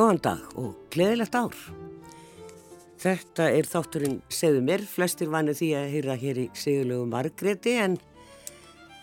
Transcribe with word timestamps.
Góðan 0.00 0.20
dag 0.24 0.52
og 0.56 0.76
gleðilegt 0.94 1.34
ár. 1.36 1.56
Þetta 3.02 3.50
er 3.52 3.66
þátturinn 3.68 4.14
segðu 4.32 4.62
mér, 4.64 4.84
flestir 4.88 5.28
vannu 5.28 5.52
því 5.52 5.68
að 5.76 5.90
hýra 5.92 6.16
hér 6.22 6.40
í 6.40 6.44
segulegu 6.56 7.04
Margreti 7.10 7.74
en 7.82 7.98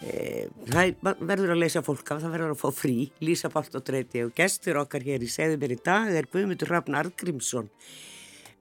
e, 0.02 0.48
það 0.66 0.98
verður 1.20 1.54
að 1.54 1.62
leysa 1.62 1.86
fólk 1.86 2.10
af, 2.16 2.23
það 2.26 2.34
verður 2.34 2.56
að 2.56 2.64
fá 2.64 2.73
frí, 2.80 2.96
Lísa 3.22 3.54
Pált 3.54 3.78
og 3.78 3.86
Dreiti 3.86 4.26
og 4.26 4.34
gestur 4.42 4.82
okkar 4.82 5.06
hér 5.06 5.22
í 5.22 5.30
segðu 5.30 5.62
mér 5.62 5.78
í 5.78 5.80
dag 5.86 6.10
er 6.18 6.32
Guðmundur 6.34 6.73
Rafn 6.73 6.98
Argrímsson. 6.98 7.70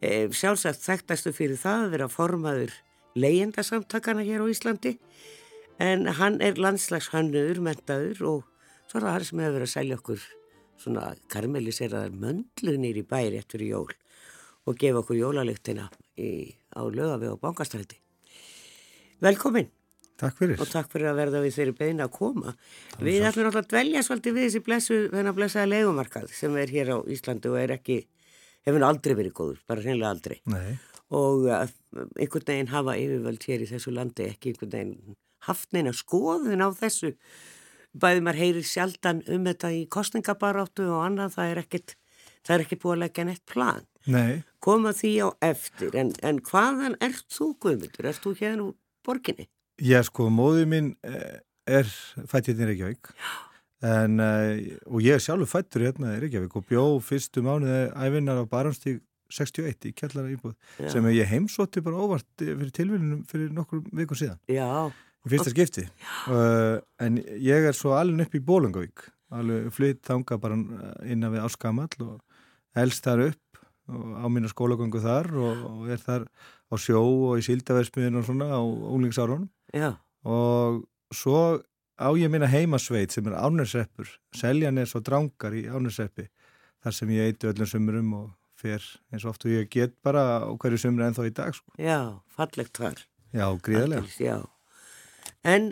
E, 0.04 0.28
sjálfsagt 0.28 0.84
þekktastu 0.84 1.32
fyrir 1.32 1.56
það 1.62 1.86
að 1.86 1.92
vera 1.96 2.12
formaður 2.12 2.76
leyendasamtakana 3.16 4.28
hér 4.28 4.44
á 4.44 4.52
Íslandi 4.52 4.98
en 5.80 6.04
hann 6.20 6.42
er 6.44 6.60
landslagshannur, 6.60 7.64
mentaður 7.64 8.26
og 8.28 8.50
svo 8.90 9.00
er 9.00 9.06
það 9.06 9.14
hann 9.14 9.30
sem 9.30 9.46
hefur 9.46 9.62
verið 9.62 9.72
að 9.72 9.78
selja 9.78 10.04
okkur 10.04 10.34
svona 10.80 11.12
karmeliseraðar 11.32 12.14
möndlunir 12.16 12.98
í 13.00 13.06
bæri 13.06 13.40
eftir 13.40 13.64
jól 13.66 13.92
og 14.66 14.78
gefa 14.80 15.02
okkur 15.02 15.20
jólalyktina 15.20 15.86
á 15.88 16.82
lögafi 16.90 17.30
og 17.30 17.40
bankastræti. 17.40 18.00
Velkomin. 19.22 19.70
Takk 20.16 20.38
fyrir. 20.40 20.60
Og 20.60 20.68
takk 20.70 20.88
fyrir 20.92 21.10
að 21.10 21.18
verða 21.20 21.40
við 21.44 21.56
þeirri 21.58 21.74
beina 21.76 22.06
að 22.06 22.14
koma. 22.16 22.54
Við 22.96 23.26
ætlum 23.28 23.46
náttúrulega 23.46 23.62
að 23.62 23.70
dvelja 23.72 24.02
svolítið 24.06 24.36
við 24.36 24.46
þessi 24.46 24.62
blessu, 24.64 25.00
þennan 25.12 25.36
blessaða 25.36 25.70
legumarkað 25.74 26.30
sem 26.32 26.56
er 26.56 26.72
hér 26.72 26.92
á 26.96 26.98
Íslandi 27.12 27.50
og 27.52 27.58
er 27.60 27.74
ekki, 27.76 27.98
hefur 28.64 28.86
aldrei 28.88 29.14
verið 29.18 29.34
góður, 29.36 29.58
bara 29.68 29.84
hreinlega 29.84 30.14
aldrei. 30.16 30.38
Nei. 30.48 30.78
Og 31.16 31.44
uh, 31.52 31.66
einhvern 32.16 32.48
veginn 32.48 32.72
hafa 32.72 32.96
yfirvöld 32.98 33.44
hér 33.46 33.66
í 33.66 33.68
þessu 33.70 33.92
landi 33.92 34.30
ekki 34.30 34.54
einhvern 34.54 34.72
veginn 34.72 35.18
haft 35.46 35.76
neina 35.76 35.92
skoðun 35.94 36.64
á 36.64 36.68
þessu 36.74 37.12
bæði 38.02 38.24
maður 38.24 38.42
heyrir 38.42 38.66
sjaldan 38.66 39.22
um 39.32 39.46
þetta 39.48 39.72
í 39.74 39.84
kostningabaráttu 39.92 40.88
og 40.90 41.04
annað, 41.06 41.36
það 41.36 41.52
er 41.52 41.62
ekkit, 41.62 41.96
það 42.46 42.54
er 42.56 42.64
ekki 42.66 42.80
búið 42.82 42.96
að 42.96 43.02
leggja 43.04 43.26
neitt 43.28 43.44
plan. 43.50 43.86
Nei. 44.06 44.42
Koma 44.62 44.92
því 44.94 45.12
á 45.26 45.28
eftir, 45.48 45.96
en, 45.98 46.12
en 46.26 46.38
hvaðan 46.46 46.94
ert 47.02 47.26
þú 47.32 47.52
Guðmundur? 47.62 48.10
Ert 48.12 48.22
þú 48.22 48.34
hérna 48.38 48.68
úr 48.68 48.76
borginni? 49.06 49.48
Já, 49.82 50.00
sko, 50.06 50.30
móðið 50.32 50.70
minn 50.70 50.94
eh, 51.04 51.42
er 51.66 51.90
fættið 52.30 52.62
í 52.62 52.70
Reykjavík 52.70 53.10
en, 53.86 54.20
eh, 54.22 54.78
og 54.88 55.02
ég 55.04 55.18
er 55.18 55.22
sjálfur 55.22 55.50
fættur 55.50 55.84
hérna 55.84 56.14
í 56.16 56.22
Reykjavík 56.22 56.54
og 56.56 56.64
bjó 56.70 56.86
fyrstu 57.04 57.42
mánuði 57.44 57.90
æfinnar 57.92 58.40
á 58.40 58.44
Baránstík 58.48 59.02
61 59.32 59.88
í 59.90 59.92
kjallara 59.96 60.30
íbúð 60.30 60.54
Já. 60.78 60.90
sem 60.92 61.08
ég 61.10 61.28
heimsótti 61.30 61.82
bara 61.84 61.98
óvart 61.98 62.28
fyrir 62.38 62.70
tilvinnum 62.74 63.24
fyrir 63.26 63.50
nokkur 63.54 63.82
vikur 63.90 64.18
síðan. 64.18 64.38
Já, 64.46 64.92
í 65.26 65.34
fyrsta 65.34 65.52
skipti. 65.52 65.84
Uh, 66.30 66.78
en 67.02 67.20
ég 67.42 67.68
er 67.68 67.76
svo 67.76 67.96
alveg 67.98 68.28
upp 68.28 68.38
í 68.38 68.44
Bólungavík 68.46 69.10
alveg 69.34 69.70
flytt 69.74 70.04
þanga 70.06 70.38
bara 70.42 70.58
innan 71.06 71.32
við 71.34 71.46
áskamall 71.46 72.04
og 72.04 72.20
helst 72.78 73.06
þar 73.06 73.26
upp 73.30 73.62
á 73.86 74.26
mínu 74.30 74.50
skólagöngu 74.50 75.00
þar 75.02 75.30
og, 75.38 75.64
og 75.70 75.90
er 75.94 76.02
þar 76.02 76.26
á 76.70 76.74
sjó 76.80 77.02
og 77.30 77.40
í 77.40 77.46
síldaversmiðin 77.46 78.20
og 78.20 78.26
svona 78.26 78.50
á 78.50 78.62
úlingsárunum 78.62 79.48
og 80.26 80.82
svo 81.14 81.42
á 81.96 82.08
ég 82.18 82.30
minna 82.30 82.50
heimasveit 82.50 83.14
sem 83.14 83.26
er 83.30 83.38
ánurseppur 83.38 84.10
seljanes 84.36 84.94
og 84.98 85.06
drangar 85.06 85.54
í 85.54 85.66
ánursseppi 85.70 86.28
þar 86.84 86.98
sem 86.98 87.14
ég 87.14 87.30
eitu 87.30 87.50
öllum 87.50 87.70
sumurum 87.70 88.12
og 88.18 88.26
fer 88.56 88.82
eins 89.12 89.24
og 89.24 89.34
oft 89.34 89.46
og 89.46 89.54
ég 89.54 89.70
get 89.70 89.94
bara 90.06 90.42
á 90.42 90.50
hverju 90.54 90.80
sumur 90.80 91.06
en 91.06 91.16
þó 91.16 91.26
í 91.28 91.34
dag 91.34 91.54
sko. 91.54 91.74
Já, 91.76 92.22
fallegt 92.32 92.78
þar. 92.78 93.02
Já, 93.36 93.50
gríðarlega. 93.60 94.06
Já 94.16 94.38
En 95.46 95.70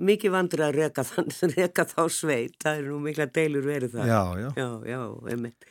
mikið 0.00 0.34
vandur 0.34 0.64
að 0.68 0.78
reka, 0.78 1.04
reka 1.56 1.86
þá 1.88 2.02
sveit, 2.12 2.56
það 2.62 2.78
er 2.78 2.88
nú 2.88 3.00
mikla 3.04 3.28
deilur 3.32 3.66
verið 3.66 3.98
það. 3.98 4.12
Já, 4.12 4.22
já. 4.44 4.48
Já, 4.56 4.68
já, 4.92 5.00
einmitt. 5.34 5.70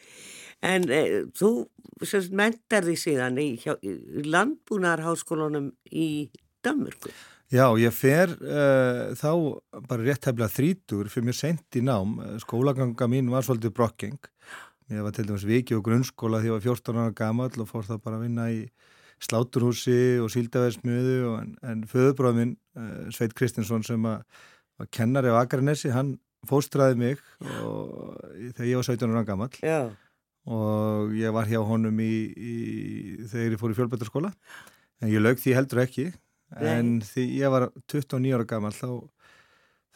En 0.69 0.85
e, 0.91 1.01
þú 1.39 1.51
mentar 2.35 2.83
því 2.83 2.95
síðan 2.99 3.39
í, 3.39 3.49
í 3.63 4.23
landbúnarháskólanum 4.27 5.71
í 5.95 6.29
Danmörku. 6.65 7.11
Já, 7.49 7.65
ég 7.81 7.93
fer 7.95 8.35
uh, 8.45 9.15
þá 9.17 9.31
bara 9.89 10.03
rétt 10.05 10.27
hefðilega 10.27 10.53
þrítur 10.53 11.07
fyrir 11.09 11.29
mér 11.31 11.37
sent 11.37 11.77
í 11.79 11.81
nám. 11.81 12.19
Skólaganga 12.43 13.07
mín 13.09 13.31
var 13.33 13.47
svolítið 13.47 13.73
brokkeng. 13.79 14.29
Ég 14.93 15.05
var 15.05 15.15
til 15.15 15.25
dæmis 15.25 15.47
viki 15.49 15.77
og 15.77 15.81
grunnskóla 15.85 16.43
því 16.43 16.49
að 16.49 16.51
ég 16.51 16.55
var 16.57 16.67
14 16.67 16.99
ára 17.01 17.15
gammal 17.17 17.49
og 17.49 17.69
fór 17.69 17.87
það 17.87 18.03
bara 18.05 18.19
að 18.19 18.25
vinna 18.27 18.45
í 18.53 18.61
sláturhúsi 19.23 20.19
og 20.23 20.31
síldaveðsmiðu 20.33 21.33
en, 21.39 21.53
en 21.65 21.83
föðubráðminn 21.89 22.55
uh, 22.79 23.09
Sveit 23.15 23.35
Kristinsson 23.37 23.83
sem 23.87 24.05
að, 24.07 24.23
var 24.79 24.89
kennari 24.95 25.33
á 25.33 25.41
Akarnesi, 25.41 25.91
hann 25.93 26.15
fóstraði 26.47 26.95
mig 26.99 27.23
og, 27.43 28.15
þegar 28.55 28.69
ég 28.69 28.79
var 28.79 28.87
17 28.87 29.11
ára 29.11 29.25
gammal 29.27 29.51
Já. 29.59 29.91
og 30.47 31.13
ég 31.19 31.35
var 31.35 31.49
hjá 31.51 31.59
honum 31.67 31.99
í, 31.99 32.13
í, 32.31 32.55
þegar 33.27 33.55
ég 33.55 33.61
fór 33.61 33.75
í 33.75 33.79
fjölbættarskóla 33.79 34.31
en 35.03 35.11
ég 35.11 35.23
lög 35.23 35.41
því 35.41 35.55
heldur 35.57 35.83
ekki 35.83 36.09
en 36.55 36.99
Nei. 36.99 37.07
því 37.07 37.25
ég 37.41 37.53
var 37.53 37.67
29 37.91 38.37
ára 38.37 38.47
gammal 38.47 38.73
þá 38.75 38.89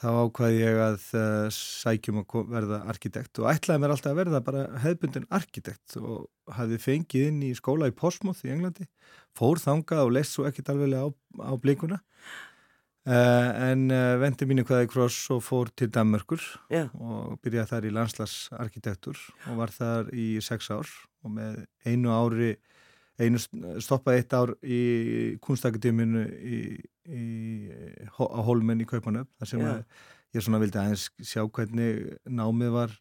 þá 0.01 0.07
ákvaði 0.25 0.61
ég 0.61 0.79
að 0.83 1.03
uh, 1.17 1.49
sækjum 1.53 2.21
að 2.23 2.47
verða 2.51 2.79
arkitekt 2.91 3.41
og 3.41 3.49
ætlaði 3.51 3.83
mér 3.83 3.93
alltaf 3.95 4.13
að 4.13 4.21
verða 4.21 4.41
bara 4.45 4.63
hefðbundin 4.83 5.27
arkitekt 5.33 5.97
og 6.01 6.25
hafði 6.57 6.79
fengið 6.81 7.27
inn 7.29 7.43
í 7.47 7.51
skóla 7.57 7.91
í 7.91 7.95
Portsmouth 7.95 8.43
í 8.47 8.51
Englandi, 8.53 8.87
fór 9.37 9.61
þangað 9.63 10.07
og 10.07 10.15
leist 10.17 10.35
svo 10.35 10.47
ekkit 10.49 10.73
alveg 10.73 10.97
á, 10.97 11.07
á 11.45 11.53
blíkuna 11.61 11.99
uh, 11.99 13.49
en 13.69 13.87
uh, 13.93 14.17
vendi 14.23 14.49
mínu 14.49 14.67
hvaði 14.67 14.91
kross 14.91 15.29
og 15.33 15.43
fór 15.45 15.71
til 15.77 15.91
Danmörkur 15.93 16.43
yeah. 16.73 16.91
og 16.99 17.39
byrjaði 17.43 17.71
þar 17.71 17.89
í 17.89 17.95
landslagsarkitektur 17.99 19.25
og 19.47 19.59
var 19.61 19.75
þar 19.75 20.13
í 20.15 20.29
sex 20.43 20.71
ár 20.73 20.89
og 21.23 21.37
með 21.37 21.63
einu 21.87 22.11
ári 22.11 22.55
einu 23.21 23.39
stoppaði 23.83 24.23
eitt 24.23 24.33
ár 24.33 24.55
í 24.65 24.81
kunstakadéminu 25.43 26.25
á 27.07 28.39
Holmen 28.47 28.83
í 28.83 28.87
Kaupanöf 28.87 29.27
þar 29.39 29.49
sem 29.49 29.63
yeah. 29.63 29.81
ég 30.35 30.45
svona 30.45 30.61
vildi 30.61 30.79
aðeins 30.79 31.09
sjá 31.19 31.43
hvernig 31.43 32.17
námið 32.23 32.75
var 32.75 32.93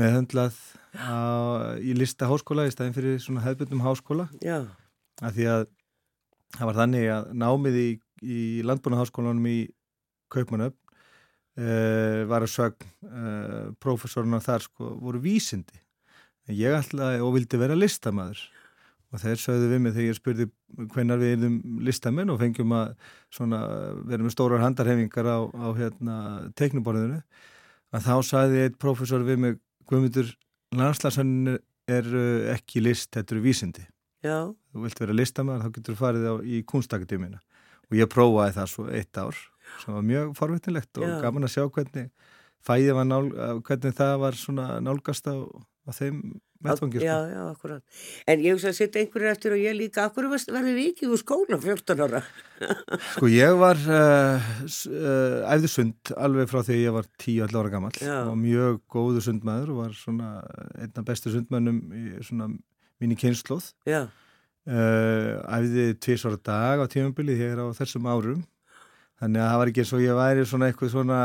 meðhöndlað 0.00 0.56
á, 0.96 1.76
í 1.78 1.94
lista 1.96 2.28
háskóla 2.30 2.66
í 2.68 2.72
staðin 2.72 2.96
fyrir 2.96 3.20
svona 3.22 3.44
hefðbundum 3.44 3.84
háskóla 3.84 4.28
yeah. 4.40 4.66
af 5.20 5.36
því 5.36 5.48
að 5.52 5.66
það 6.56 6.68
var 6.68 6.78
þannig 6.80 7.10
að 7.12 7.30
námið 7.42 7.78
í, 7.80 7.88
í 8.22 8.40
landbúnaháskólanum 8.66 9.48
í 9.50 9.58
Kaupanöf 10.32 10.74
uh, 11.60 12.24
var 12.30 12.44
að 12.46 12.52
sög 12.54 12.78
uh, 12.80 13.72
profesoruna 13.82 14.40
þar 14.44 14.66
sko 14.66 14.94
voru 15.00 15.20
vísindi 15.22 15.78
ég 16.50 16.74
ætlaði 16.74 17.20
og 17.22 17.36
vildi 17.36 17.60
vera 17.60 17.76
listamæður 17.78 18.40
og 19.12 19.20
þeir 19.20 19.40
sögðu 19.42 19.68
við 19.70 19.82
mig 19.84 19.94
þegar 19.94 20.08
ég 20.08 20.18
spurði 20.18 20.46
hvenar 20.94 21.20
við 21.20 21.34
erum 21.36 21.58
listamenn 21.84 22.32
og 22.32 22.40
fengjum 22.40 22.72
að 22.76 22.94
svona, 23.34 23.60
vera 24.08 24.24
með 24.24 24.34
stórar 24.34 24.64
handarhefingar 24.64 25.28
á, 25.28 25.38
á 25.52 25.68
hérna, 25.76 26.16
teiknuborðinu 26.56 27.20
að 27.92 28.08
þá 28.08 28.14
sagði 28.24 28.64
eitt 28.66 28.80
profesor 28.80 29.26
við 29.26 29.44
mig 29.44 29.60
Guðmundur, 29.90 30.28
landslagsönnin 30.78 31.58
er 31.90 32.06
ekki 32.54 32.80
list, 32.80 33.10
þetta 33.12 33.34
eru 33.34 33.44
vísindi 33.44 33.82
Já. 34.22 34.46
þú 34.72 34.84
vilt 34.86 35.00
vera 35.02 35.16
listamenn 35.16 35.64
þá 35.64 35.72
getur 35.74 35.96
þú 35.96 35.98
farið 35.98 36.28
á, 36.30 36.34
í 36.46 36.62
kunstakadémina 36.68 37.40
og 37.90 37.98
ég 37.98 38.08
prófaði 38.10 38.54
það 38.56 38.70
svo 38.70 38.86
eitt 38.94 39.18
ár 39.18 39.40
sem 39.82 39.96
var 39.96 40.06
mjög 40.06 40.32
forvitinlegt 40.38 41.00
og 41.02 41.08
Já. 41.08 41.16
gaman 41.24 41.48
að 41.48 41.54
sjá 41.56 41.66
hvernig 41.66 42.08
fæðið 42.62 42.96
var 42.96 43.08
nál, 43.08 43.26
hvernig 43.66 43.96
það 43.98 44.14
var 44.22 44.38
svona 44.38 44.66
nálgast 44.84 45.26
á, 45.26 45.36
á 45.86 45.90
þeim 45.96 46.22
Sko. 46.62 46.86
Já, 46.94 47.26
já, 47.26 47.42
akkurat. 47.50 47.82
En 48.30 48.38
ég 48.38 48.54
hef 48.54 48.76
sett 48.76 48.94
einhverju 48.94 49.30
eftir 49.32 49.54
og 49.56 49.58
ég 49.58 49.74
líka, 49.74 50.04
akkur 50.06 50.28
verði 50.30 50.74
við 50.76 50.90
ekki 50.92 51.08
úr 51.10 51.18
skóla 51.18 51.58
14 51.58 52.02
ára? 52.04 52.20
sko 53.16 53.30
ég 53.30 53.56
var 53.58 53.80
uh, 53.90 54.52
uh, 54.62 55.40
æfðu 55.50 55.70
sund 55.72 56.12
alveg 56.14 56.46
frá 56.52 56.60
því 56.62 56.78
ég 56.84 56.94
var 56.94 57.08
10-11 57.18 57.58
ára 57.58 57.72
gammal 57.72 57.98
og 58.30 58.38
mjög 58.38 58.78
góðu 58.94 59.24
sundmaður 59.26 59.74
og 59.74 59.80
var 59.82 59.98
svona 59.98 60.30
einna 60.78 61.06
bestu 61.08 61.34
sundmannum 61.34 61.82
í 61.98 62.04
svona 62.22 62.52
mín 63.02 63.16
í 63.16 63.18
kynnslóð. 63.18 63.72
Já. 63.88 64.04
Uh, 64.62 65.42
æfði 65.50 65.88
tvís 65.98 66.22
ára 66.28 66.38
dag 66.46 66.78
á 66.78 66.86
tímabili 66.86 67.34
þegar 67.40 67.66
á 67.66 67.78
þessum 67.80 68.06
árum 68.06 68.46
Þannig 69.22 69.38
að 69.38 69.50
það 69.52 69.60
var 69.60 69.70
ekki 69.70 69.82
eins 69.84 69.92
og 69.94 70.00
ég 70.02 70.16
væri 70.18 70.44
svona 70.50 70.68
eitthvað 70.68 70.88
svona 70.90 71.18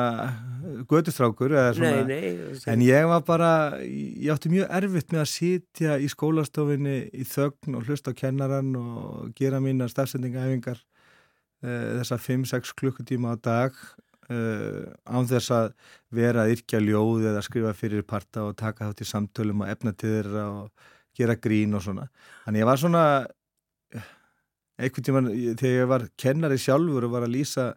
gödustrákur. 0.86 1.54
Nei, 1.82 2.04
nei. 2.06 2.58
En 2.70 2.84
ég 2.86 3.08
var 3.10 3.24
bara, 3.26 3.52
ég 3.82 4.30
átti 4.36 4.52
mjög 4.54 4.68
erfitt 4.80 5.16
með 5.16 5.24
að 5.24 5.32
sitja 5.32 5.96
í 5.98 6.10
skólastofinni 6.14 6.98
í 7.10 7.26
þögn 7.26 7.80
og 7.80 7.88
hlusta 7.90 8.14
á 8.14 8.20
kennaran 8.20 8.70
og 8.78 9.32
gera 9.38 9.62
mína 9.64 9.88
stafsendingaæfingar 9.90 10.78
uh, 10.78 11.98
þessa 11.98 12.20
5-6 12.22 12.76
klukkutíma 12.78 13.34
á 13.34 13.36
dag 13.42 13.82
uh, 14.30 14.86
án 15.10 15.30
þess 15.32 15.56
að 15.58 15.72
vera 16.14 16.46
að 16.46 16.54
yrkja 16.58 16.84
ljóð 16.84 17.32
eða 17.32 17.44
skrifa 17.50 17.74
fyrir 17.78 18.06
parta 18.06 18.46
og 18.46 18.60
taka 18.62 18.92
þátt 18.92 19.04
í 19.08 19.10
samtölum 19.10 19.66
og 19.66 19.74
efna 19.74 19.96
til 19.98 20.14
þeirra 20.20 20.46
og 20.60 20.94
gera 21.18 21.40
grín 21.42 21.74
og 21.74 21.82
svona. 21.82 22.06
Þannig 22.46 22.62
ég 22.62 22.70
var 22.70 22.82
svona 22.84 23.04
einhvern 24.78 25.06
tíman 25.08 25.30
þegar 25.58 25.76
ég 25.76 25.92
var 25.92 26.08
kennari 26.20 26.58
sjálfur 26.62 27.08
og 27.08 27.14
var 27.16 27.26
að 27.28 27.36
lýsa 27.36 27.68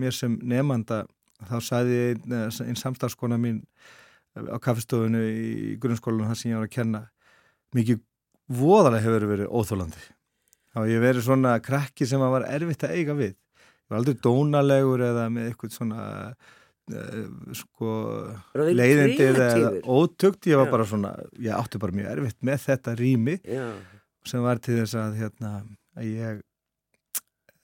mér 0.00 0.16
sem 0.16 0.38
nefnanda 0.42 1.04
þá 1.44 1.58
sagði 1.64 2.00
einn, 2.12 2.34
einn 2.48 2.78
samstafskona 2.78 3.38
mín 3.40 3.62
á 4.34 4.58
kaffestofunu 4.62 5.22
í 5.30 5.76
grunnskólanum 5.82 6.30
þar 6.30 6.40
sem 6.40 6.52
ég 6.52 6.58
var 6.58 6.68
að 6.68 6.74
kenna 6.74 7.04
mikið 7.74 8.02
voðalega 8.54 9.06
hefur 9.06 9.28
verið 9.30 9.54
óþólandi 9.54 10.02
þá 10.74 10.80
ég 10.90 11.04
verið 11.04 11.26
svona 11.28 11.54
krakki 11.62 12.08
sem 12.08 12.22
var 12.22 12.46
erfitt 12.50 12.84
að 12.86 12.98
eiga 12.98 13.16
við 13.18 13.32
ég 13.32 13.92
var 13.92 14.00
aldrei 14.00 14.20
dónalegur 14.26 15.04
eða 15.06 15.28
með 15.32 15.50
eitthvað 15.50 15.76
svona 15.76 16.02
uh, 16.34 17.54
sko 17.56 17.94
leiðindi 18.58 19.28
eða 19.30 19.48
ótökt 19.86 20.50
ég 20.50 20.60
var 20.60 20.68
Já. 20.68 20.74
bara 20.74 20.88
svona, 20.88 21.14
ég 21.38 21.54
átti 21.54 21.80
bara 21.82 21.96
mjög 21.96 22.10
erfitt 22.16 22.40
með 22.44 22.66
þetta 22.66 22.96
rými 22.98 23.38
Já. 23.46 23.68
sem 24.26 24.44
var 24.44 24.62
til 24.64 24.80
þess 24.82 24.98
að 24.98 25.18
hérna 25.22 25.54
að 25.98 26.08
ég 26.10 26.40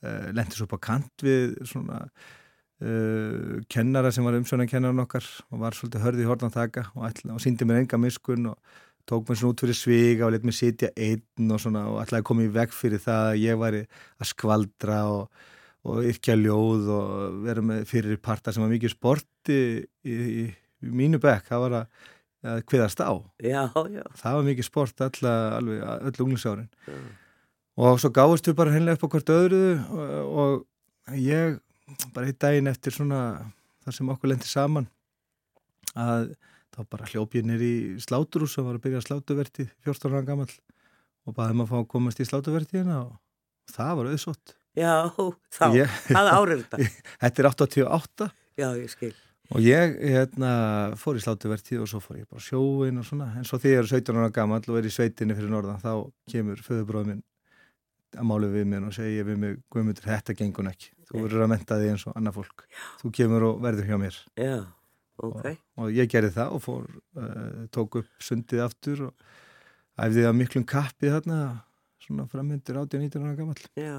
uh, 0.05 0.29
lendi 0.37 0.59
svo 0.59 0.69
upp 0.69 0.79
á 0.79 0.87
kant 0.91 1.25
við 1.25 1.57
svona 1.69 2.03
uh, 2.07 3.59
kennara 3.71 4.13
sem 4.15 4.27
var 4.27 4.39
umsjónakennarinn 4.39 5.05
okkar 5.05 5.27
og 5.51 5.65
var 5.65 5.77
svolítið 5.77 6.07
hörði 6.07 6.27
í 6.27 6.31
hortan 6.31 6.55
þakka 6.55 6.91
og, 6.95 7.25
og 7.35 7.43
síndi 7.43 7.69
mér 7.69 7.85
enga 7.85 8.01
miskun 8.01 8.53
og 8.53 8.79
tók 9.09 9.29
mér 9.29 9.41
svona 9.41 9.55
út 9.55 9.65
fyrir 9.65 9.77
sviga 9.77 10.27
og 10.27 10.35
let 10.35 10.47
mér 10.47 10.57
sitja 10.57 10.91
einn 10.97 11.51
og 11.53 11.63
svona 11.63 11.87
og 11.91 12.01
ætlaði 12.03 12.23
að 12.23 12.29
koma 12.31 12.47
í 12.47 12.53
veg 12.55 12.75
fyrir 12.75 13.03
það 13.03 13.31
að 13.33 13.43
ég 13.43 13.61
væri 13.61 13.83
að 14.21 14.31
skvaldra 14.31 15.01
og, 15.11 15.45
og 15.89 16.09
yrkja 16.13 16.37
ljóð 16.39 16.91
og 16.95 17.39
vera 17.47 17.65
með 17.65 17.85
fyrir 17.91 18.21
parta 18.23 18.55
sem 18.55 18.65
var 18.65 18.73
mikið 18.73 18.95
sporti 18.95 19.59
í, 19.59 19.87
í, 20.05 20.45
í 20.87 20.95
mínu 20.95 21.21
bekk, 21.23 21.49
það 21.49 21.65
var 21.65 21.79
að, 21.81 22.05
að 22.53 22.63
kviðast 22.71 23.03
á. 23.05 23.13
Já, 23.45 23.65
já. 23.93 24.05
Það 24.21 24.39
var 24.39 24.47
mikið 24.51 24.69
sport 24.69 25.05
öll 25.09 25.33
unglingsárin. 26.13 26.71
Og 27.79 28.01
svo 28.03 28.11
gáðist 28.15 28.49
við 28.51 28.57
bara 28.59 28.75
hennilega 28.75 28.99
upp 28.99 29.07
á 29.07 29.13
hvert 29.15 29.33
öðruðu 29.35 29.75
og, 29.95 30.55
og 31.11 31.19
ég 31.21 31.59
bara 32.15 32.31
eitt 32.31 32.41
daginn 32.43 32.71
eftir 32.71 32.95
svona 32.95 33.21
þar 33.85 33.97
sem 33.97 34.11
okkur 34.13 34.33
lendi 34.33 34.49
saman 34.51 34.89
að 35.99 36.33
þá 36.71 36.81
bara 36.93 37.09
hljópið 37.11 37.49
nýri 37.49 37.71
í 37.71 38.03
sláturús 38.03 38.57
og 38.61 38.69
var 38.69 38.79
að 38.79 38.85
byrja 38.87 39.05
slátuverti 39.07 39.67
14 39.87 40.15
ára 40.15 40.27
gammal 40.27 40.51
og 41.27 41.35
baði 41.37 41.57
maður 41.57 41.67
að 41.67 41.73
fá 41.73 41.79
að 41.81 41.89
komast 41.95 42.23
í 42.23 42.27
slátuvertiðina 42.29 43.01
og 43.07 43.17
það 43.75 43.97
var 43.99 44.13
auðsott 44.13 44.55
Já, 44.79 45.11
þá, 45.51 45.65
ég, 45.75 45.97
hvað 46.07 46.29
árið 46.31 46.61
þetta? 46.63 46.93
Þetta 47.25 47.43
er 47.43 47.49
88 47.51 48.29
Já, 48.61 48.69
ég 48.77 48.93
skil. 48.93 49.15
Og 49.51 49.65
ég 49.65 49.97
hérna, 50.13 50.51
fór 51.01 51.19
í 51.19 51.23
slátuvertið 51.25 51.83
og 51.83 51.89
svo 51.91 51.99
fór 52.05 52.21
ég 52.21 52.29
bara 52.31 52.43
sjóin 52.45 53.01
og 53.01 53.07
svona. 53.09 53.33
En 53.41 53.47
svo 53.49 53.59
þegar 53.59 53.81
ég 53.81 53.83
er 53.83 53.91
17 53.99 54.21
ára 54.21 54.31
gammal 54.35 54.61
og 54.63 54.79
er 54.79 54.87
í 54.87 54.93
sveitinni 54.95 55.35
fyrir 55.35 55.51
norðan 55.51 55.83
þá 55.83 55.93
kemur 56.31 56.63
föðubróðum 56.63 57.17
minn 57.17 57.25
að 58.17 58.27
málu 58.27 58.51
við 58.51 58.69
mér 58.73 58.89
og 58.89 58.97
segja 58.97 59.27
við 59.29 59.41
mig 59.45 59.63
Guðmundur, 59.71 60.09
þetta 60.09 60.37
gengur 60.39 60.71
ekki. 60.71 60.93
Þú 61.11 61.25
verður 61.25 61.47
að 61.47 61.53
menta 61.55 61.79
þig 61.81 61.95
eins 61.95 62.07
og 62.07 62.19
annað 62.19 62.37
fólk. 62.41 62.67
Já. 62.67 62.85
þú 63.03 63.15
kemur 63.19 63.47
og 63.49 63.65
verður 63.65 63.91
hjá 63.91 63.99
mér. 64.01 64.21
Já 64.39 64.55
okay. 65.23 65.57
og, 65.77 65.85
og 65.85 65.95
ég 65.95 66.11
gerði 66.11 66.33
það 66.35 66.55
og 66.57 66.65
fór, 66.65 66.87
uh, 67.19 67.67
tók 67.75 68.01
upp 68.01 68.25
sundið 68.25 68.65
aftur 68.65 69.05
og 69.09 69.27
æfði 70.01 70.27
það 70.27 70.39
miklum 70.39 70.67
kappi 70.69 71.13
þarna 71.13 71.41
svona 72.01 72.27
framöndir 72.31 72.81
18-19 72.81 73.27
ára 73.27 73.37
gammal 73.39 73.61
Já. 73.79 73.99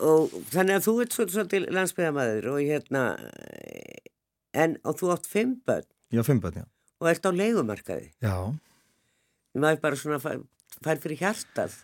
Og 0.00 0.32
þannig 0.48 0.78
að 0.78 0.86
þú 0.86 0.94
ert 1.02 1.16
svolítið 1.16 1.66
landsbyðamæður 1.76 2.46
og 2.54 2.60
hérna 2.64 3.02
en 4.56 4.78
og 4.86 4.96
þú 5.00 5.10
átt 5.12 5.26
fimm 5.28 5.58
börn. 5.66 5.88
Já, 6.14 6.22
fimm 6.24 6.40
börn, 6.40 6.62
já. 6.62 6.68
Og 7.02 7.10
ert 7.10 7.26
á 7.28 7.30
leikumarkaði 7.34 8.12
Já. 8.24 8.36
Maður 9.54 9.82
bara 9.82 9.98
svona 9.98 10.20
fær, 10.22 10.40
fær 10.82 11.02
fyrir 11.02 11.20
hjartað 11.20 11.76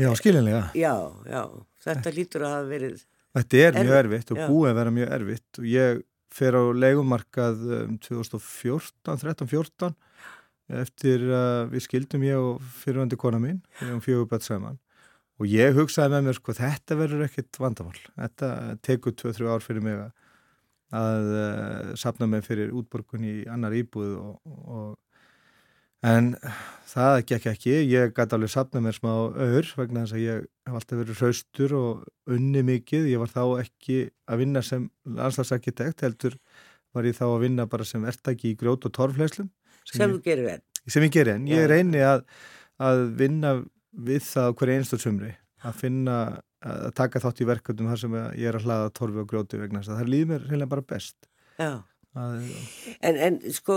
Já, 0.00 0.08
skilinlega 0.18 0.64
Já, 0.78 0.94
já, 1.28 1.42
þetta 1.86 2.14
lítur 2.14 2.46
að 2.46 2.56
hafa 2.56 2.70
verið 2.70 3.04
Þetta 3.34 3.62
er 3.64 3.78
mjög 3.80 3.96
erfitt 3.98 4.32
og 4.34 4.42
búið 4.46 4.70
að 4.70 4.76
vera 4.78 4.94
mjög 4.94 5.14
erfitt 5.18 5.58
og 5.58 5.64
ég 5.66 6.02
fer 6.34 6.56
á 6.58 6.62
leikumarkað 6.74 7.62
um 7.80 7.96
2014, 8.02 9.18
13-14 9.22 9.94
eftir 10.80 11.26
að 11.34 11.74
við 11.74 11.84
skildum 11.84 12.24
ég 12.26 12.40
og 12.40 12.62
fyrirvöndi 12.80 13.18
kona 13.20 13.40
mín 13.42 13.60
við 13.80 13.94
um 13.96 14.02
fjögubætt 14.04 14.46
saman. 14.46 14.78
Og 15.42 15.50
ég 15.50 15.74
hugsaði 15.74 16.14
með 16.14 16.28
mér 16.28 16.38
sko 16.38 16.54
þetta 16.56 16.98
verður 16.98 17.24
ekkit 17.26 17.58
vandamál. 17.60 17.96
Þetta 18.14 18.50
tekur 18.86 19.16
2-3 19.18 19.50
ár 19.50 19.64
fyrir 19.64 19.84
mig 19.84 19.98
að, 19.98 20.12
að 20.94 21.30
uh, 21.34 21.94
sapna 21.98 22.28
mig 22.30 22.46
fyrir 22.46 22.70
útborgun 22.74 23.26
í 23.26 23.34
annar 23.50 23.74
íbúð 23.76 24.14
og, 24.20 24.36
og 24.46 24.86
En 26.04 26.34
það 26.90 27.18
gekk 27.30 27.48
ekki, 27.54 27.74
ég 27.88 28.12
gæti 28.14 28.36
alveg 28.36 28.52
sapna 28.52 28.82
mér 28.84 28.96
smá 28.96 29.10
öður 29.30 29.70
vegna 29.78 30.04
þess 30.04 30.16
að 30.16 30.24
ég 30.24 30.44
hef 30.68 30.78
alltaf 30.78 31.00
verið 31.00 31.20
hraustur 31.22 31.74
og 31.78 32.34
unni 32.36 32.62
mikið. 32.66 33.08
Ég 33.14 33.22
var 33.22 33.32
þá 33.32 33.42
ekki 33.64 33.98
að 34.28 34.42
vinna 34.44 34.62
sem 34.64 34.88
landslagsarkitekt, 35.08 36.04
heldur 36.04 36.36
var 36.94 37.08
ég 37.08 37.16
þá 37.16 37.24
að 37.30 37.40
vinna 37.46 37.66
bara 37.70 37.86
sem 37.88 38.04
ertaki 38.06 38.52
í 38.52 38.58
grjót 38.58 38.84
og 38.86 38.94
torfleyslum. 38.94 39.48
Sem 39.88 40.12
þú 40.12 40.20
gerir 40.24 40.50
enn? 40.54 40.64
Sem 40.84 41.06
ég 41.06 41.14
gerir 41.14 41.38
enn. 41.38 41.48
Ég 41.48 41.66
reyni 41.70 42.04
að, 42.04 42.26
að 42.84 43.06
vinna 43.18 43.56
við 44.04 44.22
það 44.28 44.54
hverja 44.60 44.82
einstóðsumri, 44.82 45.32
að 45.64 45.80
finna, 45.80 46.18
að 46.64 46.86
taka 47.00 47.22
þátt 47.24 47.42
í 47.42 47.48
verkefnum 47.48 47.90
þar 47.92 48.02
sem 48.04 48.16
ég 48.20 48.50
er 48.50 48.60
að 48.60 48.68
hlaða 48.68 48.94
torfi 48.96 49.22
og 49.24 49.28
grjóti 49.30 49.60
vegna 49.60 49.80
þess 49.80 49.94
að 49.94 50.00
það 50.02 50.14
líð 50.14 50.30
mér 50.30 50.46
reynilega 50.48 50.72
bara 50.76 50.88
best. 50.94 51.16
Já. 51.56 51.70
En, 52.14 53.16
en 53.18 53.36
sko, 53.50 53.76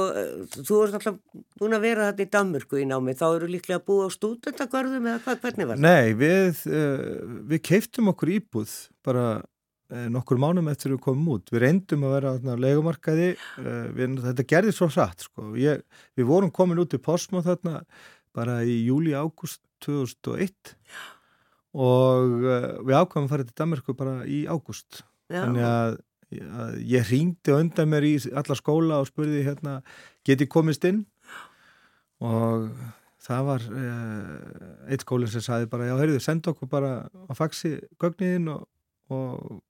þú 0.53 0.79
ert 0.83 0.97
alltaf 0.99 1.15
búin 1.57 1.73
að 1.73 1.85
vera 1.87 2.09
þetta 2.11 2.25
í 2.27 2.31
Danmörku 2.35 2.77
í 2.77 2.85
námi, 2.85 3.15
þá 3.17 3.25
eru 3.31 3.49
líklega 3.49 3.79
að 3.79 3.87
búa 3.87 4.05
á 4.05 4.09
stúdendagörðum 4.13 5.07
eða 5.09 5.21
hvað, 5.25 5.39
hvernig 5.41 5.69
var 5.69 5.79
það? 5.79 5.87
Nei, 5.87 6.17
við, 6.19 6.61
uh, 6.69 7.31
við 7.49 7.63
keiftum 7.71 8.11
okkur 8.13 8.33
íbúð 8.35 8.75
bara 9.07 9.25
uh, 9.41 10.05
nokkur 10.13 10.41
mánum 10.43 10.69
eftir 10.69 10.93
við 10.93 11.01
komum 11.07 11.33
út. 11.33 11.49
Við 11.49 11.65
reyndum 11.65 12.05
að 12.05 12.15
vera 12.19 12.35
á 12.37 12.55
legumarkaði, 12.67 13.33
uh, 13.63 13.83
við, 13.97 14.21
þetta 14.27 14.47
gerði 14.53 14.77
svo 14.77 14.91
hratt, 14.93 15.25
sko. 15.25 15.49
Ég, 15.57 15.81
við 16.13 16.29
vorum 16.29 16.53
komin 16.53 16.83
út 16.85 16.93
í 16.93 17.01
Postmó 17.01 17.41
þarna 17.45 17.81
bara 18.37 18.59
í 18.61 18.83
júli-ágúst 18.85 19.63
2001 19.81 20.75
og 21.77 22.45
við 22.85 22.95
ákvæmum 22.97 23.25
að 23.25 23.31
fara 23.33 23.45
til 23.45 23.57
Danmörku 23.57 23.97
bara 23.97 24.19
í 24.29 24.45
ágúst. 24.49 25.01
Þannig 25.29 25.65
að 25.67 25.97
ég 26.31 27.07
ringdi 27.07 27.53
undan 27.55 27.89
mér 27.91 28.07
í 28.07 28.15
alla 28.35 28.57
skóla 28.57 29.01
og 29.01 29.09
spurði 29.09 29.45
hérna 29.45 29.79
geti 30.27 30.47
komist 30.51 30.83
inn? 30.87 31.05
Og 32.19 32.67
það 33.27 33.47
var 33.47 33.67
eh, 33.81 34.91
eitt 34.91 35.05
skólinn 35.05 35.31
sem 35.31 35.43
saði 35.43 35.69
bara 35.71 35.89
já, 35.89 35.95
heyrðu, 35.99 36.19
senda 36.23 36.53
okkur 36.53 36.71
bara 36.71 36.91
á 37.07 37.33
faxi 37.37 37.77
gögniðin 38.01 38.51
og, 38.53 38.67
og 39.13 39.61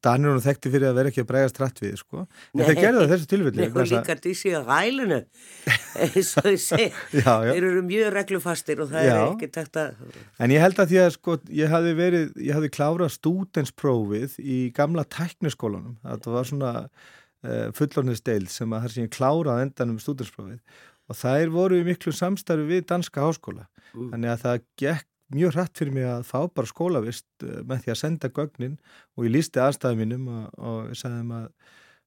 Danir 0.00 0.32
hún 0.32 0.40
þekkti 0.40 0.70
fyrir 0.72 0.88
að 0.88 0.94
vera 0.96 1.10
ekki 1.10 1.20
að 1.20 1.26
bregast 1.28 1.58
rætt 1.60 1.80
við 1.82 1.98
sko. 2.00 2.22
en 2.24 2.62
þeir 2.62 2.78
gerðu 2.78 3.00
það 3.02 3.10
þessu 3.12 3.26
tilfelli 3.28 3.66
og 3.68 3.90
líka 3.90 4.16
dísi 4.24 4.52
á 4.56 4.60
rælunu 4.64 5.18
eins 6.06 6.30
og 6.40 6.46
þið 6.46 6.56
segja 6.64 7.34
þeir 7.44 7.66
eru 7.68 7.82
mjög 7.84 8.08
reglufastir 8.14 8.80
og 8.80 8.88
það 8.88 9.04
já. 9.04 9.12
er 9.12 9.24
ekki 9.26 9.50
takt 9.52 9.76
að 9.82 10.00
en 10.40 10.54
ég 10.54 10.64
held 10.64 10.80
að 10.80 10.94
því 10.94 11.00
að 11.02 11.10
sko, 11.18 11.36
ég 11.60 11.74
hafi 11.74 11.92
verið, 11.98 12.32
ég 12.40 12.56
hafi 12.56 12.72
klárað 12.72 13.12
stúdensprófið 13.18 14.38
í 14.40 14.60
gamla 14.76 15.04
tækniskólanum 15.12 15.98
það 16.08 16.30
var 16.38 16.48
svona 16.48 16.72
uh, 16.88 17.68
fullornisteil 17.76 18.48
sem 18.48 18.72
að 18.72 18.86
það 18.86 18.96
sem 18.96 19.10
ég 19.10 19.14
klárað 19.18 19.66
endan 19.66 19.92
um 19.92 20.00
stúdensprófið 20.00 20.80
og 21.10 21.18
þær 21.20 21.52
voru 21.52 21.82
í 21.82 21.86
miklu 21.86 22.16
samstarfi 22.16 22.64
við 22.64 22.88
danska 22.94 23.28
háskóla 23.28 23.68
mm. 23.92 24.10
þannig 24.14 24.32
að 24.32 24.44
það 24.46 24.66
gekk 24.80 25.09
mjög 25.34 25.56
hrætt 25.56 25.78
fyrir 25.78 25.94
mig 25.94 26.06
að 26.08 26.24
fá 26.28 26.38
bara 26.48 26.68
skólavist 26.68 27.28
eh, 27.46 27.60
með 27.66 27.84
því 27.84 27.92
að 27.92 28.00
senda 28.00 28.30
gögnin 28.34 28.78
og 29.16 29.26
ég 29.26 29.34
lísti 29.34 29.62
aðstæðum 29.62 30.02
mínum 30.02 30.32
og, 30.32 30.48
og 30.58 30.90
þeim 30.98 31.30
að, 31.36 31.46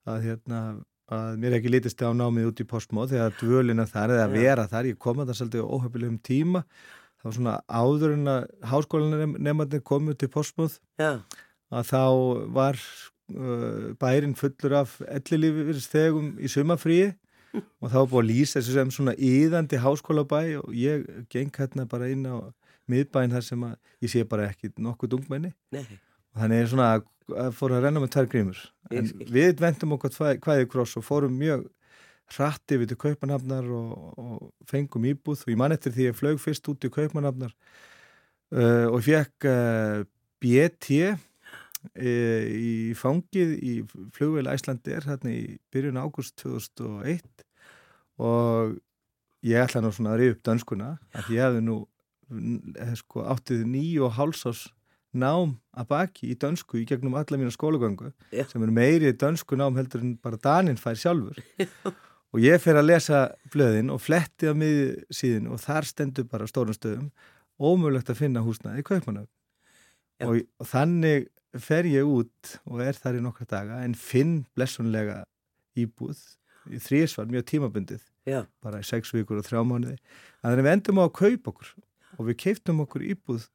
að, 0.08 0.26
hérna, 0.28 0.60
að 1.14 1.40
mér 1.44 1.58
ekki 1.60 1.72
lítist 1.72 2.04
á 2.04 2.12
námið 2.16 2.52
út 2.52 2.64
í 2.64 2.68
postmóð 2.68 3.16
þegar 3.16 3.40
dvölina 3.40 3.88
þar 3.90 4.18
eða 4.18 4.28
vera 4.34 4.68
þar, 4.72 4.92
ég 4.92 5.00
kom 5.00 5.24
að 5.24 5.32
það 5.32 5.40
svolítið 5.40 5.72
óhefnilegum 5.78 6.20
tíma. 6.24 6.64
Þá 7.24 7.28
svona 7.38 7.56
áður 7.72 8.18
en 8.18 8.28
að 8.28 8.46
háskólanar 8.68 9.36
nefnarnir 9.38 9.84
komið 9.88 10.18
til 10.20 10.32
postmóð 10.34 10.80
að 11.00 11.86
þá 11.88 12.02
var 12.58 12.80
uh, 13.32 13.94
bærin 14.02 14.36
fullur 14.36 14.76
af 14.82 14.98
ellilífistegum 15.08 16.34
í 16.44 16.52
sumafríi 16.52 17.14
og 17.82 17.94
þá 17.94 18.00
búið 18.02 18.20
að 18.20 18.28
lýsa 18.28 18.58
þessu 18.60 18.76
sem 18.76 18.92
svona 18.92 19.16
íðandi 19.16 19.80
háskólabæ 19.80 20.42
og 20.60 20.76
ég 20.76 21.08
geng 21.32 21.54
hérna 21.56 21.88
bara 21.88 22.12
inn 22.12 22.28
á 22.28 22.52
miðbæinn 22.92 23.34
þar 23.34 23.46
sem 23.46 23.64
að 23.68 23.76
ég 24.04 24.12
sé 24.12 24.24
bara 24.28 24.50
ekki 24.52 24.74
nokkuð 24.82 25.16
dungmenni. 25.16 25.54
Og 25.74 26.42
þannig 26.42 26.64
er 26.64 26.72
svona 26.72 26.90
að, 26.98 27.06
að 27.46 27.56
fóra 27.58 27.78
að 27.78 27.88
renna 27.88 28.04
með 28.04 28.14
tvær 28.16 28.30
grímur. 28.32 28.62
En 28.92 29.10
við 29.32 29.64
vendum 29.64 29.96
okkur 29.98 30.18
hvaðið 30.44 30.70
kross 30.72 30.98
og 31.00 31.06
fórum 31.08 31.36
mjög 31.40 31.68
hratti 32.34 32.80
við 32.80 32.94
til 32.94 33.00
Kaupanhafnar 33.04 33.68
og, 33.78 34.08
og 34.20 34.70
fengum 34.70 35.06
íbúð. 35.10 35.44
Og 35.46 35.54
ég 35.54 35.60
man 35.60 35.76
eftir 35.76 35.94
því 35.94 36.08
að 36.08 36.12
ég 36.12 36.20
flög 36.20 36.42
fyrst 36.42 36.72
út 36.72 36.88
í 36.88 36.92
Kaupanhafnar 36.94 37.54
uh, 37.54 38.88
og 38.90 39.00
ég 39.04 39.28
fekk 39.28 39.50
uh, 39.52 40.04
BT 40.44 41.00
uh, 41.12 41.22
í 42.04 42.74
fangið 42.98 43.54
í 43.60 43.76
flugveil 44.16 44.50
Æslandir 44.52 45.08
hérna 45.08 45.36
í 45.36 45.44
byrjun 45.74 46.02
ágúst 46.02 46.36
2001 46.42 47.46
og 48.24 48.78
ég 49.44 49.60
ætla 49.60 49.84
nú 49.84 49.92
svona 49.94 50.16
að 50.16 50.22
rifja 50.22 50.38
upp 50.38 50.46
dönskuna 50.48 50.92
að 51.14 51.34
ég 51.36 51.44
hefði 51.44 51.66
nú 51.68 51.82
Eh, 51.84 51.93
sko, 53.00 53.26
áttið 53.34 53.66
nýju 53.70 54.08
og 54.08 54.16
hálsás 54.18 54.68
nám 55.14 55.58
að 55.78 55.90
baki 55.92 56.32
í 56.34 56.38
dönsku 56.42 56.80
í 56.82 56.88
gegnum 56.90 57.14
alla 57.18 57.38
mína 57.38 57.54
skólagöngu 57.54 58.10
Já. 58.34 58.48
sem 58.50 58.64
eru 58.64 58.74
meiri 58.74 59.14
dönsku 59.14 59.58
nám 59.58 59.78
heldur 59.78 60.02
en 60.02 60.16
bara 60.18 60.40
Danin 60.42 60.80
fær 60.80 60.98
sjálfur. 60.98 61.38
Og 62.34 62.42
ég 62.42 62.58
fer 62.58 62.80
að 62.80 62.88
lesa 62.90 63.18
blöðin 63.54 63.92
og 63.94 64.00
fletti 64.02 64.50
á 64.50 64.58
miði 64.58 65.04
síðin 65.14 65.52
og 65.54 65.60
þar 65.62 65.86
stendur 65.86 66.26
bara 66.26 66.48
á 66.48 66.50
stórum 66.50 66.74
stöðum 66.74 67.12
ómögulegt 67.62 68.10
að 68.10 68.24
finna 68.24 68.42
húsnaði 68.42 68.82
í 68.82 68.86
Kaupmannöf 68.88 69.28
Já. 70.18 70.26
og, 70.26 70.40
og 70.58 70.70
þannig 70.72 71.28
fer 71.62 71.86
ég 71.86 72.10
út 72.10 72.56
og 72.66 72.82
er 72.82 72.98
þar 72.98 73.20
í 73.20 73.22
nokkra 73.22 73.46
daga 73.52 73.84
en 73.86 73.94
finn 73.94 74.48
blessunlega 74.58 75.22
íbúð. 75.78 76.18
Í 76.74 76.80
þrísvar 76.82 77.30
mjög 77.30 77.46
tímabundið. 77.52 78.02
Já, 78.26 78.46
bara 78.64 78.80
í 78.82 78.88
sex 78.88 79.12
vikur 79.14 79.42
og 79.42 79.46
þrjá 79.46 79.62
mánuði. 79.68 79.98
Þannig 80.42 80.62
að 80.62 80.66
við 80.66 80.74
endum 80.74 81.02
á 81.02 81.04
að 81.04 81.16
kaupa 81.20 81.54
okkur 81.54 81.74
og 82.18 82.30
við 82.30 82.40
keiptum 82.46 82.82
okkur 82.86 83.06
íbúð 83.14 83.48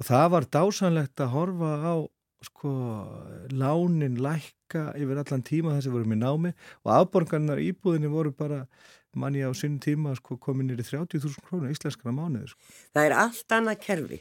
og 0.00 0.08
það 0.08 0.26
var 0.34 0.48
dásanlegt 0.56 1.20
að 1.20 1.32
horfa 1.34 1.72
á 1.84 1.94
sko 2.40 2.70
lánin 3.52 4.16
lækka 4.24 4.94
yfir 4.96 5.18
allan 5.20 5.42
tíma 5.44 5.74
þess 5.76 5.90
að 5.90 5.96
vorum 5.98 6.14
í 6.16 6.20
námi 6.20 6.52
og 6.86 6.92
afborgarnar 6.94 7.60
íbúðinni 7.60 8.08
voru 8.12 8.32
bara 8.32 8.62
manni 9.12 9.42
á 9.44 9.50
sínum 9.52 9.80
tíma 9.82 10.14
sko 10.16 10.38
komin 10.40 10.70
nýri 10.70 10.86
30.000 10.86 11.44
krónu 11.44 11.68
íslenskana 11.72 12.14
mánuður 12.16 12.54
sko. 12.54 12.60
það 12.94 13.08
er 13.10 13.16
allt 13.26 13.56
annað 13.58 13.80
kerfi. 13.84 14.20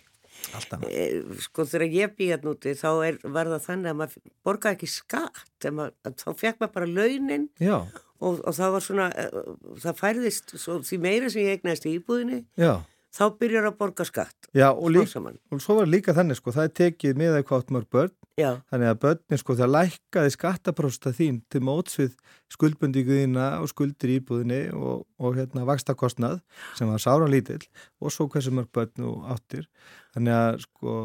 allt 0.55 0.75
annað 0.75 0.91
Eh, 0.91 1.23
Sko 1.45 1.65
þegar 1.69 1.95
ég 1.95 2.13
býja 2.17 2.37
núti 2.43 2.75
þá 2.77 2.89
er, 3.07 3.17
var 3.23 3.49
það 3.53 3.65
þannig 3.69 3.91
að 3.93 3.97
maður 4.01 4.35
borgaði 4.45 4.77
ekki 4.77 4.91
skatt, 4.91 5.69
maður, 5.71 5.95
að 6.05 6.19
þá 6.19 6.29
fekk 6.43 6.59
maður 6.61 6.75
bara 6.75 6.91
launin 6.99 7.49
já, 7.59 7.77
og, 8.19 8.39
og 8.43 8.53
það 8.59 8.75
var 8.75 8.85
svona, 8.85 9.09
eh, 9.15 9.41
það 9.85 9.99
færðist, 10.03 10.55
svo, 10.59 10.79
því 10.83 10.99
meira 11.07 11.29
sem 11.31 11.45
ég 11.45 11.57
eignaðist 11.59 11.87
í 11.89 11.95
íbúðinni, 11.99 12.41
já, 12.59 12.73
þá 13.15 13.23
byrjar 13.39 13.69
að 13.69 13.77
borga 13.79 14.05
skatt. 14.07 14.49
já 14.53 14.69
og, 14.71 14.89
lík, 14.93 15.13
og 15.51 15.61
svo 15.63 15.79
var 15.79 15.89
líka 15.89 16.15
þannig 16.17 16.39
sko 16.39 16.53
það 16.55 16.67
er 16.69 16.75
tekið 16.81 17.21
með 17.21 17.39
eitthvað 17.39 17.75
mörg 17.75 17.89
börn 17.93 18.15
Já, 18.39 18.53
Þannig 18.71 18.87
að 18.87 18.99
börnin 19.03 19.39
sko 19.41 19.55
það 19.59 19.71
lækkaði 19.73 20.31
skattaprósta 20.31 21.11
þín 21.11 21.39
til 21.51 21.59
móts 21.67 21.97
við 21.99 22.13
skuldbundinguðina 22.53 23.47
og 23.59 23.67
skuldir 23.71 24.13
íbúðinni 24.13 24.59
og, 24.71 25.01
og 25.19 25.35
hérna 25.35 25.65
vakstakostnað 25.67 26.37
sem 26.77 26.87
var 26.87 27.03
sáran 27.03 27.33
lítill 27.33 27.65
og 27.99 28.13
svo 28.15 28.29
hversu 28.31 28.53
mörg 28.55 28.71
börn 28.75 29.09
og 29.09 29.25
áttir. 29.33 29.67
Þannig 30.15 30.37
að 30.37 30.61
sko 30.63 30.95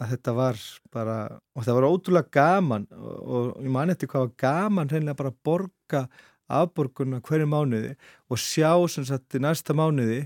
að 0.00 0.14
þetta 0.14 0.34
var 0.34 0.58
bara, 0.94 1.16
og 1.54 1.64
það 1.66 1.78
var 1.78 1.88
ótrúlega 1.90 2.34
gaman 2.34 2.88
og, 2.96 3.14
og 3.20 3.48
ég 3.60 3.72
man 3.74 3.92
eftir 3.92 4.10
hvað 4.10 4.26
var 4.26 4.34
gaman 4.42 4.90
hreinlega 4.90 5.18
bara 5.20 5.32
að 5.34 5.40
borga 5.46 6.02
afborgunna 6.50 7.20
hverju 7.22 7.46
mánuði 7.46 7.94
og 8.32 8.40
sjá 8.40 8.72
sem 8.90 9.06
sagt 9.06 9.36
í 9.38 9.42
næsta 9.44 9.76
mánuði 9.76 10.24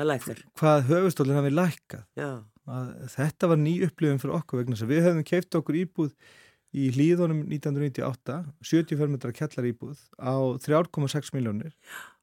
það 0.00 0.10
lækkar. 0.10 0.44
hvað 0.60 0.84
höfustólinn 0.90 1.40
hafi 1.40 1.54
lækkað. 1.54 2.04
Þetta 3.16 3.50
var 3.50 3.58
ný 3.60 3.74
upplifun 3.86 4.22
fyrir 4.22 4.36
okkur 4.38 4.62
vegna 4.62 4.88
við 4.90 5.04
höfum 5.08 5.26
keift 5.26 5.58
okkur 5.58 5.80
íbúð 5.80 6.14
í 6.70 6.86
hlýðunum 6.94 7.42
1998 7.50 8.36
70 8.62 8.98
fermetra 9.00 9.34
kjallar 9.34 9.68
íbúð 9.72 9.98
á 10.22 10.34
3,6 10.62 11.32
miljónir 11.34 11.74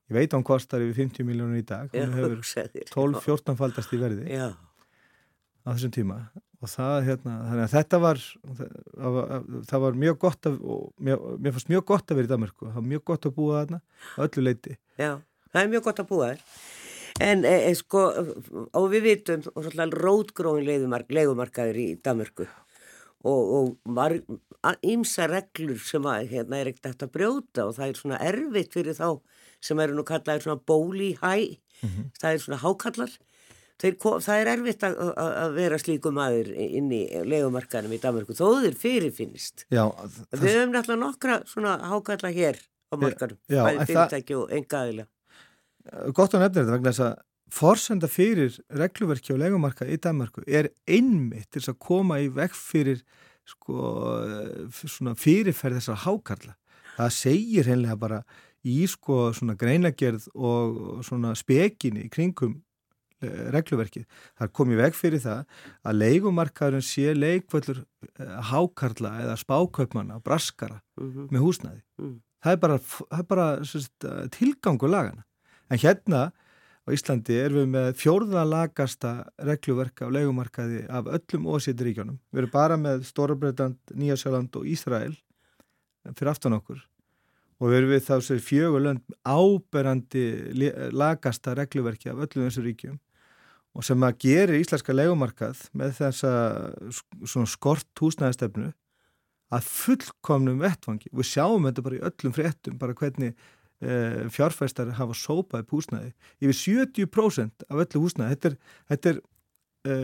ég 0.07 0.15
veit 0.15 0.31
að 0.31 0.39
hún 0.39 0.47
kostar 0.47 0.83
yfir 0.85 1.03
50 1.03 1.27
miljónir 1.27 1.61
í 1.61 1.67
dag. 1.67 1.91
Hún 1.91 2.15
hefur 2.15 2.37
hugsaði 2.37 2.77
þér. 2.77 2.91
12-14 2.93 3.59
faldast 3.59 3.91
í 3.91 3.99
verði 3.99 4.27
Já, 4.31 4.47
á 4.55 5.67
þessum 5.73 5.93
tíma. 5.97 6.21
Og 6.57 6.71
það 6.71 6.95
hérna, 7.05 7.33
þannig 7.49 7.65
að 7.67 7.73
þetta 7.75 7.97
var 8.01 8.21
það 8.23 9.17
var, 9.17 9.43
það 9.69 9.83
var 9.83 9.99
mjög 10.05 10.19
gott 10.23 10.49
að, 10.49 10.55
og 10.63 10.87
mér, 11.05 11.27
mér 11.43 11.53
fannst 11.53 11.69
mjög 11.69 11.83
gott 11.91 12.09
að 12.09 12.21
vera 12.21 12.29
í 12.29 12.31
Danmarku 12.31 12.69
það 12.69 12.79
var 12.79 12.87
mjög 12.95 13.03
gott 13.11 13.27
að 13.27 13.35
búa 13.35 13.59
þarna 13.59 13.79
á 14.17 14.19
öllu 14.25 14.45
leiti 14.47 14.73
já, 14.97 15.11
það 15.51 15.59
er 15.61 15.69
mjög 15.75 15.85
gott 15.89 16.01
að 16.01 16.09
búa 16.09 16.31
þér. 16.31 16.41
En 17.23 17.43
e, 17.45 17.55
e, 17.69 17.73
sko, 17.77 18.03
og 18.77 18.87
við 18.91 19.05
vitum, 19.07 19.43
og 19.55 19.65
svolítið 19.65 19.95
rótgróin 19.97 20.65
leigumark, 20.67 21.09
leigumarkaður 21.13 21.79
í 21.81 21.87
Danmörku 22.05 22.45
og, 23.27 23.77
og 23.87 24.75
ímsa 24.85 25.25
reglur 25.29 25.79
sem 25.81 26.05
að, 26.07 26.27
hérna, 26.33 26.59
er 26.59 26.71
ekkert 26.71 26.91
hægt 26.91 27.07
að 27.07 27.13
brjóta 27.15 27.65
og 27.65 27.73
það 27.77 27.87
er 27.87 28.01
svona 28.01 28.19
erfitt 28.29 28.77
fyrir 28.77 28.97
þá 28.97 29.07
sem 29.63 29.81
eru 29.81 29.97
nú 29.97 30.05
kallaðir 30.05 30.45
svona 30.45 30.61
bóli 30.69 31.15
hæ, 31.17 31.57
það 32.21 32.29
er 32.29 32.43
svona 32.43 32.61
hákallar. 32.61 33.17
Þeir, 33.77 33.97
það 34.01 34.39
er 34.39 34.49
erfitt 34.55 34.85
að, 34.87 34.95
að, 35.21 35.33
að 35.41 35.57
vera 35.57 35.77
slíku 35.81 36.13
maður 36.13 36.47
inn 36.53 36.87
í 36.93 37.03
leigumarkaðinum 37.29 37.97
í 37.97 38.01
Danmörku, 38.01 38.37
þó 38.37 38.63
þeir 38.63 38.77
fyrirfinnist. 38.77 39.67
Já, 39.73 39.85
Við 40.33 40.49
höfum 40.53 40.73
náttúrulega 40.73 41.01
nokkra 41.03 41.41
svona 41.49 41.77
hákalla 41.85 42.33
hér 42.33 42.57
á 42.89 42.95
en 42.97 43.03
bæði 43.03 43.85
fyrirtæki 43.89 44.37
og 44.37 44.53
engaðilega. 44.53 45.09
Gott 46.15 46.35
að 46.35 46.45
nefna 46.45 46.61
þetta 46.61 46.75
vegna 46.75 46.93
þess 46.93 47.05
að 47.07 47.15
forsenda 47.53 48.09
fyrir 48.11 48.57
regluverki 48.75 49.33
og 49.33 49.41
legumarka 49.41 49.87
í 49.87 49.97
Danmarku 50.03 50.43
er 50.47 50.71
einmitt 50.89 51.49
til 51.55 51.63
að 51.63 51.79
koma 51.79 52.19
í 52.19 52.27
vekk 52.33 52.55
fyrir 52.57 53.01
sko, 53.47 53.79
fyrirferð 55.15 55.79
þessar 55.79 56.01
hákarla. 56.03 56.55
Það 56.97 57.13
segir 57.15 57.69
hennilega 57.69 57.99
bara 57.99 58.21
í 58.67 58.81
sko 58.89 59.31
greinagerð 59.59 60.27
og 60.35 61.03
svona 61.07 61.33
spekinni 61.37 62.07
í 62.07 62.11
kringum 62.11 62.57
eh, 63.21 63.47
regluverkið. 63.55 64.07
Það 64.39 64.53
kom 64.59 64.73
í 64.73 64.79
veg 64.81 64.97
fyrir 64.97 65.23
það 65.23 65.45
að 65.87 65.99
leigumarkaðurinn 66.01 66.85
sé 66.85 67.13
leikvöldur 67.15 67.85
hákarla 68.51 69.13
eða 69.23 69.37
spákaupmanna, 69.39 70.19
braskara 70.25 70.81
Mm 70.99 71.29
með 71.31 71.43
húsnæði. 71.45 71.81
Mm. 72.01 72.15
Það 72.43 72.53
er 72.53 72.59
bara, 72.61 72.77
það 72.81 73.19
er 73.19 73.27
bara 73.31 73.47
tilgangu 74.33 74.89
lagana. 74.89 75.23
En 75.67 75.81
hérna 75.81 76.21
á 76.31 76.89
Íslandi 76.95 77.35
erum 77.35 77.65
við 77.65 77.71
með 77.73 77.87
fjórða 77.99 78.43
lagasta 78.47 79.13
regluverka 79.43 80.07
á 80.07 80.13
leigumarkaði 80.15 80.85
af 80.87 81.09
öllum 81.17 81.49
ósýttiríkjónum. 81.51 82.19
Við 82.31 82.43
erum 82.43 82.53
bara 82.53 82.77
með 82.79 83.03
Stórabreitant, 83.09 83.79
Nýjasjöland 83.91 84.55
og 84.55 84.69
Ísrael 84.69 85.17
fyrir 86.15 86.31
aftan 86.31 86.55
okkur 86.55 86.79
og 87.57 87.71
við 87.71 87.79
erum 87.79 87.91
við 87.91 88.03
þá 88.05 88.15
sér 88.23 88.41
fjögur 88.43 88.83
lönd 88.85 89.15
áberandi 89.25 90.25
lagasta 90.93 91.55
regluverki 91.57 92.11
af 92.11 92.21
öllum 92.27 92.47
þessu 92.47 92.63
ríkjum 92.63 92.97
og 93.77 93.85
sem 93.85 94.03
að 94.05 94.19
gera 94.23 94.57
íslenska 94.57 94.95
leigumarkað 94.95 95.67
með 95.77 95.95
þessa 95.99 96.31
svona 97.25 97.49
skort 97.49 98.01
húsnæðistefnu 98.01 98.71
að 99.53 99.67
fullkomnum 99.71 100.59
vettvangi. 100.59 101.11
Við 101.13 101.29
sjáum 101.29 101.67
þetta 101.69 101.83
bara 101.85 101.97
í 101.97 102.01
öllum 102.09 102.33
fréttum, 102.35 102.79
bara 102.79 102.95
hvernig 102.97 103.35
fjárfæstar 104.33 104.93
hafa 104.97 105.13
sópað 105.13 105.65
upp 105.65 105.73
húsnæði. 105.75 106.13
Yfir 106.41 106.57
70% 106.57 107.67
af 107.69 107.83
öllu 107.83 108.03
húsnæði, 108.03 108.35
þetta 108.35 108.49
er, 108.49 108.55
þetta 108.93 109.11
er 109.11 109.19
e, 109.85 109.97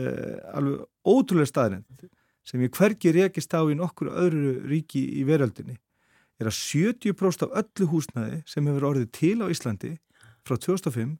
alveg 0.54 0.84
ótrúlega 1.04 1.50
staðrind 1.50 2.06
sem 2.44 2.62
ég 2.62 2.76
hvergi 2.76 3.14
rekist 3.16 3.56
á 3.56 3.64
í 3.64 3.74
nokkur 3.78 4.12
öðru 4.12 4.54
ríki 4.68 5.02
í 5.18 5.24
veröldinni, 5.26 5.78
er 6.38 6.50
að 6.50 6.58
70% 6.60 7.48
af 7.48 7.58
öllu 7.64 7.90
húsnæði 7.90 8.40
sem 8.46 8.66
hefur 8.68 8.90
orðið 8.92 9.10
til 9.16 9.36
á 9.42 9.46
Íslandi 9.48 9.94
frá 10.44 10.58
2005 10.60 11.16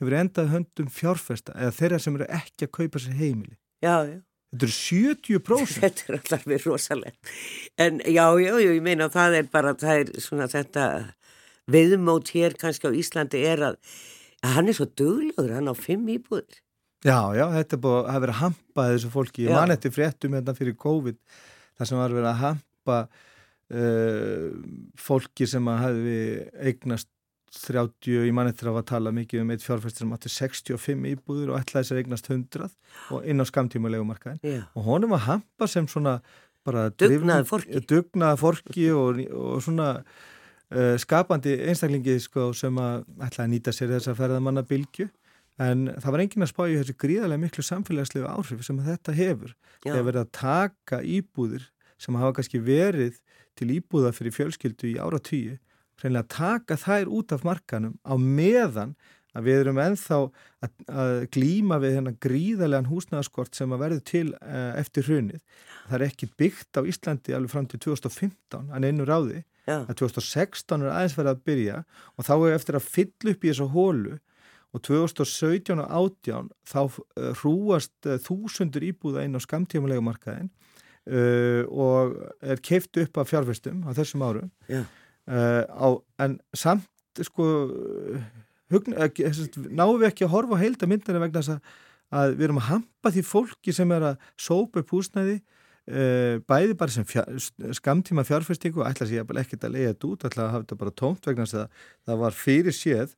hefur 0.00 0.16
endað 0.20 0.52
höndum 0.52 0.88
fjárfæsta 0.92 1.56
eða 1.56 1.74
þeirra 1.78 2.00
sem 2.02 2.18
eru 2.18 2.30
ekki 2.38 2.68
að 2.68 2.74
kaupa 2.78 3.02
sér 3.02 3.18
heimili. 3.18 3.56
Já, 3.84 4.04
já. 4.04 4.18
Þetta 4.54 4.66
eru 4.68 4.74
70%. 5.42 5.80
Þetta 5.82 6.04
er 6.06 6.18
allar 6.20 6.44
við 6.46 6.66
rosalegt. 6.68 7.30
En 7.82 7.98
já, 8.04 8.24
já, 8.40 8.52
já, 8.62 8.70
ég 8.70 8.84
meina 8.84 9.08
það 9.12 9.38
er 9.40 9.48
bara, 9.52 9.72
það 9.80 10.02
er 10.02 10.12
svona 10.22 10.46
þetta 10.52 10.84
viðmót 11.72 12.30
hér 12.34 12.54
kannski 12.60 12.86
á 12.88 12.92
Íslandi 12.94 13.40
er 13.46 13.64
að, 13.72 13.76
að 14.46 14.54
hann 14.58 14.70
er 14.70 14.76
svo 14.78 14.86
duglegur, 14.98 15.52
hann 15.56 15.70
á 15.70 15.74
fimm 15.74 16.06
íbúður. 16.14 16.60
Já, 17.06 17.18
já, 17.36 17.44
þetta 17.54 17.78
búið 17.82 17.96
að 18.00 18.06
hafa 18.10 18.22
verið 18.24 18.34
að 18.36 18.40
hampa 18.42 18.86
þessu 18.92 19.10
fólki. 19.12 19.44
Ég 19.46 19.54
man 19.54 19.74
eftir 19.74 19.92
fréttum 19.94 20.34
hérna 20.38 20.54
fyrir 20.56 20.74
COVID, 20.80 21.18
þar 21.78 21.90
sem 21.90 22.00
var 22.00 22.14
verið 22.16 22.30
að 22.32 22.40
hampa 22.42 22.96
uh, 23.76 24.48
fólki 25.00 25.46
sem 25.50 25.68
að 25.70 25.82
hafi 25.84 26.16
eignast 26.70 27.10
30, 27.56 28.26
ég 28.26 28.34
man 28.36 28.50
eftir 28.50 28.68
að 28.68 28.80
að 28.82 28.88
tala 28.90 29.12
mikið 29.16 29.40
um 29.44 29.52
eitt 29.54 29.62
fjárfæstur 29.64 30.02
sem 30.04 30.10
átti 30.16 30.28
65 30.32 31.06
íbúður 31.14 31.54
og 31.54 31.60
ætlaði 31.62 31.88
sér 31.88 32.00
eignast 32.02 32.26
100 32.28 32.66
og 33.14 33.28
inn 33.30 33.40
á 33.40 33.44
skamtíma 33.48 33.88
legumarkaðin. 33.94 34.40
Já, 34.44 34.64
Og 34.76 34.84
honum 34.90 35.14
var 35.14 35.22
hampa 35.24 35.68
sem 35.70 35.86
svona 35.88 36.18
bara 36.66 36.88
Dugnaður 36.90 37.46
drifnum- 37.46 37.48
fólki. 37.52 37.82
Dugnaður 37.88 38.42
fólki 38.42 38.88
og, 38.92 39.22
og 39.30 39.62
svona 39.64 39.88
skapandi 40.98 41.52
einstaklingi 41.68 42.16
sko, 42.24 42.50
sem 42.56 42.74
að 42.82 43.04
ætla 43.22 43.44
að 43.44 43.52
nýta 43.52 43.74
sér 43.74 43.92
þessa 43.94 44.16
ferðamanna 44.18 44.64
bylgju 44.66 45.06
en 45.62 45.86
það 45.94 46.12
var 46.12 46.22
enginn 46.24 46.44
að 46.44 46.50
spá 46.52 46.64
í 46.66 46.76
þessu 46.76 46.96
gríðarlega 47.00 47.42
miklu 47.44 47.64
samfélagslegu 47.64 48.26
áhrif 48.28 48.64
sem 48.66 48.80
að 48.82 48.90
þetta 48.92 49.14
hefur. 49.16 49.54
Þegar 49.84 50.08
verið 50.08 50.24
að 50.24 50.32
taka 50.36 50.98
íbúðir 51.00 51.68
sem 52.02 52.18
hafa 52.18 52.34
kannski 52.36 52.60
verið 52.60 53.20
til 53.56 53.70
íbúða 53.78 54.12
fyrir 54.16 54.34
fjölskyldu 54.36 54.90
í 54.90 54.98
áratvíu 55.00 55.56
hreinlega 56.02 56.28
taka 56.28 56.76
þær 56.76 57.12
út 57.18 57.32
af 57.32 57.44
markanum 57.46 57.96
á 58.04 58.14
meðan 58.20 58.94
að 59.36 59.48
við 59.48 59.62
erum 59.62 59.80
enþá 59.80 60.18
að, 60.64 60.70
að 60.88 61.14
glíma 61.32 61.78
við 61.80 61.98
hennar 61.98 62.16
gríðarlegan 62.24 62.88
húsnæðaskort 62.90 63.56
sem 63.56 63.72
að 63.72 63.82
verður 63.84 64.04
til 64.08 64.26
uh, 64.36 64.72
eftir 64.80 65.08
hrunið. 65.08 65.42
Það 65.88 65.98
er 65.98 66.06
ekki 66.08 66.30
byggt 66.40 66.80
á 66.80 66.82
Íslandi 66.88 67.36
alveg 67.36 67.52
fram 67.52 67.68
til 67.68 67.80
2015 67.84 68.72
en 68.76 68.88
einu 68.88 69.08
ráði 69.08 69.42
já, 69.66 69.80
að 69.82 69.96
2016 70.02 70.84
er 70.84 70.92
aðeins 70.92 71.16
verið 71.18 71.32
að 71.32 71.42
byrja 71.50 71.82
og 72.14 72.28
þá 72.28 72.34
er 72.36 72.56
eftir 72.56 72.78
að 72.78 72.88
fylla 72.94 73.34
upp 73.34 73.44
í 73.44 73.50
þessu 73.50 73.68
hólu 73.74 74.14
og 74.76 74.82
2017 74.84 75.80
og 75.82 75.88
18 75.88 76.50
þá 76.68 76.80
uh, 76.82 77.30
hrúast 77.40 78.08
uh, 78.08 78.18
þúsundur 78.22 78.86
íbúða 78.86 79.24
inn 79.26 79.38
á 79.38 79.40
skamtímulega 79.42 80.04
markaðin 80.04 80.50
uh, 80.50 81.62
og 81.70 82.16
er 82.44 82.62
keift 82.64 82.98
upp 83.02 83.22
af 83.22 83.32
fjárfestum 83.32 83.84
á 83.88 83.90
þessum 83.96 84.26
árum 84.26 84.52
Já. 84.70 84.84
á, 85.26 85.88
en 86.22 86.38
samt 86.54 87.22
sko 87.24 87.46
hugna, 88.70 89.08
náum 89.72 89.96
við 89.98 90.10
ekki 90.10 90.26
að 90.26 90.34
horfa 90.34 90.58
á 90.58 90.62
heilda 90.62 90.88
myndina 90.90 91.22
vegna 91.22 91.40
þess 91.40 91.56
að, 91.56 91.76
að 92.20 92.34
við 92.36 92.48
erum 92.48 92.60
að 92.60 92.68
hampa 92.70 93.12
því 93.14 93.24
fólki 93.26 93.74
sem 93.74 93.94
er 93.96 94.10
að 94.12 94.26
sópa 94.38 94.82
upp 94.82 94.92
húsnæði 94.92 95.40
uh, 95.40 95.55
bæði 95.86 96.74
bara 96.78 96.90
sem 96.90 97.06
fjár, 97.06 97.28
skamtíma 97.78 98.24
fjárfestingu 98.26 98.82
og 98.82 98.88
ætla 98.88 99.06
sér 99.06 99.22
ekki 99.42 99.58
að 99.60 99.76
leiða 99.76 99.92
þetta 99.92 100.08
út, 100.10 100.26
ætla 100.26 100.46
að 100.46 100.52
hafa 100.54 100.64
þetta 100.64 100.80
bara 100.80 100.94
tómt 101.02 101.28
vegna 101.28 101.46
þess 101.46 101.60
að 101.60 101.84
það 102.08 102.20
var 102.24 102.36
fyrir 102.36 102.76
séð 102.76 103.14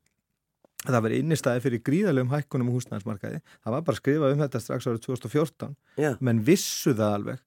að 0.84 0.92
það 0.92 1.02
var 1.06 1.14
innistæði 1.16 1.64
fyrir 1.64 1.82
gríðalegum 1.88 2.34
hækkunum 2.34 2.72
húsnæðismarkaði, 2.74 3.40
það 3.64 3.74
var 3.74 3.86
bara 3.86 3.96
að 3.96 4.02
skrifa 4.02 4.32
um 4.34 4.42
þetta 4.44 4.60
strax 4.62 4.86
árið 4.86 5.00
2014, 5.08 5.72
Já. 5.98 6.10
menn 6.20 6.44
vissu 6.46 6.92
það 6.92 7.16
alveg 7.16 7.42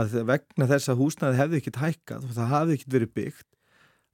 að 0.00 0.18
vegna 0.28 0.68
þess 0.70 0.90
að 0.90 1.00
húsnæði 1.00 1.40
hefði 1.40 1.62
ekkit 1.62 1.80
hækkað 1.80 2.26
og 2.26 2.36
það 2.36 2.52
hafði 2.52 2.76
ekkit 2.76 2.92
verið 2.94 3.14
byggt 3.16 3.48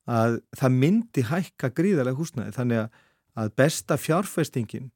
að 0.07 0.39
það 0.57 0.79
myndi 0.85 1.27
hækka 1.27 1.73
gríðalega 1.75 2.21
húsnæði 2.21 2.55
þannig 2.57 2.85
að 2.85 3.03
að 3.37 3.53
besta 3.59 3.99
fjárfestingin 4.01 4.91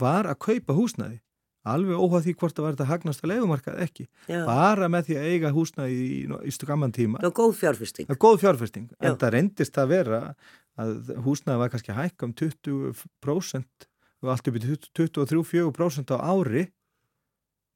var 0.00 0.28
að 0.28 0.40
kaupa 0.44 0.76
húsnæði 0.76 1.20
alveg 1.64 1.96
óhvað 1.96 2.26
því 2.26 2.34
hvort 2.40 2.56
það 2.56 2.66
var 2.66 2.76
þetta 2.76 2.88
hagnast 2.90 3.24
að 3.24 3.30
leikumarkað 3.32 3.80
ekki, 3.86 4.06
Já. 4.28 4.40
bara 4.48 4.90
með 4.92 5.08
því 5.08 5.16
að 5.16 5.28
eiga 5.32 5.52
húsnæði 5.54 5.96
í, 6.04 6.20
í 6.44 6.54
skamman 6.54 6.94
tíma. 6.94 7.22
Það 7.22 7.30
var 7.30 7.36
góð 7.40 7.56
er 8.12 8.20
góð 8.26 8.38
fjárfesting, 8.44 8.86
Já. 8.92 9.00
en 9.08 9.18
það 9.22 9.34
reyndist 9.38 9.80
að 9.80 9.92
vera 9.94 10.22
að 10.80 11.12
húsnæði 11.24 11.60
var 11.62 11.72
kannski 11.72 11.96
hækka 11.96 12.28
um 12.28 12.34
20% 12.36 13.88
og 14.24 14.32
allt 14.32 14.50
upp 14.50 14.58
í 14.58 14.64
23-4% 14.64 16.16
á 16.16 16.18
ári 16.20 16.66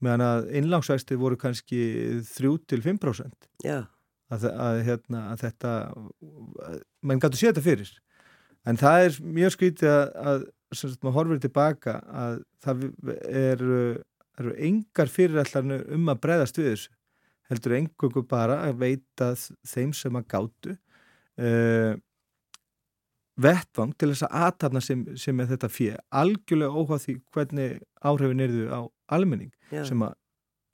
meðan 0.04 0.24
að 0.24 0.50
innláksvægsti 0.60 1.18
voru 1.18 1.38
kannski 1.40 1.80
3-5% 2.36 3.48
Já, 3.64 3.86
að, 4.32 4.46
að, 4.52 4.82
hérna, 4.86 5.24
að 5.32 5.42
þetta 5.46 5.72
mann 7.02 7.22
gætu 7.22 7.40
séð 7.40 7.52
þetta 7.52 7.66
fyrir. 7.66 7.90
En 8.68 8.78
það 8.78 9.06
er 9.06 9.18
mjög 9.38 9.54
skrítið 9.54 9.90
að, 9.90 10.06
að 10.30 10.46
sem 10.74 10.94
maður 11.02 11.16
horfir 11.18 11.42
tilbaka 11.46 11.98
að 12.24 12.40
það 12.64 12.86
eru 13.28 13.80
er 14.38 14.52
engar 14.68 15.10
fyrirætlarnir 15.10 15.86
um 15.94 16.10
að 16.12 16.20
breyðast 16.22 16.60
við 16.60 16.72
þessu. 16.72 16.92
Heldur 17.48 17.74
engungu 17.78 18.22
bara 18.28 18.60
að 18.66 18.82
veita 18.82 19.32
þeim 19.66 19.94
sem 19.96 20.18
að 20.18 20.26
gátu 20.30 20.74
uh, 20.76 21.96
vettvang 23.38 23.94
til 23.98 24.10
þess 24.12 24.26
að 24.26 24.36
aðtapna 24.44 24.82
sem, 24.84 25.04
sem 25.20 25.40
er 25.40 25.50
þetta 25.52 25.70
fjö 25.72 25.98
algjörlega 26.20 26.82
óháð 26.82 27.04
því 27.04 27.14
hvernig 27.34 27.76
áhrifin 28.10 28.44
eru 28.44 28.64
á 28.68 28.80
almenning 29.14 29.52
já, 29.70 29.84
sem 29.86 30.02
að 30.04 30.16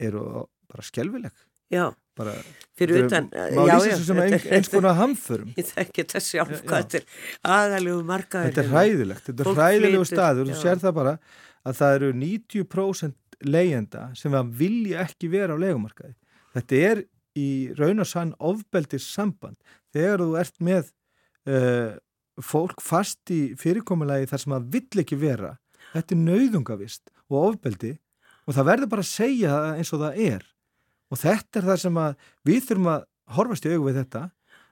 eru 0.03 0.25
bara 0.73 0.87
skelvileg 0.87 1.45
já, 1.73 1.93
bara 2.19 2.35
fyrir 2.79 3.05
utan. 3.07 3.29
lýsa 3.33 3.79
þessu 3.85 4.07
sem 4.09 4.21
ein, 4.25 4.37
eins 4.59 4.71
konar 4.73 4.97
hamförum 5.03 5.53
Ég 5.59 5.69
þekki 5.71 6.05
þetta 6.05 6.23
sjálf 6.25 6.55
Já, 6.55 6.61
hvað 6.69 6.79
já. 6.79 6.85
þetta 6.85 7.01
er 7.01 7.57
aðalegu 7.57 8.05
markaður. 8.11 8.51
þetta 8.51 8.65
er 8.65 8.71
hræðilegt, 8.75 9.27
þetta 9.29 9.45
er 9.47 9.59
hræðilegu 9.59 10.07
staður 10.11 10.47
já. 10.47 10.53
þú 10.55 10.61
sér 10.63 10.83
það 10.85 10.97
bara 11.01 11.17
að 11.65 11.79
það 11.81 11.97
eru 11.99 12.13
90% 12.21 13.39
leyenda 13.45 14.05
sem 14.19 14.39
vilja 14.61 15.03
ekki 15.05 15.31
vera 15.33 15.57
á 15.57 15.59
legumarkaði 15.61 16.15
þetta 16.55 16.81
er 16.91 17.03
í 17.35 17.49
raun 17.79 18.03
og 18.05 18.07
sann 18.07 18.33
ofbeldis 18.39 19.07
samband 19.11 19.59
þegar 19.95 20.23
þú 20.23 20.37
ert 20.39 20.61
með 20.63 20.91
uh, 21.51 21.97
fólk 22.43 22.83
fast 22.83 23.31
í 23.35 23.41
fyrirkomulagi 23.59 24.31
þar 24.31 24.43
sem 24.45 24.55
að 24.57 24.69
vill 24.77 25.03
ekki 25.03 25.19
vera 25.19 25.57
þetta 25.93 26.15
er 26.17 26.23
nauðungavist 26.23 27.11
og 27.31 27.39
ofbeldi 27.55 27.95
og 28.45 28.57
það 28.57 28.69
verður 28.71 28.93
bara 28.95 29.05
að 29.05 29.11
segja 29.11 29.53
það 29.55 29.79
eins 29.81 29.93
og 29.95 30.03
það 30.05 30.23
er 30.29 30.47
og 31.15 31.21
þetta 31.21 31.61
er 31.61 31.69
það 31.69 31.83
sem 31.85 32.01
að 32.03 32.17
við 32.49 32.65
þurfum 32.69 32.91
að 32.91 33.05
horfast 33.37 33.67
í 33.69 33.75
augu 33.75 33.87
við 33.89 34.01
þetta 34.01 34.23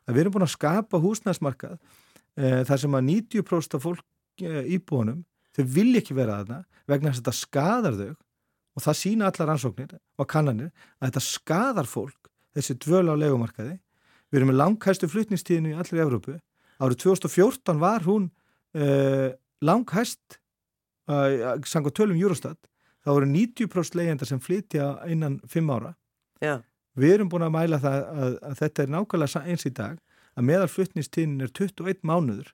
að 0.03 0.17
við 0.17 0.23
erum 0.25 0.35
búin 0.35 0.47
að 0.47 0.55
skapa 0.57 1.01
húsnæðsmarkað 1.03 1.77
uh, 1.77 2.63
þar 2.67 2.83
sem 2.83 2.99
að 2.99 3.07
90% 3.09 3.79
af 3.79 3.85
fólk 3.87 4.03
uh, 4.03 4.65
íbúanum 4.67 5.23
þau 5.55 5.65
vilja 5.77 6.03
ekki 6.03 6.17
vera 6.17 6.41
þarna 6.41 6.59
vegna 6.91 7.13
þess 7.13 7.21
að 7.21 7.23
þetta 7.23 7.39
skadar 7.39 7.99
þau. 8.01 8.13
Og 8.73 8.81
það 8.81 8.99
sína 9.03 9.29
allar 9.29 9.51
ansóknir 9.53 9.97
og 10.17 10.29
kannanir 10.33 10.71
að 10.99 11.11
þetta 11.11 11.25
skadar 11.27 11.89
fólk 11.89 12.31
þessi 12.57 12.79
dvöl 12.81 13.13
á 13.13 13.15
legumarkaði 13.21 13.77
við 14.33 14.39
erum 14.39 14.49
með 14.49 14.61
langhæstu 14.63 15.09
flutningstíðinu 15.13 15.75
í 15.75 15.77
allir 15.77 16.05
Evrópu. 16.07 16.39
Árið 16.81 17.03
2014 17.05 17.81
var 17.83 18.07
hún 18.09 18.31
uh, 18.75 19.29
langhæst 19.63 20.41
sanga 21.69 21.91
tölum 21.93 22.17
Eurostat. 22.17 22.57
Þá 23.03 23.11
eru 23.17 23.27
90% 23.29 23.97
leyenda 23.99 24.25
sem 24.25 24.41
flytja 24.41 24.95
innan 25.11 25.41
5 25.51 25.73
ára 25.75 25.91
Já, 26.43 26.57
við 26.99 27.15
erum 27.17 27.31
búin 27.33 27.47
að 27.47 27.55
mæla 27.55 27.79
það 27.83 27.99
að, 28.03 28.35
að 28.49 28.59
þetta 28.63 28.83
er 28.83 28.93
nákvæmlega 28.97 29.45
eins 29.47 29.69
í 29.69 29.73
dag 29.77 29.97
að 30.33 30.47
meðal 30.49 30.69
flutningstíðin 30.73 31.47
er 31.47 31.55
21 31.55 32.05
mánuður 32.09 32.53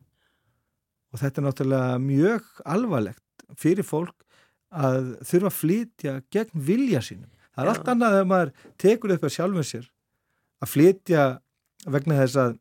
og 1.08 1.22
þetta 1.22 1.40
er 1.40 1.46
náttúrulega 1.46 1.98
mjög 2.04 2.48
alvarlegt 2.68 3.46
fyrir 3.58 3.86
fólk 3.86 4.26
að 4.68 5.14
þurfa 5.24 5.48
að 5.48 5.56
flytja 5.56 6.14
gegn 6.34 6.64
vilja 6.68 7.00
sínum. 7.00 7.30
Það 7.54 7.62
er 7.62 7.68
Já. 7.68 7.72
allt 7.72 7.92
annað 7.92 8.16
þegar 8.16 8.30
maður 8.32 8.50
tekur 8.82 9.14
upp 9.14 9.24
að 9.24 9.34
sjálfum 9.34 9.66
sér 9.66 9.86
að 10.58 10.72
flytja 10.74 11.22
vegna 11.88 12.18
þess 12.18 12.40
að 12.42 12.58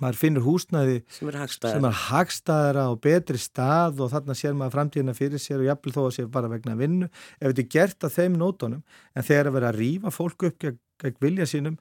maður 0.00 0.20
finnur 0.20 0.44
húsnæði 0.46 0.96
sem 1.12 1.30
er 1.30 1.38
hagstæðar. 1.42 1.98
hagstæðara 2.08 2.86
og 2.92 3.00
betri 3.04 3.40
stað 3.40 4.00
og 4.04 4.10
þarna 4.14 4.36
sér 4.38 4.56
maður 4.58 4.76
framtíðina 4.78 5.14
fyrir 5.18 5.42
sér 5.42 5.62
og 5.62 5.68
jafnvel 5.68 5.94
þó 5.94 6.00
að 6.04 6.16
sér 6.18 6.32
bara 6.34 6.50
vegna 6.52 6.78
vinnu. 6.78 7.10
Ef 7.38 7.52
þetta 7.52 7.64
er 7.64 7.70
gert 7.76 8.08
að 8.08 8.16
þeim 8.18 8.40
nótunum 8.40 8.82
en 9.14 9.28
þegar 9.28 9.50
að 9.50 9.56
vera 9.58 9.70
að 9.70 9.80
rýfa 9.82 10.14
fólk 10.14 10.48
upp 10.50 10.58
gegn, 10.64 10.80
gegn 11.04 11.22
vilja 11.24 11.48
sínum 11.50 11.78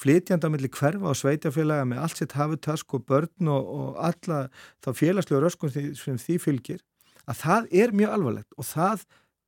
flytjanda 0.00 0.50
millir 0.52 0.72
hverfa 0.76 1.10
og 1.10 1.16
sveitafélaga 1.16 1.86
með 1.88 2.02
allt 2.04 2.20
sitt 2.20 2.34
hafutask 2.36 2.96
og 2.98 3.06
börn 3.08 3.48
og, 3.48 3.68
og 3.80 4.00
alla 4.10 4.42
þá 4.84 4.90
félagslega 4.98 5.42
röskun 5.44 5.72
sem 5.72 6.18
því 6.20 6.36
fylgir 6.42 6.82
að 7.26 7.40
það 7.42 7.70
er 7.82 7.94
mjög 7.96 8.16
alvarlegt 8.16 8.58
og 8.60 8.68
það 8.68 9.06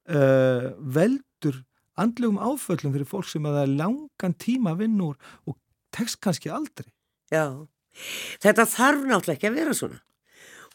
uh, 0.08 0.70
veldur 0.96 1.60
andlegum 1.98 2.38
áföllum 2.40 2.94
fyrir 2.94 3.10
fólk 3.10 3.28
sem 3.28 3.46
að 3.48 3.58
það 3.58 3.66
er 3.66 3.74
langan 3.82 4.36
tíma 4.38 4.74
úr 4.78 5.18
og 5.46 5.58
tekst 5.94 6.20
kannski 6.22 6.50
aldrei. 6.52 6.88
Já, 7.32 7.66
þetta 8.44 8.68
þarf 8.74 9.06
náttúrulega 9.06 9.36
ekki 9.36 9.50
að 9.50 9.58
vera 9.60 9.76
svona. 9.76 10.02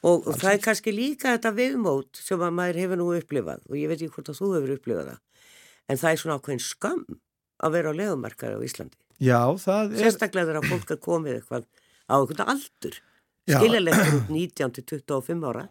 Og 0.03 0.25
það 0.35 0.49
er 0.49 0.63
kannski 0.65 0.91
líka 0.91 1.31
þetta 1.37 1.53
viðmót 1.55 2.19
sem 2.19 2.41
að 2.43 2.57
maður 2.57 2.79
hefur 2.81 2.99
nú 2.99 3.05
upplifað 3.15 3.61
og 3.69 3.77
ég 3.79 3.87
veit 3.87 4.01
ekki 4.01 4.11
hvort 4.17 4.31
að 4.33 4.39
þú 4.41 4.49
hefur 4.57 4.73
upplifað 4.75 5.13
það. 5.13 5.21
En 5.87 6.01
það 6.01 6.09
er 6.09 6.19
svona 6.19 6.35
ákveðin 6.39 6.63
skam 6.63 7.05
að 7.63 7.77
vera 7.77 7.93
á 7.95 7.99
legumarkaði 8.01 8.59
á 8.59 8.65
Íslandi. 8.67 8.99
Já, 9.23 9.39
það 9.63 9.93
er 9.93 10.03
Sérstaklega 10.03 10.49
þegar 10.49 10.59
að 10.59 10.69
fólk 10.73 10.91
er 10.91 11.01
komið 11.03 11.37
eitthvað 11.37 11.65
á 12.11 12.15
einhvern 12.17 12.51
aldur. 12.53 12.99
Já. 13.47 13.57
Skiljanlegt 13.59 14.13
út 14.17 14.29
19 14.31 14.75
til 14.75 14.85
25 14.91 15.47
ára. 15.47 15.63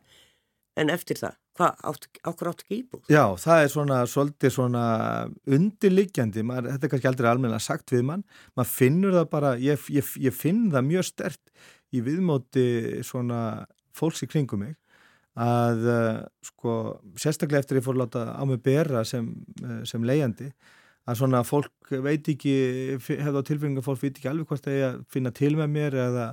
En 0.80 0.88
eftir 0.88 1.18
það, 1.20 1.34
hvað, 1.58 1.80
átt, 1.90 2.06
ákkur 2.24 2.48
átt 2.48 2.62
ekki 2.64 2.76
íbúð? 2.78 3.00
Já, 3.12 3.24
það 3.42 3.62
er 3.62 3.70
svona 3.74 3.96
svolítið 4.08 4.52
svona 4.54 4.84
undirliggjandi, 5.44 6.44
maður, 6.48 6.70
þetta 6.72 6.88
er 6.88 6.92
kannski 6.94 7.10
aldrei 7.10 7.28
almenna 7.28 7.58
sagt 7.60 7.92
við 7.92 8.06
mann, 8.08 8.22
maður 8.56 8.70
finnur 8.72 9.16
það 9.18 9.26
bara, 9.34 9.50
ég, 9.60 9.88
ég, 9.92 10.14
ég 10.24 10.36
finn 10.36 10.70
það 10.72 10.86
mjög 10.88 11.08
stert 11.10 11.52
í 11.92 12.00
viðmóti 12.06 12.66
svona 13.04 13.40
fólks 13.92 14.24
í 14.24 14.30
kringum 14.32 14.64
mig 14.64 14.78
að 15.42 15.84
uh, 15.88 16.20
sko 16.44 16.76
sérstaklega 17.20 17.64
eftir 17.64 17.80
ég 17.80 17.86
fór 17.86 17.96
láta 17.96 18.26
á 18.36 18.42
mig 18.48 18.60
bera 18.64 19.04
sem, 19.08 19.30
uh, 19.64 19.80
sem 19.88 20.04
leiðandi 20.04 20.50
að 21.08 21.18
svona 21.18 21.40
fólk 21.46 21.92
veit 22.04 22.28
ekki 22.28 22.52
hefði 23.00 23.40
á 23.40 23.48
tilfengjum 23.48 23.80
að 23.80 23.86
fólk 23.88 24.02
veit 24.04 24.16
ekki 24.16 24.28
alveg 24.30 24.50
hvort 24.50 24.66
það 24.66 24.76
er 24.76 24.88
að 24.88 24.98
finna 25.12 25.32
til 25.34 25.54
með 25.58 25.72
mér 25.72 25.96
eða 26.04 26.26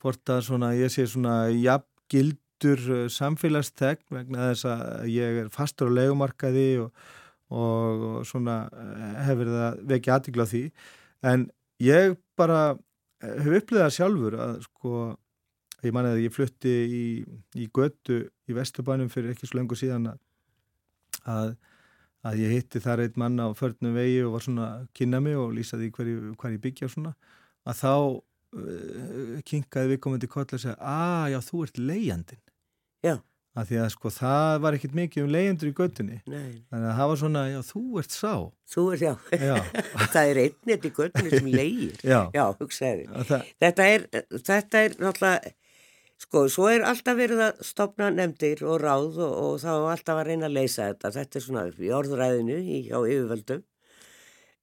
hvort 0.00 0.32
að 0.32 0.46
svona 0.48 0.72
ég 0.78 0.92
sé 0.92 1.04
svona 1.08 1.42
jafn 1.52 1.86
gildur 2.10 2.48
uh, 2.68 3.06
samfélagstegn 3.12 4.04
vegna 4.16 4.50
þess 4.50 4.66
að 4.70 5.08
ég 5.14 5.40
er 5.44 5.48
fastur 5.54 5.90
á 5.90 5.96
legumarkaði 5.96 6.66
og, 6.84 6.92
og, 7.50 8.04
og 8.10 8.20
svona 8.28 8.58
uh, 8.70 9.08
hefur 9.26 9.50
það 9.54 9.80
vekið 9.94 10.14
aðtikla 10.16 10.46
því. 10.52 10.62
En 11.32 11.48
ég 11.84 12.14
bara 12.40 12.60
uh, 12.76 13.34
hef 13.44 13.58
upplýðað 13.62 13.96
sjálfur 13.96 14.38
að 14.46 14.54
sko 14.68 14.94
ég 15.80 15.94
manið 15.96 16.12
að 16.18 16.22
ég 16.26 16.34
flutti 16.36 16.72
í, 16.84 17.04
í 17.56 17.66
götu 17.72 18.22
í 18.50 18.56
Vesturbænum 18.56 19.08
fyrir 19.12 19.32
ekki 19.32 19.48
svo 19.48 19.56
lengur 19.62 19.78
síðan 19.80 20.10
að, 20.12 20.18
að, 21.30 21.54
ég 22.42 22.52
hitti 22.58 22.82
þar 22.84 23.00
einn 23.06 23.16
mann 23.22 23.40
á 23.40 23.48
förnum 23.56 23.94
vegi 23.96 24.18
og 24.26 24.34
var 24.34 24.44
svona 24.44 24.66
að 24.74 24.82
kynna 24.98 25.20
mig 25.24 25.38
og 25.40 25.54
lýsa 25.56 25.78
því 25.80 25.88
hver, 25.96 26.10
ég- 26.12 26.34
byggja 26.66 26.88
og 26.90 26.92
svona 26.92 27.14
að 27.70 27.78
þá 27.80 27.92
uh, 27.96 29.40
kinkaði 29.48 29.94
við 29.94 30.00
komandi 30.04 30.28
koll 30.30 30.44
og 30.48 30.60
segja 30.60 30.76
að 30.80 31.30
já 31.34 31.38
þú 31.48 31.64
ert 31.66 31.80
leiðandinn 31.80 32.44
Já, 33.06 33.14
að 33.60 33.70
því 33.70 33.78
að 33.82 33.88
sko 33.96 34.12
það 34.14 34.56
var 34.64 34.76
ekkit 34.78 34.96
mikið 34.98 35.24
um 35.26 35.32
leiðandur 35.34 35.70
í 35.70 35.76
göttunni 35.80 36.18
nei, 36.30 36.50
þannig 36.70 36.90
að 36.90 36.98
það 37.00 37.08
var 37.12 37.20
svona 37.22 37.44
já 37.50 37.60
þú 37.70 37.84
ert 38.02 38.14
sá 38.16 38.34
þú 38.74 38.84
er 38.94 39.04
já. 39.06 39.12
já, 39.40 39.56
það 40.14 40.20
er 40.34 40.42
einnið 40.44 40.84
í 40.86 40.92
göttinu 41.00 41.32
sem 41.32 41.48
leigir. 41.54 41.96
já, 42.04 42.20
Já, 42.36 42.44
hugsaði. 42.60 43.08
að 43.10 43.32
það, 43.32 43.48
Þetta 43.64 43.88
er, 43.94 44.06
þetta 44.50 44.84
er 44.84 44.94
náttúrulega 45.00 45.56
Sko, 46.20 46.42
svo 46.52 46.66
er 46.68 46.82
alltaf 46.84 47.16
verið 47.16 47.40
að 47.46 47.60
stopna 47.64 48.10
nefndir 48.12 48.60
og 48.68 48.82
ráð 48.82 49.14
og, 49.24 49.30
og 49.40 49.54
þá 49.62 49.68
er 49.70 49.86
alltaf 49.94 50.18
að 50.20 50.26
reyna 50.28 50.50
að 50.50 50.56
leysa 50.58 50.88
þetta. 50.90 51.10
Þetta 51.14 51.38
er 51.38 51.44
svona 51.46 51.62
í 51.72 51.92
orðræðinu 51.96 52.58
í, 52.60 52.80
á 52.92 52.98
yfirvöldum. 53.00 53.62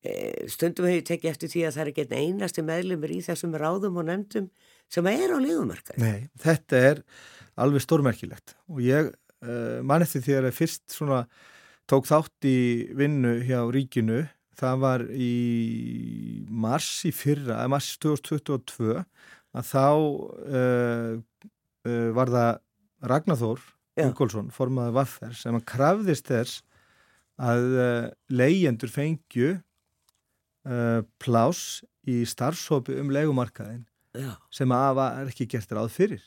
E, 0.06 0.12
stundum 0.54 0.86
hefur 0.86 1.00
ég 1.00 1.08
tekið 1.10 1.32
eftir 1.32 1.52
því 1.56 1.64
að 1.66 1.74
það 1.74 1.84
er 1.84 1.90
ekki 1.96 2.06
einasti 2.22 2.66
meðlumir 2.68 3.16
í 3.16 3.18
þessum 3.26 3.58
ráðum 3.58 3.98
og 3.98 4.06
nefndum 4.06 4.52
sem 4.94 5.10
er 5.10 5.34
á 5.34 5.38
lífumarkaði. 5.42 6.04
Nei, 6.06 6.30
þetta 6.46 6.84
er 6.92 7.02
alveg 7.62 7.84
stórmerkilegt 7.84 8.56
og 8.70 8.82
ég 8.86 9.12
uh, 9.12 9.80
man 9.86 10.06
eftir 10.06 10.24
því 10.26 10.40
að 10.40 10.50
fyrst 10.58 10.86
svona 10.94 11.24
tók 11.90 12.08
þátt 12.10 12.48
í 12.48 12.60
vinnu 12.98 13.38
hjá 13.48 13.62
ríkinu 13.74 14.26
það 14.58 14.84
var 14.84 15.06
í 15.14 15.34
mars 16.50 16.90
í 17.08 17.14
fyrra, 17.14 17.62
mars 17.70 17.94
2022 18.02 18.98
að 18.98 19.68
þá 19.72 19.86
uh, 19.88 21.12
uh, 21.88 22.10
var 22.18 22.34
það 22.34 22.64
Ragnarþór 23.08 23.66
Ingólfsson, 23.98 24.50
formaði 24.54 24.94
Vaffer 24.94 25.38
sem 25.38 25.56
að 25.58 25.66
krafðist 25.70 26.28
þess 26.30 26.64
að 27.42 27.64
leyendur 28.34 28.90
fengju 28.90 29.52
plás 31.22 31.60
í 32.10 32.24
starfsópi 32.26 32.96
um 33.02 33.12
legumarkaðin 33.14 33.84
Já. 34.18 34.34
sem 34.54 34.74
að 34.74 34.96
var 34.98 35.30
ekki 35.30 35.48
gert 35.52 35.74
ráð 35.76 35.92
fyrir. 35.94 36.24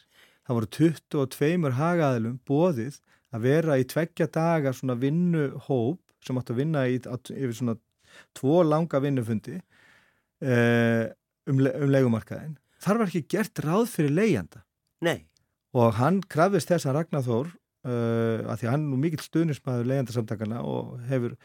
Það 0.51 0.57
voru 0.59 0.69
22 0.75 1.71
hagaðilum 1.79 2.39
bóðið 2.43 2.97
að 3.31 3.45
vera 3.45 3.77
í 3.79 3.85
tveggja 3.87 4.27
dagar 4.35 4.75
svona 4.75 4.97
vinnuhóp 4.99 6.01
sem 6.27 6.41
átt 6.41 6.51
að 6.51 6.59
vinna 6.59 6.83
í, 6.91 6.97
yfir 6.99 7.53
svona 7.55 7.77
tvo 8.35 8.65
langa 8.67 8.99
vinnufundi 8.99 9.61
uh, 9.61 11.07
um, 11.47 11.63
um 11.63 11.95
legumarkaðin 11.95 12.59
þar 12.83 12.99
var 12.99 13.13
ekki 13.13 13.29
gert 13.37 13.63
ráð 13.63 13.87
fyrir 13.93 14.17
leiðjanda 14.17 14.65
og 15.79 15.95
hann 16.01 16.19
krafðist 16.27 16.75
þess 16.75 16.91
að 16.91 16.99
Ragnarþór 16.99 17.55
uh, 17.55 18.51
að 18.51 18.57
því 18.59 18.67
að 18.67 18.73
hann 18.73 18.83
er 18.83 18.91
nú 18.91 19.01
mikill 19.07 19.23
stuðnismæður 19.23 19.91
leiðjandasamtakana 19.93 20.67
og 20.67 20.97
hefur 21.13 21.39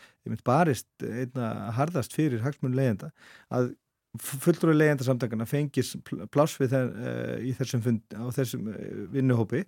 barist 0.50 0.90
einna 1.06 1.54
hardast 1.78 2.18
fyrir 2.18 2.42
hagsmun 2.42 2.74
leiðjanda 2.74 3.14
að 3.54 3.76
fulltrúi 4.22 4.76
leiðjandasamtakana 4.78 5.48
fengis 5.50 5.94
pláss 6.34 6.58
við 6.60 6.76
þeir, 6.76 6.92
uh, 6.96 7.38
í 7.42 7.54
þessum, 7.58 7.84
fund, 7.86 8.18
þessum 8.36 8.68
uh, 8.72 8.82
vinnuhópi 9.14 9.64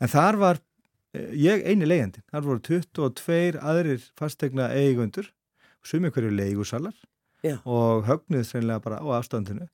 en 0.00 0.12
þar 0.12 0.40
var 0.40 0.60
uh, 0.60 1.32
ég 1.38 1.64
eini 1.66 1.88
leiðjandi, 1.88 2.24
þar 2.32 2.46
voru 2.48 2.64
22 2.70 3.60
aðrir 3.60 4.06
fastegna 4.18 4.70
eigundur 4.74 5.30
sumi 5.84 6.12
hverju 6.12 6.32
leigusalar 6.34 6.96
Já. 7.44 7.58
og 7.64 8.06
högnuð 8.08 8.46
sérlega 8.48 8.80
bara 8.84 9.02
á 9.04 9.06
afstandinu 9.18 9.68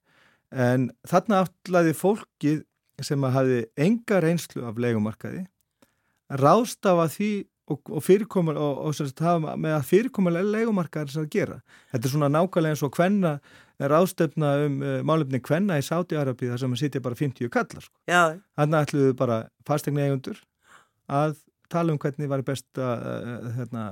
en 0.51 0.91
þarna 1.07 1.45
afట్లాði 1.45 1.95
fólkið 1.95 2.65
sem 3.07 3.23
hafi 3.23 3.63
enga 3.81 4.19
reynslu 4.21 4.67
af 4.69 4.81
leigumarkaði 4.83 5.47
ráðstafa 6.41 7.07
því 7.11 7.31
og, 7.71 7.81
og 7.91 8.05
fyrirkomar 8.05 8.59
og, 8.61 8.79
og 8.87 8.97
sagt, 8.99 9.23
með 9.61 9.77
að 9.77 9.89
fyrirkomulega 9.89 10.55
leigumarkaðar 10.57 11.13
sem 11.15 11.27
að 11.27 11.35
gera. 11.35 11.59
Þetta 11.93 12.09
er 12.09 12.15
svona 12.15 12.31
nákvæmlega 12.35 12.77
eins 12.77 12.85
og 12.87 12.97
hvenna 12.97 13.35
ástefna 13.89 14.53
um 14.67 14.81
uh, 14.85 14.99
málefni 15.07 15.41
hvenna 15.41 15.79
í 15.81 15.85
Sáti-Arabi 15.87 16.51
þar 16.53 16.61
sem 16.61 16.77
að 16.77 16.83
sitja 16.83 17.01
bara 17.05 17.17
50 17.17 17.53
kallar. 17.55 17.87
Sko. 17.87 17.97
Þannig 18.61 18.85
ætluðu 18.85 19.17
bara 19.17 19.39
fastegna 19.69 20.05
eigundur 20.05 20.41
að 21.11 21.39
tala 21.71 21.95
um 21.95 22.01
hvernig 22.03 22.31
var 22.31 22.45
best 22.47 22.81
að 22.81 23.07
uh, 23.09 23.49
hérna, 23.57 23.85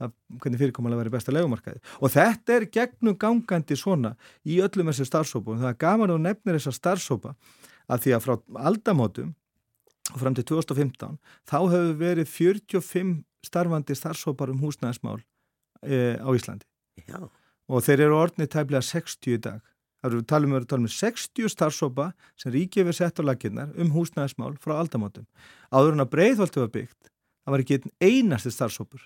að 0.00 0.14
hvernig 0.42 0.60
fyrirkomulega 0.60 1.02
verið 1.02 1.16
besta 1.16 1.34
legumarkaði 1.34 1.82
og 2.00 2.12
þetta 2.14 2.56
er 2.56 2.68
gegnum 2.72 3.16
gangandi 3.20 3.76
svona 3.78 4.14
í 4.44 4.60
öllum 4.64 4.90
þessu 4.90 5.06
starfsópa 5.08 5.54
og 5.54 5.60
það 5.62 5.72
er 5.72 5.80
gaman 5.84 6.14
að 6.14 6.22
nefnir 6.26 6.58
þessa 6.58 6.76
starfsópa 6.76 7.34
að 7.90 8.06
því 8.06 8.14
að 8.16 8.24
frá 8.26 8.34
aldamótum 8.68 9.34
og 10.10 10.22
fram 10.22 10.36
til 10.36 10.46
2015 10.52 11.18
þá 11.48 11.58
hefur 11.58 11.92
verið 12.00 12.32
45 12.32 13.12
starfandi 13.46 13.96
starfsópar 13.96 14.52
um 14.52 14.62
húsnæðismál 14.64 15.20
e, 15.84 16.16
á 16.16 16.28
Íslandi 16.32 16.66
Já. 17.06 17.28
Og 17.70 17.84
þeir 17.86 18.06
eru 18.08 18.18
orðnið 18.18 18.50
tæmlega 18.50 18.82
60 18.82 19.36
í 19.36 19.40
dag. 19.46 19.60
Það 20.00 20.10
eru 20.10 20.26
talum 20.32 20.54
við 20.56 20.74
um 20.76 20.88
60 20.88 21.52
starfsópa 21.52 22.10
sem 22.40 22.52
ríkið 22.54 22.88
við 22.88 22.96
sett 22.96 23.20
á 23.20 23.22
laginnar 23.22 23.72
um 23.76 23.90
húsnæðismál 23.92 24.54
frá 24.62 24.78
aldamótum. 24.78 25.26
Áður 25.68 25.96
en 25.96 26.04
að 26.06 26.12
breyðvaldu 26.14 26.62
var 26.62 26.70
byggt, 26.76 27.10
það 27.44 27.54
var 27.54 27.64
ekki 27.64 27.80
einasti 28.00 28.52
starfsópur 28.54 29.04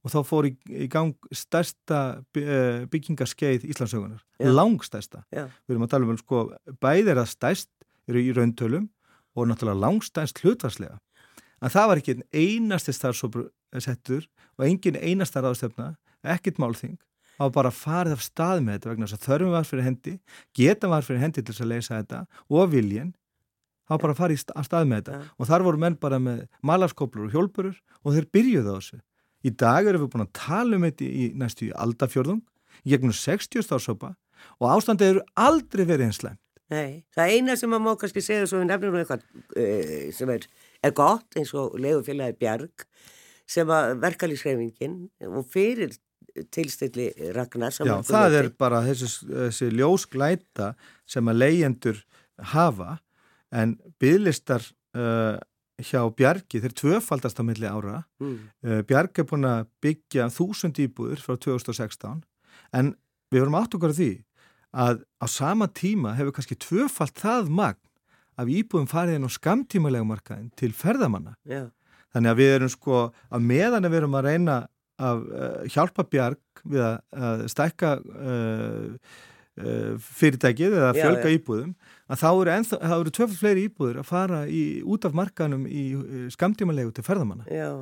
og 0.00 0.14
þá 0.14 0.20
fór 0.24 0.48
í, 0.48 0.54
í 0.72 0.86
gang 0.88 1.12
stærsta 1.36 2.22
eh, 2.40 2.86
byggingaskeið 2.88 3.66
Íslandsögunar, 3.68 4.22
langstærsta. 4.40 5.26
Já. 5.28 5.44
við 5.68 5.76
erum 5.76 5.84
að 5.84 5.92
tala 5.92 6.08
um 6.08 6.20
sko, 6.22 6.40
bæðir 6.80 7.20
að 7.20 7.28
stærst 7.34 7.70
eru 8.08 8.22
í 8.24 8.32
rauntölum 8.32 8.88
og 9.36 9.50
náttúrulega 9.50 9.82
langstærst 9.84 10.40
hlutvarslega 10.40 10.96
en 11.60 11.72
það 11.74 11.90
var 11.90 12.00
ekki 12.00 12.16
einasti 12.32 12.96
starfsópur 12.96 13.50
settur 13.76 14.24
og 14.56 14.64
engin 14.64 14.96
einasta 14.96 15.44
ráðstöfna, 15.44 15.92
ekkit 16.24 16.56
málþing 16.56 16.96
á 17.40 17.44
bara 17.52 17.72
farið 17.72 18.18
af 18.18 18.24
stað 18.24 18.60
með 18.66 18.78
þetta 18.78 18.92
vegna 18.92 19.08
þess 19.08 19.18
að 19.18 19.26
þörfum 19.28 19.54
var 19.56 19.68
fyrir 19.68 19.88
hendi, 19.88 20.14
geta 20.54 20.92
var 20.92 21.06
fyrir 21.06 21.24
hendi 21.24 21.42
til 21.42 21.54
þess 21.54 21.64
að 21.64 21.72
leysa 21.72 22.00
þetta 22.00 22.24
og 22.52 22.72
viljen 22.74 23.14
þá 23.88 23.94
bara 24.04 24.18
farið 24.18 24.44
af 24.54 24.68
stað 24.68 24.90
með 24.90 25.00
þetta 25.02 25.20
ja. 25.20 25.28
og 25.36 25.50
þar 25.50 25.66
voru 25.66 25.80
menn 25.82 25.96
bara 26.00 26.20
með 26.22 26.44
malarskóplur 26.62 27.30
og 27.30 27.36
hjólburur 27.36 27.78
og 28.04 28.16
þeir 28.16 28.28
byrjuði 28.36 28.68
á 28.68 28.76
þessu 28.76 29.00
Í 29.40 29.52
dag 29.56 29.86
erum 29.88 30.04
við 30.04 30.12
búin 30.12 30.26
að 30.26 30.34
tala 30.36 30.76
um 30.76 30.84
þetta 30.84 31.06
í 31.06 31.26
næstu 31.40 31.70
í 31.70 31.74
aldafjörðung, 31.80 32.42
í 32.84 32.92
gegnum 32.92 33.14
60 33.16 33.64
starfsópa 33.64 34.12
og 34.60 34.66
ástandið 34.74 35.14
eru 35.14 35.22
aldrei 35.40 35.86
verið 35.86 36.08
eins 36.08 36.20
slemt. 36.20 36.40
Nei, 36.70 37.02
það 37.16 37.32
eina 37.34 37.56
sem 37.58 37.72
maður 37.72 37.86
má 37.86 37.96
kannski 37.98 38.22
segja 38.22 38.46
svo 38.46 38.60
við 38.60 38.68
nefnum 38.68 38.94
um 38.94 39.00
eitthvað 39.00 39.24
uh, 39.58 40.10
sem 40.14 40.30
er, 40.36 40.44
er 40.86 40.92
gott 40.94 41.40
eins 41.40 41.50
og 41.56 41.74
legufélagi 41.80 42.36
Bjarg 42.38 42.84
sem 43.50 43.72
að 43.74 43.96
verkalýsreifingin 44.04 45.00
og 45.26 45.48
fyrir 45.50 45.96
tilstilli 46.54 47.10
Ragnar 47.36 47.74
Já, 47.74 47.94
það 48.06 48.36
er 48.38 48.48
bara 48.58 48.82
þessi, 48.86 49.10
þessi 49.28 49.70
ljósglæta 49.74 50.72
sem 51.08 51.30
að 51.30 51.40
leyendur 51.42 52.02
hafa 52.54 52.98
en 53.50 53.76
bygglistar 54.00 54.64
uh, 54.96 55.36
hjá 55.80 56.00
Bjargi, 56.16 56.60
þeir 56.62 56.74
tvöfaldast 56.76 57.40
á 57.40 57.44
milli 57.46 57.68
ára 57.68 58.02
mm. 58.20 58.38
uh, 58.66 58.80
Bjargi 58.86 59.24
er 59.24 59.28
búin 59.30 59.48
að 59.48 59.68
byggja 59.82 60.30
þúsund 60.34 60.80
íbúður 60.82 61.22
frá 61.24 61.36
2016 61.36 62.20
en 62.76 62.94
við 63.30 63.44
vorum 63.44 63.58
átt 63.60 63.76
okkar 63.78 63.94
því 63.96 64.12
að 64.70 65.02
á 65.18 65.26
sama 65.26 65.66
tíma 65.66 66.14
hefur 66.18 66.36
kannski 66.36 66.58
tvöfald 66.60 67.16
það 67.18 67.50
magn 67.50 67.82
af 68.40 68.50
íbúðum 68.50 68.88
farið 68.90 69.18
inn 69.18 69.26
á 69.26 69.30
skamtímalega 69.32 70.06
markaðin 70.06 70.50
til 70.58 70.70
ferðamanna 70.76 71.34
yeah. 71.48 71.68
þannig 72.14 72.32
að 72.32 72.40
við 72.40 72.52
erum 72.56 72.72
sko 72.72 73.00
að 73.28 73.48
meðan 73.50 73.88
við 73.88 73.98
erum 74.00 74.18
að 74.20 74.28
reyna 74.28 74.60
að 75.00 75.26
uh, 75.30 75.58
hjálpa 75.72 76.06
Bjarg 76.12 76.64
við 76.70 76.84
að, 76.84 77.44
stækka 77.48 77.96
uh, 78.04 79.18
Eh, 79.60 79.96
fyrirtækið 79.98 80.74
eða 80.78 80.90
fjölga 80.94 81.26
já, 81.26 81.32
já. 81.32 81.36
íbúðum 81.36 81.70
að 82.10 82.20
þá 82.20 82.28
eru, 82.30 82.52
eru 82.96 83.12
tvöfald 83.16 83.40
fleiri 83.40 83.64
íbúður 83.66 83.98
að 84.00 84.06
fara 84.08 84.42
í, 84.48 84.60
út 84.86 85.04
af 85.08 85.16
markanum 85.16 85.64
í 85.66 85.82
eh, 85.98 86.28
skamtímanlegu 86.32 86.92
til 86.96 87.04
ferðamanna. 87.04 87.44
Já, 87.50 87.72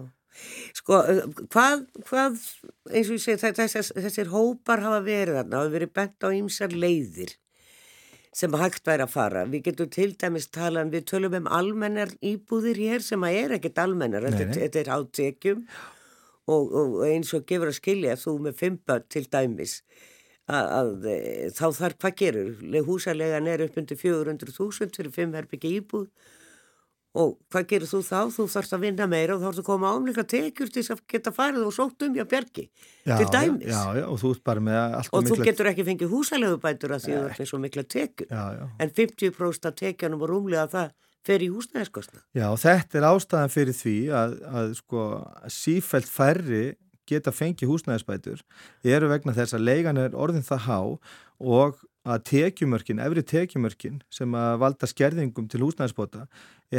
sko 0.81 1.02
eh, 1.12 1.20
hvað, 1.52 1.85
hvað 2.09 2.40
eins 2.88 3.11
og 3.12 3.14
ég 3.14 3.22
segi 3.22 3.52
þessir, 3.61 3.90
þessir 3.94 4.33
hópar 4.33 4.83
hafa 4.87 5.02
verið 5.07 5.38
þarna 5.38 5.61
hafa 5.61 5.74
verið 5.76 5.92
bent 6.00 6.26
á 6.26 6.28
ýmsar 6.40 6.74
leiðir 6.74 7.37
sem 8.38 8.59
hægt 8.59 8.88
væri 8.88 9.04
að 9.04 9.14
fara. 9.14 9.44
Við 9.52 9.68
getum 9.68 9.92
til 9.92 10.11
dæmis 10.18 10.48
tala 10.54 10.87
við 10.88 11.07
tölum 11.12 11.37
um 11.38 11.52
almennar 11.52 12.16
íbúðir 12.24 12.81
hér 12.81 13.07
sem 13.07 13.22
að 13.28 13.38
er 13.44 13.57
ekkert 13.59 13.85
almennar, 13.85 14.26
þetta, 14.26 14.50
þetta 14.57 14.83
er 14.83 14.92
átekjum 14.96 15.62
og, 15.68 15.98
og 16.49 17.03
eins 17.09 17.35
og 17.37 17.47
gefur 17.49 17.73
að 17.73 17.79
skilja 17.81 18.17
þú 18.21 18.39
með 18.47 18.59
fimpa 18.63 19.01
til 19.11 19.27
dæmis 19.29 19.83
að, 20.49 20.65
að 20.65 21.07
e, 21.13 21.19
þá 21.53 21.67
þarf 21.77 22.01
hvað 22.03 22.19
gerur 22.23 22.83
húsarlegan 22.89 23.51
er 23.53 23.67
upp 23.67 23.79
undir 23.81 24.01
400.000 24.01 24.97
fyrir 24.97 25.15
5 25.15 25.39
herbyggja 25.39 25.73
íbúð 25.83 26.09
og 27.19 27.35
hvað 27.51 27.67
gerur 27.73 27.91
þú 27.91 28.01
þá? 28.05 28.19
Þú 28.35 28.45
þarfst 28.53 28.75
að 28.77 28.83
vinna 28.85 29.07
meira 29.11 29.35
og 29.35 29.41
þá 29.41 29.47
þarfst 29.49 29.63
að 29.63 29.67
koma 29.69 29.93
ámleika 29.97 30.25
tekjur 30.29 30.71
til 30.73 30.85
að 30.93 31.03
geta 31.11 31.33
farið 31.35 31.67
og 31.67 31.75
sótt 31.75 32.05
um 32.07 32.15
hjá 32.15 32.25
bjergi 32.29 32.67
til 32.69 33.29
dæmis. 33.33 33.73
Já, 33.73 33.83
já, 33.97 34.05
og 34.07 34.21
þú 34.23 34.33
og, 34.37 35.09
og 35.17 35.29
þú 35.31 35.39
getur 35.43 35.71
ekki 35.73 35.87
fengið 35.89 36.13
húsalegubætur 36.13 36.95
að 36.95 37.07
því 37.07 37.17
að 37.17 37.27
það 37.33 37.45
er 37.45 37.51
svo 37.51 37.61
mikla 37.65 37.85
tekjur 37.97 38.29
já, 38.31 38.45
já. 38.61 38.65
en 38.85 38.95
50% 39.01 39.71
af 39.71 39.79
tekjanum 39.81 40.25
og 40.25 40.33
rúmlega 40.33 40.69
það 40.75 40.93
fer 41.29 41.45
í 41.45 41.51
húsnæðiskostna. 41.53 42.25
Já, 42.37 42.49
þetta 42.59 43.01
er 43.01 43.09
ástæðan 43.12 43.55
fyrir 43.55 43.77
því 43.77 43.97
að, 44.17 44.37
að 44.61 44.77
sko 44.81 45.07
sífælt 45.53 46.11
færri 46.11 46.64
geta 47.09 47.33
fengið 47.33 47.71
húsnæðisbætur 47.73 48.43
eru 48.85 49.09
vegna 49.12 49.35
þess 49.37 49.57
að 49.57 49.67
leigan 49.69 50.01
er 50.01 50.17
orðin 50.17 50.45
það 50.47 50.67
há 50.67 50.81
og 51.38 51.81
að 52.09 52.23
tekjumörkin, 52.31 53.01
efri 53.05 53.25
tekjumörkin 53.27 53.99
sem 54.12 54.37
að 54.37 54.61
valda 54.62 54.88
skerðingum 54.88 55.49
til 55.51 55.62
húsnæðisbóta 55.64 56.27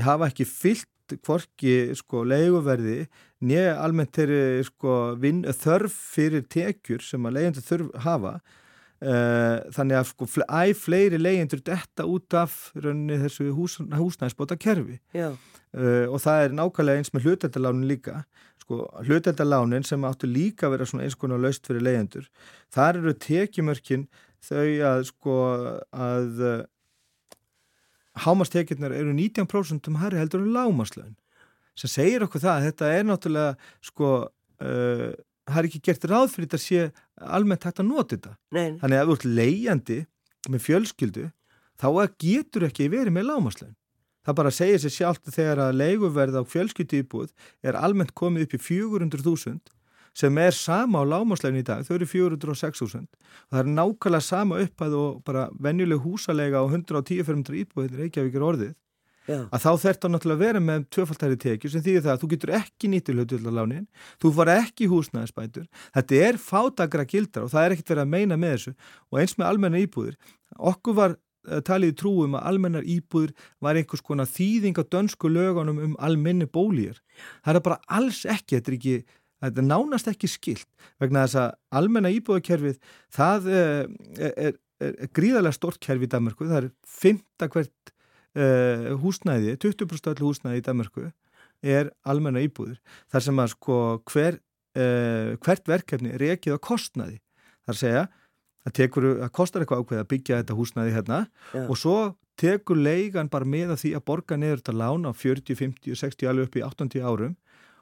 hafa 0.06 0.30
ekki 0.30 0.48
fyllt 0.50 1.18
hvorki 1.26 1.96
sko 1.98 2.22
leiguverði 2.28 3.04
nýja 3.46 3.78
almennt 3.82 4.14
þeirri 4.18 4.66
sko 4.68 4.96
þörf 5.18 5.96
fyrir 6.14 6.46
tekjur 6.46 7.06
sem 7.06 7.26
að 7.26 7.38
leigandu 7.38 7.66
þurf 7.66 7.94
hafa 8.06 8.36
þannig 9.00 9.96
að 9.96 10.10
sko 10.10 10.28
æg 10.44 10.74
fleiri 10.76 11.20
leyendur 11.22 11.62
detta 11.64 12.04
út 12.04 12.36
af 12.36 12.72
rauninni 12.76 13.20
þessu 13.22 13.54
hús, 13.56 13.78
húsnæðsbóta 13.96 14.58
kerfi 14.60 14.98
uh, 15.16 16.06
og 16.10 16.20
það 16.20 16.44
er 16.44 16.56
nákvæmlega 16.58 17.00
eins 17.00 17.14
með 17.14 17.30
hluteldalánin 17.30 17.88
líka. 17.88 18.24
Sko 18.60 18.82
hluteldalánin 19.08 19.88
sem 19.88 20.04
áttu 20.04 20.28
líka 20.28 20.68
að 20.68 20.76
vera 20.76 20.90
eins 21.06 21.16
konar 21.16 21.40
laust 21.40 21.70
fyrir 21.70 21.86
leyendur 21.86 22.28
þar 22.76 23.00
eru 23.00 23.16
tekjumörkin 23.16 24.10
þau 24.44 24.68
að 24.92 25.06
sko 25.14 25.38
að 25.96 26.44
uh, 26.44 26.60
hámastekjurnar 28.26 28.96
eru 28.96 29.16
19% 29.16 29.88
um 29.88 30.00
harri 30.04 30.20
heldur 30.20 30.44
um 30.44 30.54
lámaslögn 30.54 31.16
sem 31.80 31.92
segir 31.92 32.26
okkur 32.26 32.44
það 32.44 32.58
að 32.58 32.68
þetta 32.68 32.94
er 32.98 33.08
náttúrulega 33.08 33.56
sko 33.86 34.12
það 35.50 35.60
er 35.62 35.68
ekki 35.70 35.82
gert 35.88 36.08
ráð 36.10 36.30
fyrir 36.34 36.48
þetta 36.48 36.60
að 36.60 36.66
sé 36.66 36.86
almennt 37.40 37.68
hægt 37.68 37.82
að 37.82 37.90
nota 37.90 38.16
þetta. 38.16 38.36
Nei. 38.56 38.70
Þannig 38.82 38.96
að 38.96 39.02
ef 39.02 39.10
þú 39.10 39.18
ert 39.18 39.28
leiðjandi 39.40 40.00
með 40.50 40.64
fjölskyldu 40.68 41.26
þá 41.80 41.88
getur 42.20 42.68
ekki 42.68 42.90
verið 42.92 43.16
með 43.16 43.30
lámaslögn. 43.30 43.76
Það 44.28 44.38
bara 44.38 44.54
segir 44.54 44.82
sér 44.84 44.94
sjálft 44.94 45.30
þegar 45.34 45.62
að 45.64 45.78
leiguverð 45.80 46.40
á 46.40 46.44
fjölskyldu 46.46 47.04
íbúð 47.04 47.30
er 47.66 47.78
almennt 47.80 48.14
komið 48.20 48.46
upp 48.46 48.56
í 48.58 48.64
400.000 48.68 49.76
sem 50.20 50.38
er 50.42 50.56
sama 50.56 51.02
á 51.02 51.04
lámaslögn 51.08 51.62
í 51.62 51.64
dag, 51.66 51.86
þau 51.88 51.96
eru 51.96 52.08
406.000 52.10 53.06
og 53.06 53.54
það 53.54 53.62
er 53.62 53.72
nákvæmlega 53.78 54.26
sama 54.26 54.60
upphæð 54.64 54.96
og 55.00 55.22
bara 55.28 55.48
venjuleg 55.62 56.02
húsalega 56.04 56.60
á 56.60 56.66
110-500 56.68 57.62
íbúð, 57.62 57.86
þetta 57.86 58.00
er 58.00 58.06
ekki 58.08 58.22
að 58.22 58.30
vikið 58.30 58.48
orðið 58.50 58.74
Já. 59.30 59.40
að 59.54 59.62
þá 59.62 59.70
þert 59.84 60.06
að 60.08 60.14
náttúrulega 60.16 60.42
vera 60.42 60.62
með 60.64 60.86
tvöfaldæri 60.96 61.40
tekjur 61.44 61.74
sem 61.76 61.86
þýðir 61.86 62.06
það 62.08 62.14
að 62.16 62.22
þú 62.24 62.30
getur 62.34 62.54
ekki 62.58 62.90
nýttil 62.90 63.18
höfðvöldalánin, 63.20 63.88
þú 64.18 64.34
fara 64.40 64.58
ekki 64.64 64.90
húsnæðisbætur, 64.90 65.68
þetta 65.96 66.22
er 66.28 66.40
fátagra 66.42 67.06
gildar 67.10 67.46
og 67.46 67.54
það 67.54 67.66
er 67.66 67.76
ekkert 67.76 67.94
verið 67.94 68.06
að 68.06 68.14
meina 68.16 68.40
með 68.42 68.56
þessu. 68.56 68.76
Og 69.14 69.22
eins 69.22 69.36
með 69.38 69.52
almenna 69.52 69.84
íbúðir. 69.84 70.18
Okkur 70.72 70.98
var 70.98 71.16
uh, 71.16 71.62
talið 71.66 71.96
trúum 72.02 72.38
að 72.40 72.50
almennar 72.52 72.90
íbúðir 72.90 73.36
var 73.64 73.80
einhvers 73.80 74.04
konar 74.06 74.30
þýðing 74.30 74.82
á 74.82 74.84
dönsku 74.96 75.32
lögunum 75.32 75.80
um 75.86 75.96
almenni 76.02 76.50
bólýjar 76.50 77.00
það 77.46 77.60
er 77.60 77.66
bara 77.70 77.80
alls 78.00 78.24
ekki, 78.26 78.58
þetta 78.58 78.72
er 78.72 78.80
ekki 78.80 78.98
þetta 79.40 79.62
er 79.62 79.68
nánast 79.70 80.10
ekki 80.12 80.30
skilt 80.32 80.68
vegna 81.02 81.26
þess 81.26 81.40
að 81.44 81.54
almenna 81.80 82.12
íbúðakerfið 82.16 82.82
það 83.16 83.48
er, 83.54 83.94
er, 84.18 84.34
er, 84.50 84.60
er 84.90 85.14
gríðarlega 85.16 85.56
stort 85.56 85.80
kerfi 85.84 86.10
í 86.10 86.12
Danmarku, 86.12 86.50
það 86.50 86.66
er 86.66 86.70
fymta 87.00 87.50
hvert 87.52 87.94
uh, 88.40 88.92
húsnæði, 89.04 89.58
20% 89.62 90.12
allir 90.12 90.28
húsnæði 90.28 90.62
í 90.62 90.66
Danmarku 90.66 91.10
er 91.66 91.92
almenna 92.08 92.44
íbúður 92.46 92.80
þar 93.12 93.26
sem 93.26 93.42
að 93.44 93.52
sko 93.56 93.80
hver, 94.12 94.40
uh, 94.80 95.36
hvert 95.44 95.68
verkefni 95.68 96.14
er 96.16 96.26
ekki 96.32 96.56
á 96.56 96.58
kostnæði 96.58 97.20
þar 97.68 97.82
segja 97.82 98.08
að 98.68 98.76
tekur, 98.80 99.10
að 99.24 99.32
kostar 99.36 99.64
eitthvað 99.64 99.84
ákveð 99.84 100.02
að 100.04 100.10
byggja 100.14 100.40
þetta 100.42 100.58
húsnæði 100.58 100.96
hérna 100.96 101.20
Já. 101.54 101.62
og 101.66 101.78
svo 101.80 101.98
tekur 102.40 102.80
leigan 102.80 103.30
bara 103.32 103.48
með 103.48 103.76
að 103.76 103.84
því 103.84 103.94
að 103.98 104.06
borga 104.08 104.40
neður 104.40 104.62
þetta 104.62 104.80
lána 104.80 105.12
á 105.12 105.14
40, 105.16 105.60
50, 105.60 106.00
60 106.00 106.32
alveg 106.32 106.50
upp 106.50 106.60
í 106.60 106.66
80 106.68 107.06
árum 107.06 107.38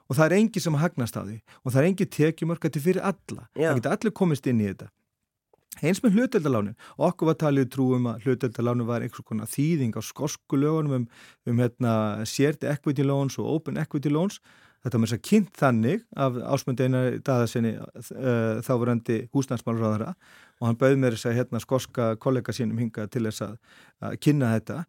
og 0.07 0.15
það 0.15 0.25
er 0.25 0.35
engi 0.39 0.63
sem 0.63 0.77
hagnast 0.79 1.17
á 1.19 1.21
því 1.21 1.37
og 1.61 1.73
það 1.73 1.79
er 1.81 1.89
engi 1.89 2.07
tekjumörkati 2.17 2.83
fyrir 2.83 3.03
alla 3.05 3.47
Já. 3.53 3.69
það 3.69 3.79
getur 3.81 3.95
allir 3.97 4.15
komist 4.21 4.49
inn 4.49 4.63
í 4.63 4.69
þetta 4.69 4.89
Eins 5.85 5.99
með 6.01 6.17
hluteldalánin, 6.17 6.77
okkur 6.97 7.31
var 7.31 7.37
talið 7.41 7.67
trúum 7.73 8.07
að 8.09 8.25
hluteldalánin 8.25 8.87
var 8.87 9.03
einhvers 9.05 9.25
konar 9.27 9.49
þýðing 9.51 9.97
á 9.97 10.01
skosku 10.01 10.57
lögunum 10.57 11.03
um, 11.03 11.09
um 11.45 11.59
hérna, 11.61 11.91
shared 12.25 12.63
equity 12.65 13.05
loans 13.05 13.37
og 13.37 13.49
open 13.57 13.77
equity 13.77 14.09
loans. 14.09 14.39
Þetta 14.81 14.97
var 14.97 15.03
mér 15.03 15.11
svo 15.11 15.19
kynnt 15.25 15.59
þannig 15.59 16.03
af 16.15 16.39
ásmöndeina 16.53 17.01
daðasinni 17.25 17.75
uh, 17.77 18.61
þáverandi 18.65 19.19
húsnærsmálurraðara 19.35 20.13
og 20.57 20.65
hann 20.69 20.79
bauð 20.79 20.97
mér 21.01 21.17
þess 21.17 21.29
að 21.29 21.37
hérna, 21.41 21.61
skoska 21.61 22.09
kollega 22.21 22.55
sínum 22.55 22.79
hinga 22.81 23.05
til 23.11 23.25
þess 23.27 23.45
að, 23.45 23.55
að 24.01 24.17
kynna 24.23 24.53
þetta. 24.55 24.81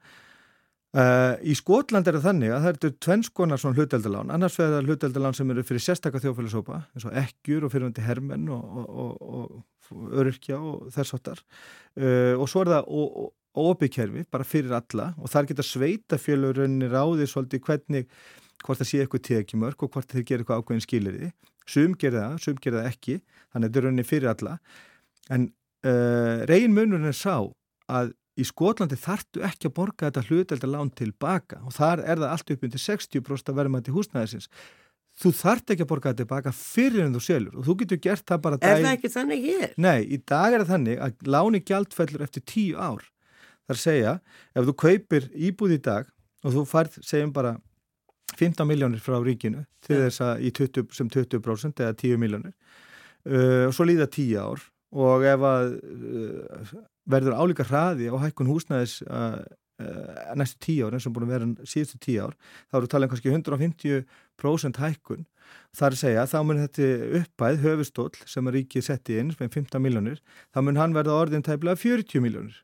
Uh, 0.96 1.34
í 1.44 1.52
Skotland 1.52 2.08
er 2.08 2.16
það 2.16 2.26
þannig 2.30 2.52
að 2.54 2.62
það 2.64 2.70
eru 2.70 2.90
tvennskonar 3.04 3.60
svona 3.60 3.76
hluteldalán, 3.76 4.30
annars 4.32 4.54
vegar 4.56 4.86
hluteldalán 4.88 5.34
sem 5.36 5.50
eru 5.52 5.64
fyrir 5.68 5.82
sérstakka 5.84 6.22
þjófælisópa 6.22 6.78
eins 6.96 7.04
og 7.04 7.18
ekkjur 7.20 7.66
og 7.66 7.74
fyrirvændi 7.74 8.04
hermenn 8.06 8.46
og, 8.54 8.78
og, 8.88 9.18
og, 9.20 9.58
og 9.92 10.14
öryrkja 10.22 10.56
og 10.56 10.86
þess 10.94 11.18
áttar 11.18 11.42
uh, 11.44 12.40
og 12.40 12.48
svo 12.48 12.64
er 12.64 12.72
það 12.72 12.88
óbyggkerfi 13.58 14.24
bara 14.32 14.48
fyrir 14.48 14.72
alla 14.78 15.10
og 15.20 15.28
þar 15.28 15.50
geta 15.50 15.66
sveitafjölurunni 15.66 16.88
ráðið 16.88 17.34
svolítið 17.34 17.64
hvernig 17.68 18.08
hvort 18.64 18.80
það 18.80 18.88
sé 18.88 19.02
eitthvað 19.02 19.26
tekjumörk 19.28 19.84
og 19.84 19.92
hvort 19.92 20.08
þeir 20.14 20.24
gera 20.24 20.46
eitthvað 20.46 20.62
ákveðin 20.62 20.86
skilirði 20.86 21.30
sum 21.68 21.96
gerða 22.00 22.30
sum 22.40 22.56
gerða 22.64 22.86
ekki 22.88 23.18
þannig 23.52 23.60
að 23.60 23.68
þetta 23.68 23.80
er 23.80 23.86
rauninni 23.88 24.06
fyrir 24.08 24.32
alla. 24.32 24.56
En 25.28 25.50
uh, 25.84 26.44
reyn 26.48 26.74
munurinn 26.74 27.10
er 27.10 27.16
sá 27.16 27.36
að 27.88 28.14
í 28.38 28.46
Skotlandi 28.46 28.98
þartu 29.00 29.42
ekki 29.46 29.68
að 29.68 29.74
borga 29.76 30.08
þetta 30.08 30.24
hluteldalán 30.28 30.92
tilbaka 30.96 31.62
og 31.64 31.74
þar 31.76 32.04
er 32.04 32.20
það 32.22 32.34
allt 32.34 32.52
upp 32.54 32.66
undir 32.68 32.84
60% 32.84 33.52
að 33.52 33.58
verðmætti 33.58 33.94
húsnæðisins. 33.94 34.50
Þú 35.18 35.32
þart 35.34 35.72
ekki 35.74 35.82
að 35.82 35.90
borga 35.90 36.12
þetta 36.12 36.22
tilbaka 36.22 36.54
fyrir 36.54 37.04
en 37.04 37.16
þú 37.16 37.22
selur 37.26 37.58
og 37.58 37.66
þú 37.66 37.76
getur 37.82 38.02
gert 38.04 38.26
það 38.30 38.42
bara 38.44 38.60
dag... 38.62 38.74
Er 38.76 38.84
það 38.84 38.92
ekki 38.94 39.12
þannig 39.16 39.46
hér? 39.48 39.72
Nei, 39.82 40.00
í 40.06 40.20
dag 40.22 40.54
er 40.54 40.62
það 40.62 40.74
þannig 40.76 41.00
að 41.06 41.30
láni 41.34 41.62
gjaldfellur 41.66 42.26
eftir 42.28 42.44
10 42.46 42.76
ár. 42.78 43.08
Það 43.66 43.74
er 43.74 43.80
að 43.80 43.82
segja, 43.82 44.12
ef 44.54 44.68
þú 44.68 44.76
kaupir 44.84 45.26
íbúð 45.34 45.74
í 45.74 45.80
dag 45.88 46.12
og 46.46 46.54
þú 46.54 46.62
færð, 46.70 47.00
segjum 47.04 47.34
bara 47.34 47.56
15 48.36 48.68
miljónir 48.68 49.02
frá 49.02 49.18
ríkinu 49.22 49.64
til 49.84 50.02
þess 50.04 50.22
að 50.24 50.44
í 50.46 50.52
20, 50.54 50.92
sem 50.94 51.10
20% 51.10 51.82
eða 51.84 51.96
10 51.98 52.20
miljónir 52.20 52.54
uh, 53.26 53.66
og 53.68 53.74
svo 53.74 53.86
líða 53.88 54.08
10 54.10 54.36
ár 54.38 54.62
og 54.98 55.24
ef 55.28 55.46
að 55.48 55.74
uh, 55.78 56.76
verður 57.08 57.38
álíka 57.38 57.66
hraði 57.66 58.10
á 58.12 58.16
hækkun 58.20 58.50
húsnæðis 58.50 59.00
uh, 59.08 59.40
uh, 59.82 60.36
næstu 60.38 60.60
tíu 60.66 60.86
ár 60.88 60.96
eins 60.96 61.08
og 61.08 61.16
búin 61.16 61.28
að 61.28 61.34
vera 61.34 61.68
síðustu 61.68 62.00
tíu 62.04 62.28
ár 62.28 62.36
þá 62.68 62.78
eru 62.80 62.90
talað 62.92 63.08
um 63.08 63.12
kannski 63.14 63.34
150% 63.34 64.80
hækkun. 64.84 65.26
Þar 65.76 65.94
að 65.96 66.00
segja 66.02 66.26
þá 66.28 66.38
mun 66.44 66.62
þetta 66.64 66.88
uppæð 67.22 67.60
höfustól 67.64 68.10
sem 68.28 68.48
að 68.48 68.58
ríkið 68.58 68.88
setti 68.90 69.20
inn 69.20 69.34
með 69.38 69.54
15 69.60 69.84
miljónir 69.84 70.22
þá 70.52 70.60
mun 70.64 70.80
hann 70.80 70.96
verða 70.96 71.20
orðin 71.22 71.46
tæmlega 71.46 71.80
40 71.80 72.24
miljónir 72.24 72.58